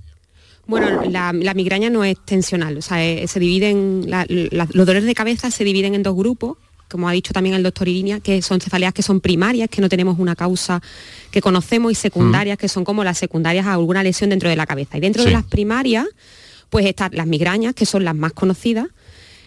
Bueno, 0.66 1.02
la, 1.10 1.32
migraña 1.32 1.90
no 1.90 2.04
es 2.04 2.16
tensional, 2.24 2.78
o 2.78 2.82
sea, 2.82 3.04
eh, 3.04 3.26
se 3.26 3.40
dividen, 3.40 4.06
los 4.28 4.68
dolores 4.68 5.04
de 5.04 5.14
cabeza 5.14 5.50
se 5.50 5.64
dividen 5.64 5.96
en 5.96 6.04
dos 6.04 6.14
grupos, 6.14 6.58
como 6.90 7.08
ha 7.08 7.12
dicho 7.12 7.32
también 7.32 7.54
el 7.54 7.62
doctor 7.62 7.88
Irinia, 7.88 8.20
que 8.20 8.42
son 8.42 8.60
cefaleas 8.60 8.92
que 8.92 9.02
son 9.02 9.20
primarias, 9.20 9.68
que 9.70 9.80
no 9.80 9.88
tenemos 9.88 10.18
una 10.18 10.36
causa 10.36 10.82
que 11.30 11.40
conocemos, 11.40 11.92
y 11.92 11.94
secundarias, 11.94 12.58
que 12.58 12.68
son 12.68 12.84
como 12.84 13.04
las 13.04 13.18
secundarias 13.18 13.66
a 13.66 13.74
alguna 13.74 14.02
lesión 14.02 14.30
dentro 14.30 14.48
de 14.48 14.56
la 14.56 14.66
cabeza. 14.66 14.98
Y 14.98 15.00
dentro 15.00 15.24
de 15.24 15.30
las 15.30 15.44
primarias, 15.44 16.06
pues 16.68 16.86
están 16.86 17.10
las 17.14 17.26
migrañas, 17.26 17.74
que 17.74 17.86
son 17.86 18.04
las 18.04 18.14
más 18.14 18.32
conocidas 18.32 18.88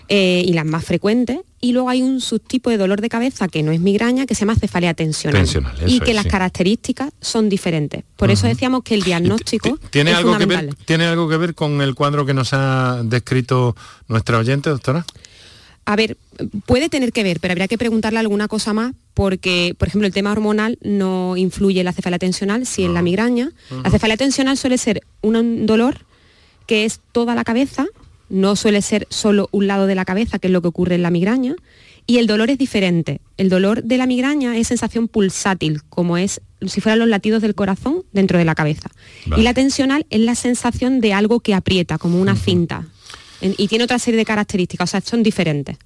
eh, 0.09 0.43
y 0.45 0.53
las 0.53 0.65
más 0.65 0.83
frecuentes. 0.83 1.39
Y 1.61 1.71
luego 1.71 1.89
hay 1.89 2.01
un 2.01 2.19
subtipo 2.19 2.69
de 2.69 2.77
dolor 2.77 2.99
de 2.99 3.07
cabeza 3.07 3.47
que 3.47 3.63
no 3.63 3.71
es 3.71 3.79
migraña, 3.79 4.25
que 4.25 4.35
se 4.35 4.41
llama 4.41 4.55
cefalea 4.55 4.93
tensional. 4.93 5.47
y 5.87 6.01
que 6.01 6.13
las 6.13 6.25
características 6.25 7.11
son 7.21 7.47
diferentes. 7.47 8.03
Por 8.17 8.31
eso 8.31 8.47
decíamos 8.47 8.83
que 8.83 8.95
el 8.95 9.03
diagnóstico 9.03 9.79
¿Tiene 9.89 10.11
es 10.11 10.17
algo 10.17 10.37
Que 10.37 10.45
ver, 10.45 10.75
¿Tiene 10.85 11.05
algo 11.05 11.29
que 11.29 11.37
ver 11.37 11.55
con 11.55 11.81
el 11.81 11.95
cuadro 11.95 12.25
que 12.25 12.33
nos 12.33 12.53
ha 12.53 13.01
descrito 13.03 13.77
nuestra 14.09 14.39
oyente, 14.39 14.69
doctora? 14.69 15.05
A 15.85 15.95
ver, 15.95 16.17
puede 16.65 16.89
tener 16.89 17.11
que 17.11 17.23
ver, 17.23 17.39
pero 17.39 17.51
habría 17.51 17.67
que 17.67 17.77
preguntarle 17.77 18.19
alguna 18.19 18.47
cosa 18.47 18.73
más 18.73 18.93
porque, 19.13 19.75
por 19.77 19.87
ejemplo, 19.87 20.07
el 20.07 20.13
tema 20.13 20.31
hormonal 20.31 20.77
no 20.81 21.37
influye 21.37 21.81
en 21.81 21.85
la 21.85 21.93
cefalea 21.93 22.19
tensional, 22.19 22.65
si 22.65 22.83
en 22.83 22.93
la 22.93 23.01
ah. 23.01 23.03
migraña. 23.03 23.51
La 23.83 23.91
cefalea 23.91 24.17
tensional 24.17 24.57
suele 24.57 24.77
ser 24.77 25.01
un 25.21 25.65
dolor 25.65 26.05
que 26.67 26.85
es 26.85 27.01
toda 27.11 27.35
la 27.35 27.43
cabeza, 27.43 27.85
no 28.29 28.55
suele 28.55 28.81
ser 28.81 29.05
solo 29.09 29.49
un 29.51 29.67
lado 29.67 29.85
de 29.85 29.95
la 29.95 30.05
cabeza, 30.05 30.39
que 30.39 30.47
es 30.47 30.53
lo 30.53 30.61
que 30.61 30.69
ocurre 30.69 30.95
en 30.95 31.03
la 31.03 31.11
migraña, 31.11 31.55
y 32.07 32.17
el 32.17 32.27
dolor 32.27 32.49
es 32.49 32.57
diferente. 32.57 33.19
El 33.37 33.49
dolor 33.49 33.83
de 33.83 33.97
la 33.97 34.07
migraña 34.07 34.57
es 34.57 34.67
sensación 34.67 35.07
pulsátil, 35.07 35.81
como 35.89 36.17
es 36.17 36.41
si 36.65 36.81
fueran 36.81 36.99
los 36.99 37.09
latidos 37.09 37.41
del 37.41 37.55
corazón 37.55 38.03
dentro 38.13 38.37
de 38.37 38.45
la 38.45 38.55
cabeza. 38.55 38.89
Y 39.37 39.41
la 39.41 39.53
tensional 39.53 40.05
es 40.09 40.21
la 40.21 40.35
sensación 40.35 41.01
de 41.01 41.13
algo 41.13 41.41
que 41.41 41.53
aprieta, 41.53 41.97
como 41.97 42.21
una 42.21 42.35
cinta 42.35 42.87
y 43.43 43.67
tiene 43.67 43.83
otra 43.83 43.99
serie 43.99 44.17
de 44.17 44.25
características, 44.25 44.89
o 44.89 44.91
sea, 44.91 45.01
son 45.01 45.21
diferentes. 45.21 45.77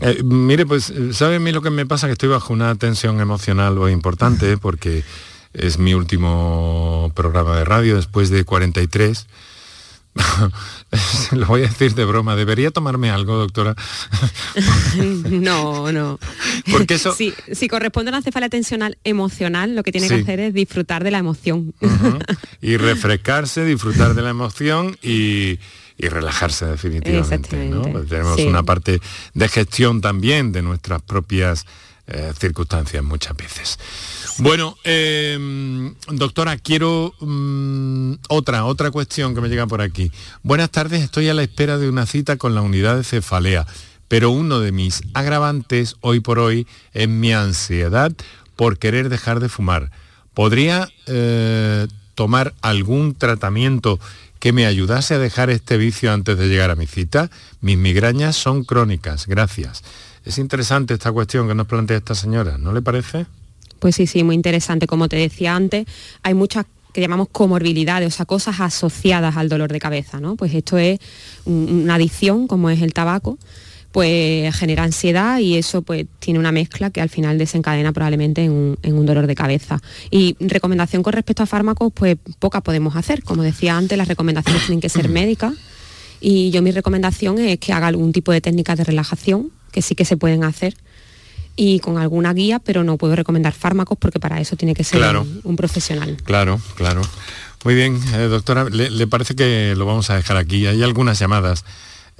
Eh, 0.00 0.22
mire, 0.22 0.66
pues, 0.66 0.92
¿sabe 1.12 1.36
a 1.36 1.40
mí 1.40 1.52
lo 1.52 1.62
que 1.62 1.70
me 1.70 1.86
pasa? 1.86 2.06
Que 2.06 2.12
estoy 2.12 2.28
bajo 2.28 2.52
una 2.52 2.74
tensión 2.76 3.20
emocional 3.20 3.76
o 3.78 3.88
importante 3.88 4.56
porque 4.56 5.02
es 5.52 5.78
mi 5.78 5.94
último 5.94 7.12
programa 7.14 7.56
de 7.56 7.64
radio 7.64 7.96
después 7.96 8.30
de 8.30 8.44
43. 8.44 9.26
Lo 11.32 11.46
voy 11.46 11.62
a 11.62 11.68
decir 11.68 11.94
de 11.94 12.04
broma. 12.04 12.36
¿Debería 12.36 12.70
tomarme 12.70 13.10
algo, 13.10 13.36
doctora? 13.36 13.74
no, 15.30 15.92
no. 15.92 16.18
Porque 16.70 16.94
eso... 16.94 17.14
Si, 17.14 17.68
corresponde 17.68 18.10
a 18.10 18.14
una 18.14 18.22
cefalea 18.22 18.48
tensional 18.48 18.98
emocional, 19.04 19.76
lo 19.76 19.82
que 19.82 19.92
tiene 19.92 20.08
que 20.08 20.14
hacer 20.14 20.40
es 20.40 20.54
disfrutar 20.54 21.04
de 21.04 21.10
la 21.10 21.18
emoción. 21.18 21.74
Y 22.62 22.76
refrescarse, 22.76 23.64
disfrutar 23.64 24.14
de 24.14 24.20
la 24.20 24.28
emoción 24.30 24.98
y, 25.02 25.58
y 26.00 26.08
relajarse 26.08 26.66
definitivamente. 26.66 27.68
¿no? 27.68 27.82
Pues 27.82 28.08
tenemos 28.08 28.40
una 28.40 28.62
parte 28.62 29.00
de 29.34 29.48
gestión 29.48 30.00
también 30.00 30.50
de 30.52 30.62
nuestras 30.62 31.02
propias 31.02 31.66
eh, 32.06 32.32
circunstancias 32.38 33.04
muchas 33.04 33.36
veces. 33.36 33.78
Bueno, 34.38 34.76
em, 34.84 35.94
doctora, 36.08 36.56
quiero 36.56 37.12
mm, 37.20 38.14
otra, 38.30 38.64
otra 38.64 38.90
cuestión 38.90 39.34
que 39.34 39.42
me 39.42 39.48
llega 39.48 39.66
por 39.66 39.82
aquí. 39.82 40.10
Buenas 40.42 40.70
tardes, 40.70 41.02
estoy 41.02 41.28
a 41.28 41.34
la 41.34 41.42
espera 41.42 41.76
de 41.76 41.88
una 41.88 42.06
cita 42.06 42.36
con 42.36 42.54
la 42.54 42.62
unidad 42.62 42.96
de 42.96 43.04
cefalea, 43.04 43.66
pero 44.08 44.30
uno 44.30 44.60
de 44.60 44.72
mis 44.72 45.02
agravantes 45.12 45.96
hoy 46.00 46.20
por 46.20 46.38
hoy 46.38 46.66
es 46.94 47.08
mi 47.08 47.32
ansiedad 47.32 48.12
por 48.56 48.78
querer 48.78 49.10
dejar 49.10 49.38
de 49.38 49.50
fumar. 49.50 49.90
¿Podría 50.32 50.88
eh, 51.06 51.86
tomar 52.14 52.54
algún 52.62 53.14
tratamiento 53.14 54.00
que 54.40 54.52
me 54.52 54.66
ayudase 54.66 55.14
a 55.14 55.18
dejar 55.18 55.50
este 55.50 55.76
vicio 55.76 56.12
antes 56.12 56.36
de 56.36 56.48
llegar 56.48 56.70
a 56.70 56.74
mi 56.74 56.86
cita. 56.86 57.30
Mis 57.60 57.78
migrañas 57.78 58.34
son 58.34 58.64
crónicas, 58.64 59.26
gracias. 59.26 59.84
Es 60.24 60.38
interesante 60.38 60.94
esta 60.94 61.12
cuestión 61.12 61.46
que 61.46 61.54
nos 61.54 61.66
plantea 61.66 61.98
esta 61.98 62.14
señora, 62.14 62.58
¿no 62.58 62.72
le 62.72 62.82
parece? 62.82 63.26
Pues 63.78 63.96
sí, 63.96 64.06
sí, 64.06 64.24
muy 64.24 64.34
interesante. 64.34 64.86
Como 64.86 65.08
te 65.08 65.16
decía 65.16 65.54
antes, 65.54 65.86
hay 66.22 66.34
muchas 66.34 66.66
que 66.92 67.00
llamamos 67.00 67.28
comorbilidades, 67.30 68.14
o 68.14 68.16
sea, 68.16 68.26
cosas 68.26 68.60
asociadas 68.60 69.36
al 69.36 69.48
dolor 69.48 69.70
de 69.72 69.78
cabeza, 69.78 70.20
¿no? 70.20 70.36
Pues 70.36 70.54
esto 70.54 70.76
es 70.78 70.98
una 71.44 71.94
adicción, 71.94 72.46
como 72.46 72.70
es 72.70 72.82
el 72.82 72.92
tabaco, 72.92 73.38
pues 73.92 74.54
genera 74.56 74.84
ansiedad 74.84 75.38
y 75.38 75.56
eso 75.56 75.82
pues 75.82 76.06
tiene 76.18 76.38
una 76.38 76.52
mezcla 76.52 76.90
que 76.90 77.00
al 77.00 77.08
final 77.08 77.38
desencadena 77.38 77.92
probablemente 77.92 78.44
en 78.44 78.78
un, 78.82 79.06
dolor 79.06 79.26
de 79.26 79.34
cabeza. 79.34 79.80
Y 80.10 80.36
recomendación 80.38 81.02
con 81.02 81.12
respecto 81.12 81.42
a 81.42 81.46
fármacos, 81.46 81.92
pues 81.92 82.16
pocas 82.38 82.62
podemos 82.62 82.96
hacer. 82.96 83.22
Como 83.22 83.42
decía 83.42 83.76
antes, 83.76 83.98
las 83.98 84.08
recomendaciones 84.08 84.64
tienen 84.66 84.80
que 84.80 84.88
ser 84.88 85.08
médicas 85.08 85.54
y 86.20 86.50
yo 86.50 86.62
mi 86.62 86.70
recomendación 86.70 87.38
es 87.38 87.58
que 87.58 87.72
haga 87.72 87.88
algún 87.88 88.12
tipo 88.12 88.30
de 88.30 88.40
técnicas 88.40 88.78
de 88.78 88.84
relajación, 88.84 89.50
que 89.72 89.82
sí 89.82 89.94
que 89.94 90.04
se 90.04 90.16
pueden 90.16 90.44
hacer 90.44 90.74
y 91.56 91.80
con 91.80 91.98
alguna 91.98 92.32
guía, 92.32 92.58
pero 92.58 92.84
no 92.84 92.96
puedo 92.96 93.16
recomendar 93.16 93.52
fármacos 93.52 93.98
porque 93.98 94.20
para 94.20 94.40
eso 94.40 94.56
tiene 94.56 94.74
que 94.74 94.84
ser 94.84 95.02
un, 95.44 95.56
profesional. 95.56 96.16
Claro, 96.24 96.60
claro. 96.76 97.02
Muy 97.64 97.74
bien, 97.74 98.00
eh, 98.14 98.28
doctora, 98.28 98.64
¿le, 98.70 99.06
parece 99.06 99.34
que 99.34 99.74
lo 99.76 99.84
vamos 99.84 100.08
a 100.08 100.16
dejar 100.16 100.36
aquí? 100.38 100.66
Hay 100.66 100.82
algunas 100.82 101.18
llamadas 101.18 101.64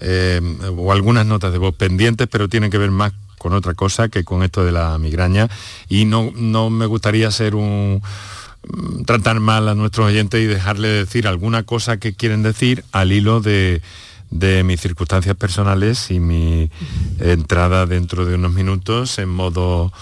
eh, 0.01 0.41
o 0.77 0.93
algunas 0.93 1.27
notas 1.27 1.53
de 1.53 1.59
voz 1.59 1.75
pendientes, 1.75 2.27
pero 2.29 2.49
tienen 2.49 2.71
que 2.71 2.79
ver 2.79 2.91
más 2.91 3.13
con 3.39 3.53
otra 3.53 3.75
cosa 3.75 4.09
que 4.09 4.25
con 4.25 4.43
esto 4.43 4.65
de 4.65 4.73
la 4.73 4.97
migraña. 4.99 5.49
Y 5.89 6.05
no, 6.05 6.33
no 6.35 6.71
me 6.71 6.87
gustaría 6.87 7.31
ser 7.31 7.55
un 7.55 8.03
mm, 8.67 9.05
tratar 9.05 9.41
mal 9.41 9.69
a 9.69 9.75
nuestros 9.75 10.09
oyentes 10.09 10.41
y 10.43 10.47
dejarle 10.47 10.89
decir 10.89 11.29
alguna 11.29 11.63
cosa 11.63 11.99
que 11.99 12.15
quieren 12.15 12.43
decir 12.43 12.85
al 12.93 13.13
hilo 13.13 13.41
de, 13.41 13.83
de 14.31 14.65
mis 14.65 14.81
circunstancias 14.81 15.37
personales 15.37 16.11
y 16.11 16.19
mi 16.19 16.71
entrada 17.19 17.87
dentro 17.87 18.25
de 18.25 18.35
unos 18.35 18.53
minutos 18.53 19.19
en 19.19 19.29
modo 19.29 19.93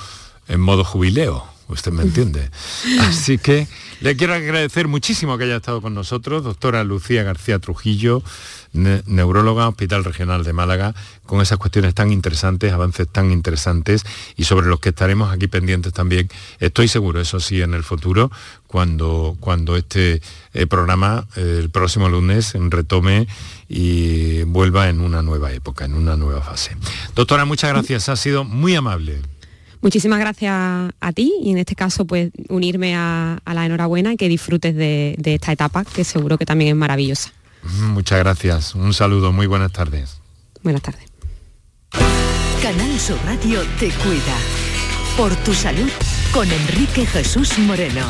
en 0.49 0.61
modo 0.61 0.85
jubileo. 0.85 1.58
Usted 1.69 1.93
me 1.93 2.03
entiende. 2.03 2.51
Así 3.01 3.39
que 3.39 3.67
le 4.01 4.17
quiero 4.17 4.35
agradecer 4.35 4.89
muchísimo 4.89 5.37
que 5.37 5.45
haya 5.45 5.57
estado 5.57 5.83
con 5.83 5.95
nosotros, 5.95 6.45
doctora 6.45 6.85
Lucía 6.85 7.23
García 7.25 7.59
Trujillo, 7.59 8.23
neuróloga, 8.73 9.69
Hospital 9.69 10.05
Regional 10.05 10.45
de 10.45 10.53
Málaga, 10.53 10.95
con 11.27 11.41
esas 11.41 11.59
cuestiones 11.59 11.95
tan 11.95 12.13
interesantes, 12.13 12.73
avances 12.73 13.09
tan 13.09 13.31
interesantes 13.31 14.05
y 14.37 14.45
sobre 14.45 14.69
los 14.69 14.81
que 14.81 14.91
estaremos 14.91 15.33
aquí 15.33 15.47
pendientes 15.47 15.93
también. 15.93 16.29
Estoy 16.61 16.89
seguro, 16.89 17.21
eso 17.21 17.41
sí, 17.41 17.61
en 17.61 17.75
el 17.75 17.83
futuro, 17.83 18.31
cuando, 18.67 19.37
cuando 19.41 19.77
este 19.77 20.23
eh, 20.55 20.67
programa 20.67 21.27
eh, 21.37 21.59
el 21.61 21.71
próximo 21.71 22.09
lunes 22.09 22.55
retome 22.55 23.27
y 23.69 24.43
vuelva 24.45 24.89
en 24.89 25.01
una 25.01 25.23
nueva 25.23 25.53
época, 25.53 25.85
en 25.85 25.95
una 25.95 26.17
nueva 26.17 26.41
fase. 26.41 26.77
Doctora, 27.15 27.45
muchas 27.45 27.71
gracias, 27.71 28.09
ha 28.09 28.17
sido 28.17 28.45
muy 28.45 28.75
amable. 28.75 29.21
Muchísimas 29.81 30.19
gracias 30.19 30.53
a 30.53 31.13
ti 31.15 31.33
y 31.41 31.51
en 31.53 31.59
este 31.59 31.75
caso 31.75 32.05
pues 32.05 32.31
unirme 32.49 32.97
a, 32.97 33.41
la 33.47 33.67
enhorabuena 33.67 34.13
y 34.13 34.17
que 34.17 34.29
disfrutes 34.29 34.75
de, 34.75 35.15
de 35.19 35.35
esta 35.35 35.53
etapa 35.53 35.85
que 35.85 36.05
seguro 36.05 36.37
que 36.37 36.47
también 36.47 36.71
es 36.71 36.77
maravillosa. 36.77 37.33
Muchas 37.81 38.19
gracias. 38.19 38.75
Un 38.75 38.93
saludo. 38.93 39.33
Muy 39.33 39.47
buenas 39.47 39.73
tardes. 39.73 40.21
Buenas 40.63 40.83
tardes. 40.83 41.05
Canal 42.63 42.99
Sur 42.99 43.19
Radio 43.25 43.63
te 43.79 43.89
cuida. 43.91 44.37
Por 45.17 45.35
tu 45.37 45.55
salud 45.55 45.91
con 46.33 46.51
Enrique 46.51 47.07
Jesús 47.07 47.59
Moreno. 47.59 48.07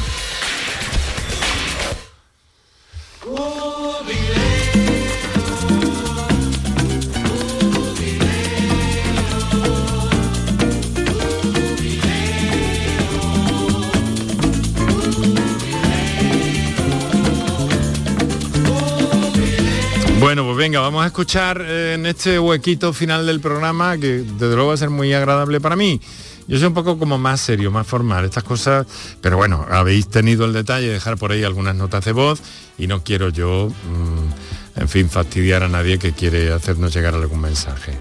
Bueno, 20.21 20.45
pues 20.45 20.57
venga, 20.57 20.81
vamos 20.81 21.05
a 21.05 21.07
escuchar 21.07 21.65
eh, 21.65 21.95
en 21.95 22.05
este 22.05 22.41
huequito 22.41 22.93
final 22.93 23.25
del 23.25 23.41
programa, 23.41 23.97
que 23.97 24.19
desde 24.19 24.55
luego 24.57 24.69
va 24.69 24.75
a 24.75 24.77
ser 24.77 24.91
muy 24.91 25.13
agradable 25.13 25.61
para 25.61 25.77
mí. 25.77 26.01
Yo 26.49 26.59
soy 26.59 26.67
un 26.67 26.75
poco 26.75 26.99
como 26.99 27.19
más 27.19 27.41
serio, 27.41 27.71
más 27.71 27.87
formal, 27.87 28.25
estas 28.25 28.43
cosas, 28.43 28.85
pero 29.21 29.37
bueno, 29.37 29.65
habéis 29.71 30.09
tenido 30.09 30.45
el 30.45 30.53
detalle 30.53 30.89
de 30.89 30.95
dejar 30.95 31.19
por 31.19 31.31
ahí 31.31 31.45
algunas 31.45 31.77
notas 31.77 32.05
de 32.05 32.11
voz 32.11 32.43
y 32.77 32.89
no 32.89 33.05
quiero 33.05 33.29
yo, 33.29 33.69
mm, 33.69 34.81
en 34.81 34.89
fin, 34.89 35.09
fastidiar 35.09 35.63
a 35.63 35.69
nadie 35.69 36.01
que 36.01 36.13
quiere 36.13 36.53
hacernos 36.53 36.93
llegar 36.93 37.15
algún 37.15 37.41
mensaje. 37.41 37.93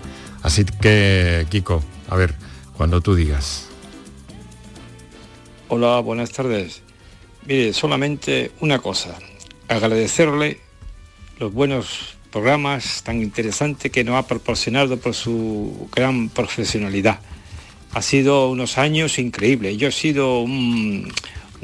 Así 0.41 0.65
que, 0.65 1.45
Kiko, 1.51 1.83
a 2.09 2.15
ver, 2.15 2.33
cuando 2.75 2.99
tú 2.99 3.13
digas. 3.13 3.67
Hola, 5.67 5.99
buenas 5.99 6.31
tardes. 6.31 6.81
Mire, 7.45 7.73
solamente 7.73 8.53
una 8.59 8.79
cosa, 8.79 9.19
agradecerle 9.67 10.66
los 11.39 11.53
buenos 11.53 12.17
programas 12.31 13.03
tan 13.03 13.21
interesantes 13.21 13.91
que 13.91 14.03
nos 14.03 14.15
ha 14.15 14.27
proporcionado 14.27 14.97
por 14.97 15.13
su 15.13 15.87
gran 15.95 16.29
profesionalidad. 16.29 17.19
Ha 17.91 18.01
sido 18.01 18.49
unos 18.49 18.77
años 18.77 19.19
increíbles. 19.19 19.77
Yo 19.77 19.87
he 19.87 19.91
sido 19.91 20.41
un, 20.41 21.11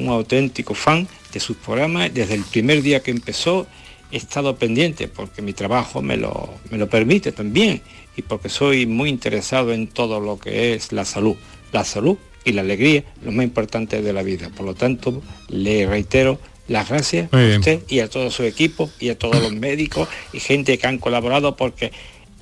auténtico 0.07 0.73
fan 0.73 1.07
de 1.31 1.39
sus 1.39 1.57
programas. 1.57 2.13
Desde 2.13 2.35
el 2.35 2.43
primer 2.43 2.81
día 2.81 3.01
que 3.01 3.11
empezó 3.11 3.67
he 4.11 4.17
estado 4.17 4.55
pendiente 4.57 5.07
porque 5.07 5.41
mi 5.41 5.53
trabajo 5.53 6.01
me 6.01 6.17
lo, 6.17 6.53
me 6.69 6.77
lo 6.77 6.87
permite 6.87 7.31
también 7.31 7.81
y 8.15 8.21
porque 8.21 8.49
soy 8.49 8.85
muy 8.85 9.09
interesado 9.09 9.73
en 9.73 9.87
todo 9.87 10.19
lo 10.19 10.39
que 10.39 10.73
es 10.73 10.91
la 10.91 11.05
salud. 11.05 11.35
La 11.71 11.83
salud 11.83 12.17
y 12.45 12.51
la 12.51 12.61
alegría, 12.61 13.03
lo 13.23 13.31
más 13.31 13.45
importante 13.45 14.01
de 14.01 14.13
la 14.13 14.21
vida. 14.21 14.49
Por 14.55 14.65
lo 14.65 14.75
tanto, 14.75 15.23
le 15.49 15.87
reitero 15.87 16.39
las 16.67 16.89
gracias 16.89 17.31
a 17.33 17.37
usted 17.37 17.83
y 17.89 17.99
a 17.99 18.09
todo 18.09 18.31
su 18.31 18.43
equipo 18.43 18.89
y 18.99 19.09
a 19.09 19.17
todos 19.17 19.41
los 19.41 19.53
médicos 19.53 20.07
y 20.31 20.39
gente 20.39 20.77
que 20.77 20.87
han 20.87 20.97
colaborado 20.97 21.55
porque 21.55 21.91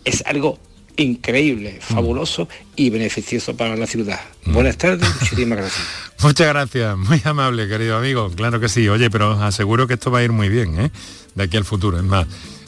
es 0.05 0.23
algo 0.25 0.59
increíble, 0.97 1.79
mm. 1.79 1.93
fabuloso 1.93 2.47
y 2.75 2.89
beneficioso 2.89 3.55
para 3.55 3.75
la 3.75 3.87
ciudad. 3.87 4.19
Mm. 4.45 4.53
Buenas 4.53 4.77
tardes, 4.77 5.07
muchísimas 5.21 5.57
gracias. 5.57 5.87
Muchas 6.21 6.47
gracias, 6.49 6.97
muy 6.97 7.19
amable, 7.23 7.67
querido 7.67 7.97
amigo. 7.97 8.29
Claro 8.35 8.59
que 8.59 8.69
sí. 8.69 8.87
Oye, 8.87 9.09
pero 9.09 9.31
os 9.31 9.41
aseguro 9.41 9.87
que 9.87 9.95
esto 9.95 10.11
va 10.11 10.19
a 10.19 10.23
ir 10.23 10.31
muy 10.31 10.49
bien, 10.49 10.79
¿eh? 10.79 10.91
De 11.33 11.45
aquí 11.45 11.57
al 11.57 11.65
futuro. 11.65 11.97
Es 11.97 12.03
más, 12.03 12.27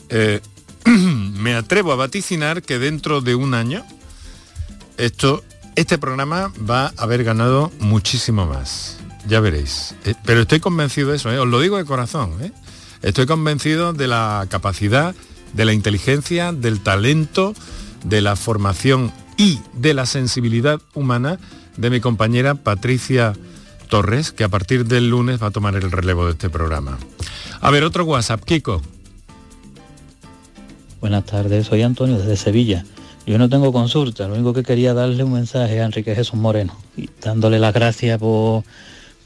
eh, 0.10 0.40
me 0.86 1.54
atrevo 1.54 1.92
a 1.92 1.96
vaticinar 1.96 2.64
que 2.64 2.80
dentro 2.80 3.22
de 3.22 3.36
un 3.36 3.54
año 3.54 3.86
esto, 4.98 5.44
este 5.76 6.00
programa 6.00 6.52
va 6.68 6.88
a 6.88 7.04
haber 7.04 7.24
ganado 7.24 7.72
muchísimo 7.80 8.48
más 8.48 9.03
ya 9.28 9.40
veréis. 9.40 9.96
Eh, 10.06 10.16
pero 10.26 10.42
estoy 10.42 10.60
convencido 10.60 11.10
de 11.10 11.18
eso, 11.18 11.32
eh, 11.32 11.40
os 11.40 11.48
lo 11.48 11.60
digo 11.60 11.78
de 11.78 11.86
corazón. 11.86 12.32
Eh. 12.42 12.52
Estoy 13.02 13.26
convencido 13.26 13.94
de 13.94 14.08
la 14.08 14.46
capacidad, 14.50 15.16
de 15.54 15.66
la 15.66 15.74
inteligencia, 15.74 16.52
del 16.52 16.80
talento, 16.82 17.54
de 18.04 18.22
la 18.22 18.36
formación 18.36 19.12
y 19.38 19.60
de 19.74 19.94
la 19.94 20.06
sensibilidad 20.06 20.80
humana 20.94 21.40
de 21.78 21.90
mi 21.90 22.00
compañera 22.00 22.56
Patricia 22.56 23.34
Torres, 23.90 24.32
que 24.32 24.44
a 24.44 24.50
partir 24.50 24.86
del 24.86 25.10
lunes 25.10 25.42
va 25.42 25.48
a 25.48 25.52
tomar 25.52 25.76
el 25.76 25.92
relevo 25.92 26.26
de 26.26 26.32
este 26.32 26.50
programa. 26.50 26.98
A 27.62 27.72
ver, 27.72 27.84
otro 27.84 28.06
WhatsApp, 28.06 28.44
Kiko. 28.44 28.82
Buenas 31.02 31.26
tardes, 31.26 31.68
soy 31.68 31.82
Antonio 31.82 32.18
desde 32.18 32.38
Sevilla. 32.38 32.86
Yo 33.26 33.38
no 33.38 33.50
tengo 33.50 33.72
consulta, 33.72 34.28
lo 34.28 34.36
único 34.36 34.54
que 34.54 34.64
quería 34.64 34.94
darle 34.94 35.24
un 35.24 35.34
mensaje 35.34 35.82
a 35.82 35.86
Enrique 35.86 36.16
Jesús 36.16 36.36
Moreno, 36.36 36.78
y 36.98 37.10
dándole 37.22 37.60
las 37.60 37.74
gracias 37.74 38.20
por 38.20 38.64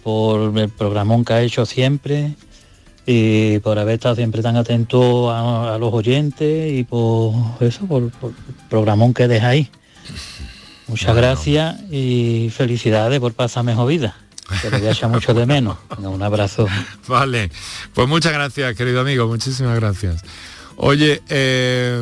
por 0.07 0.57
el 0.57 0.69
programón 0.69 1.25
que 1.25 1.33
ha 1.33 1.41
hecho 1.41 1.65
siempre 1.65 2.33
y 3.05 3.59
por 3.59 3.77
haber 3.77 3.95
estado 3.95 4.15
siempre 4.15 4.41
tan 4.41 4.55
atento 4.55 5.29
a, 5.29 5.77
los 5.77 5.93
oyentes 5.93 6.71
y 6.71 6.85
por 6.85 7.33
eso, 7.59 7.85
por, 7.87 8.03
el 8.03 8.11
programón 8.69 9.13
que 9.13 9.27
deja 9.27 9.49
ahí. 9.49 9.69
Muchas 10.87 11.13
gracias 11.13 11.81
y 11.91 12.49
felicidades 12.55 13.19
por 13.19 13.33
pasar 13.33 13.65
mejor 13.65 13.89
vida. 13.89 14.15
Te 14.61 14.87
haya 14.89 15.07
mucho 15.09 15.33
de 15.33 15.45
menos. 15.45 15.77
Un 15.97 16.23
abrazo. 16.23 16.69
Vale, 17.09 17.51
pues 17.93 18.07
muchas 18.07 18.31
gracias, 18.31 18.77
querido 18.77 19.01
amigo, 19.01 19.27
muchísimas 19.27 19.75
gracias. 19.75 20.21
Oye, 20.77 21.21
eh, 21.27 22.01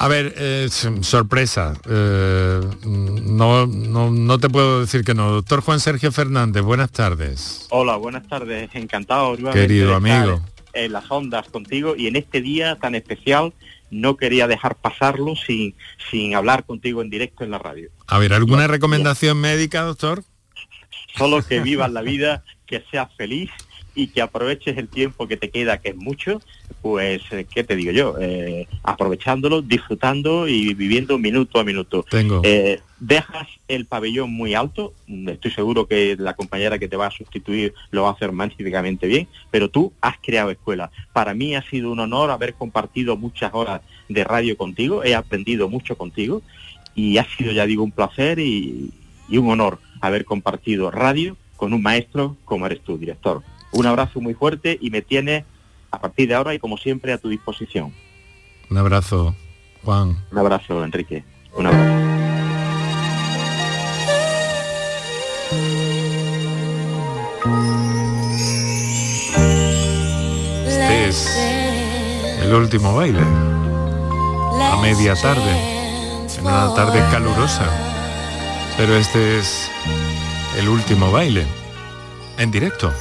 a 0.00 0.06
ver, 0.06 0.34
eh, 0.36 0.68
sorpresa. 1.00 1.74
Eh, 1.88 2.60
no, 2.84 3.66
no, 3.66 4.38
te 4.38 4.48
puedo 4.48 4.80
decir 4.80 5.04
que 5.04 5.12
no. 5.12 5.32
Doctor 5.32 5.60
Juan 5.60 5.80
Sergio 5.80 6.12
Fernández, 6.12 6.62
buenas 6.62 6.92
tardes. 6.92 7.66
Hola, 7.70 7.96
buenas 7.96 8.26
tardes. 8.28 8.70
Encantado. 8.74 9.36
Querido 9.52 9.96
amigo. 9.96 10.40
En 10.72 10.92
las 10.92 11.10
ondas 11.10 11.48
contigo 11.48 11.96
y 11.96 12.06
en 12.06 12.14
este 12.14 12.40
día 12.40 12.76
tan 12.76 12.94
especial 12.94 13.52
no 13.90 14.16
quería 14.16 14.46
dejar 14.46 14.76
pasarlo 14.76 15.34
sin, 15.34 15.74
sin 16.10 16.36
hablar 16.36 16.64
contigo 16.64 17.02
en 17.02 17.10
directo 17.10 17.42
en 17.42 17.50
la 17.50 17.58
radio. 17.58 17.90
A 18.06 18.18
ver, 18.18 18.32
¿alguna 18.32 18.68
recomendación 18.68 19.40
médica, 19.40 19.82
doctor? 19.82 20.22
Solo 21.16 21.42
que 21.42 21.58
vivas 21.58 21.90
la 21.90 22.02
vida, 22.02 22.44
que 22.66 22.84
seas 22.92 23.08
feliz 23.16 23.50
y 23.98 24.06
que 24.06 24.22
aproveches 24.22 24.78
el 24.78 24.86
tiempo 24.86 25.26
que 25.26 25.36
te 25.36 25.50
queda, 25.50 25.78
que 25.78 25.88
es 25.88 25.96
mucho, 25.96 26.40
pues, 26.82 27.20
eh, 27.32 27.46
¿qué 27.52 27.64
te 27.64 27.74
digo 27.74 27.90
yo? 27.90 28.14
Eh, 28.20 28.68
aprovechándolo, 28.84 29.60
disfrutando 29.60 30.46
y 30.46 30.72
viviendo 30.74 31.18
minuto 31.18 31.58
a 31.58 31.64
minuto. 31.64 32.04
Tengo. 32.08 32.40
Eh, 32.44 32.80
dejas 33.00 33.48
el 33.66 33.86
pabellón 33.86 34.30
muy 34.30 34.54
alto, 34.54 34.94
estoy 35.26 35.50
seguro 35.50 35.88
que 35.88 36.14
la 36.16 36.34
compañera 36.34 36.78
que 36.78 36.86
te 36.86 36.96
va 36.96 37.08
a 37.08 37.10
sustituir 37.10 37.74
lo 37.90 38.04
va 38.04 38.10
a 38.10 38.12
hacer 38.12 38.30
magníficamente 38.30 39.08
bien, 39.08 39.26
pero 39.50 39.68
tú 39.68 39.92
has 40.00 40.14
creado 40.22 40.52
escuela. 40.52 40.92
Para 41.12 41.34
mí 41.34 41.56
ha 41.56 41.62
sido 41.62 41.90
un 41.90 41.98
honor 41.98 42.30
haber 42.30 42.54
compartido 42.54 43.16
muchas 43.16 43.52
horas 43.52 43.80
de 44.08 44.22
radio 44.22 44.56
contigo, 44.56 45.02
he 45.02 45.16
aprendido 45.16 45.68
mucho 45.68 45.98
contigo 45.98 46.40
y 46.94 47.18
ha 47.18 47.26
sido, 47.36 47.50
ya 47.50 47.66
digo, 47.66 47.82
un 47.82 47.90
placer 47.90 48.38
y, 48.38 48.92
y 49.28 49.38
un 49.38 49.50
honor 49.50 49.80
haber 50.00 50.24
compartido 50.24 50.92
radio 50.92 51.36
con 51.56 51.72
un 51.72 51.82
maestro 51.82 52.36
como 52.44 52.64
eres 52.66 52.80
tú, 52.82 52.96
director. 52.96 53.42
Un 53.72 53.86
abrazo 53.86 54.20
muy 54.20 54.34
fuerte 54.34 54.78
y 54.80 54.90
me 54.90 55.02
tiene 55.02 55.44
a 55.90 56.00
partir 56.00 56.28
de 56.28 56.34
ahora 56.34 56.54
y 56.54 56.58
como 56.58 56.76
siempre 56.76 57.12
a 57.12 57.18
tu 57.18 57.28
disposición. 57.28 57.92
Un 58.70 58.78
abrazo, 58.78 59.34
Juan. 59.84 60.24
Un 60.30 60.38
abrazo, 60.38 60.84
Enrique. 60.84 61.24
Un 61.54 61.66
abrazo. 61.66 62.08
Este 70.66 71.08
es 71.08 71.36
el 72.42 72.54
último 72.54 72.94
baile. 72.94 73.20
A 73.20 74.78
media 74.82 75.14
tarde. 75.14 75.78
En 76.38 76.46
una 76.46 76.74
tarde 76.74 77.00
calurosa. 77.10 77.66
Pero 78.76 78.94
este 78.96 79.38
es 79.38 79.70
el 80.58 80.68
último 80.68 81.10
baile. 81.10 81.46
En 82.36 82.50
directo. 82.50 82.92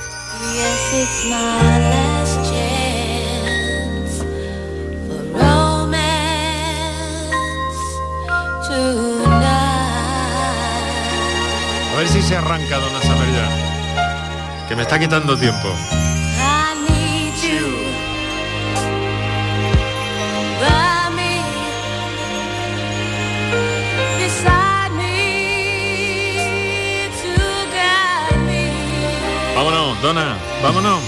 A 11.92 12.00
ver 12.00 12.08
si 12.08 12.22
se 12.22 12.36
arranca, 12.36 12.78
dona 12.78 13.02
Samer 13.02 13.34
ya. 13.34 14.68
Que 14.68 14.76
me 14.76 14.84
está 14.84 15.00
quitando 15.00 15.36
tiempo. 15.36 16.07
Vámonos, 30.02 30.02
Dona, 30.02 30.38
vámonos. 30.62 31.02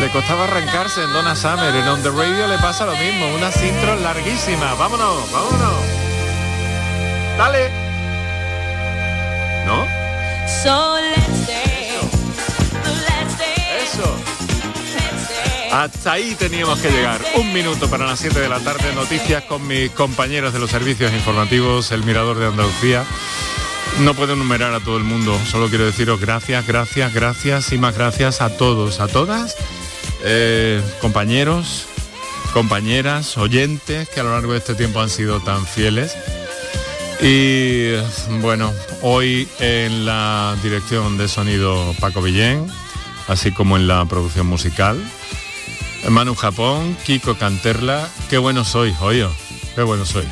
Le 0.00 0.10
costaba 0.10 0.44
arrancarse 0.44 1.02
en 1.02 1.12
Donna 1.12 1.34
Summer, 1.34 1.74
en 1.74 1.88
On 1.88 2.02
The 2.02 2.10
Radio 2.10 2.46
le 2.46 2.58
pasa 2.58 2.84
lo 2.84 2.94
mismo, 2.96 3.34
unas 3.34 3.56
intros 3.62 4.00
larguísimas. 4.02 4.76
Vámonos, 4.78 5.32
vámonos. 5.32 5.84
Dale. 7.38 7.70
¿No? 9.64 9.86
Hasta 15.72 16.12
ahí 16.12 16.34
teníamos 16.38 16.78
que 16.78 16.90
llegar. 16.90 17.20
Un 17.36 17.52
minuto 17.52 17.88
para 17.88 18.06
las 18.06 18.20
7 18.20 18.38
de 18.40 18.48
la 18.48 18.60
tarde. 18.60 18.94
Noticias 18.94 19.44
con 19.44 19.66
mis 19.66 19.90
compañeros 19.90 20.52
de 20.52 20.58
los 20.58 20.70
servicios 20.70 21.12
informativos, 21.12 21.92
El 21.92 22.04
Mirador 22.04 22.38
de 22.38 22.46
Andalucía. 22.46 23.04
No 24.00 24.14
puedo 24.14 24.34
enumerar 24.34 24.74
a 24.74 24.80
todo 24.80 24.98
el 24.98 25.04
mundo, 25.04 25.38
solo 25.50 25.68
quiero 25.68 25.86
deciros 25.86 26.20
gracias, 26.20 26.66
gracias, 26.66 27.14
gracias 27.14 27.72
y 27.72 27.78
más 27.78 27.96
gracias 27.96 28.42
a 28.42 28.50
todos, 28.50 29.00
a 29.00 29.08
todas, 29.08 29.56
eh, 30.22 30.82
compañeros, 31.00 31.86
compañeras, 32.52 33.38
oyentes 33.38 34.06
que 34.10 34.20
a 34.20 34.22
lo 34.22 34.32
largo 34.32 34.52
de 34.52 34.58
este 34.58 34.74
tiempo 34.74 35.00
han 35.00 35.08
sido 35.08 35.40
tan 35.40 35.66
fieles. 35.66 36.14
Y 37.22 37.92
bueno, 38.40 38.70
hoy 39.00 39.48
en 39.60 40.04
la 40.04 40.54
dirección 40.62 41.16
de 41.16 41.28
sonido 41.28 41.94
Paco 41.98 42.20
Villén, 42.20 42.66
así 43.28 43.50
como 43.50 43.78
en 43.78 43.86
la 43.86 44.04
producción 44.04 44.46
musical, 44.46 45.02
Manu 46.08 46.34
Japón, 46.34 46.96
Kiko 47.04 47.36
Canterla, 47.36 48.08
qué 48.30 48.38
bueno 48.38 48.64
soy, 48.64 48.94
oye, 49.00 49.26
qué 49.74 49.82
bueno 49.82 50.04
soy. 50.06 50.26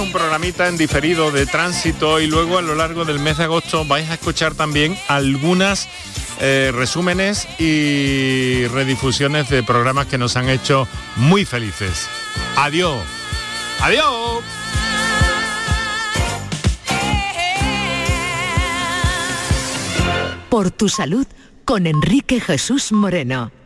un 0.00 0.12
programita 0.12 0.68
en 0.68 0.76
diferido 0.76 1.32
de 1.32 1.46
tránsito 1.46 2.20
y 2.20 2.26
luego 2.28 2.58
a 2.58 2.62
lo 2.62 2.74
largo 2.74 3.04
del 3.04 3.18
mes 3.18 3.38
de 3.38 3.44
agosto 3.44 3.84
vais 3.84 4.08
a 4.10 4.14
escuchar 4.14 4.54
también 4.54 4.96
algunas 5.08 5.88
eh, 6.40 6.70
resúmenes 6.72 7.48
y 7.58 8.66
redifusiones 8.68 9.48
de 9.48 9.62
programas 9.64 10.06
que 10.06 10.18
nos 10.18 10.36
han 10.36 10.48
hecho 10.50 10.86
muy 11.16 11.44
felices. 11.44 12.06
Adiós. 12.56 13.02
Adiós. 13.80 14.44
Por 20.48 20.70
tu 20.70 20.88
salud 20.88 21.26
con 21.66 21.86
Enrique 21.86 22.40
Jesús 22.40 22.90
Moreno. 22.90 23.57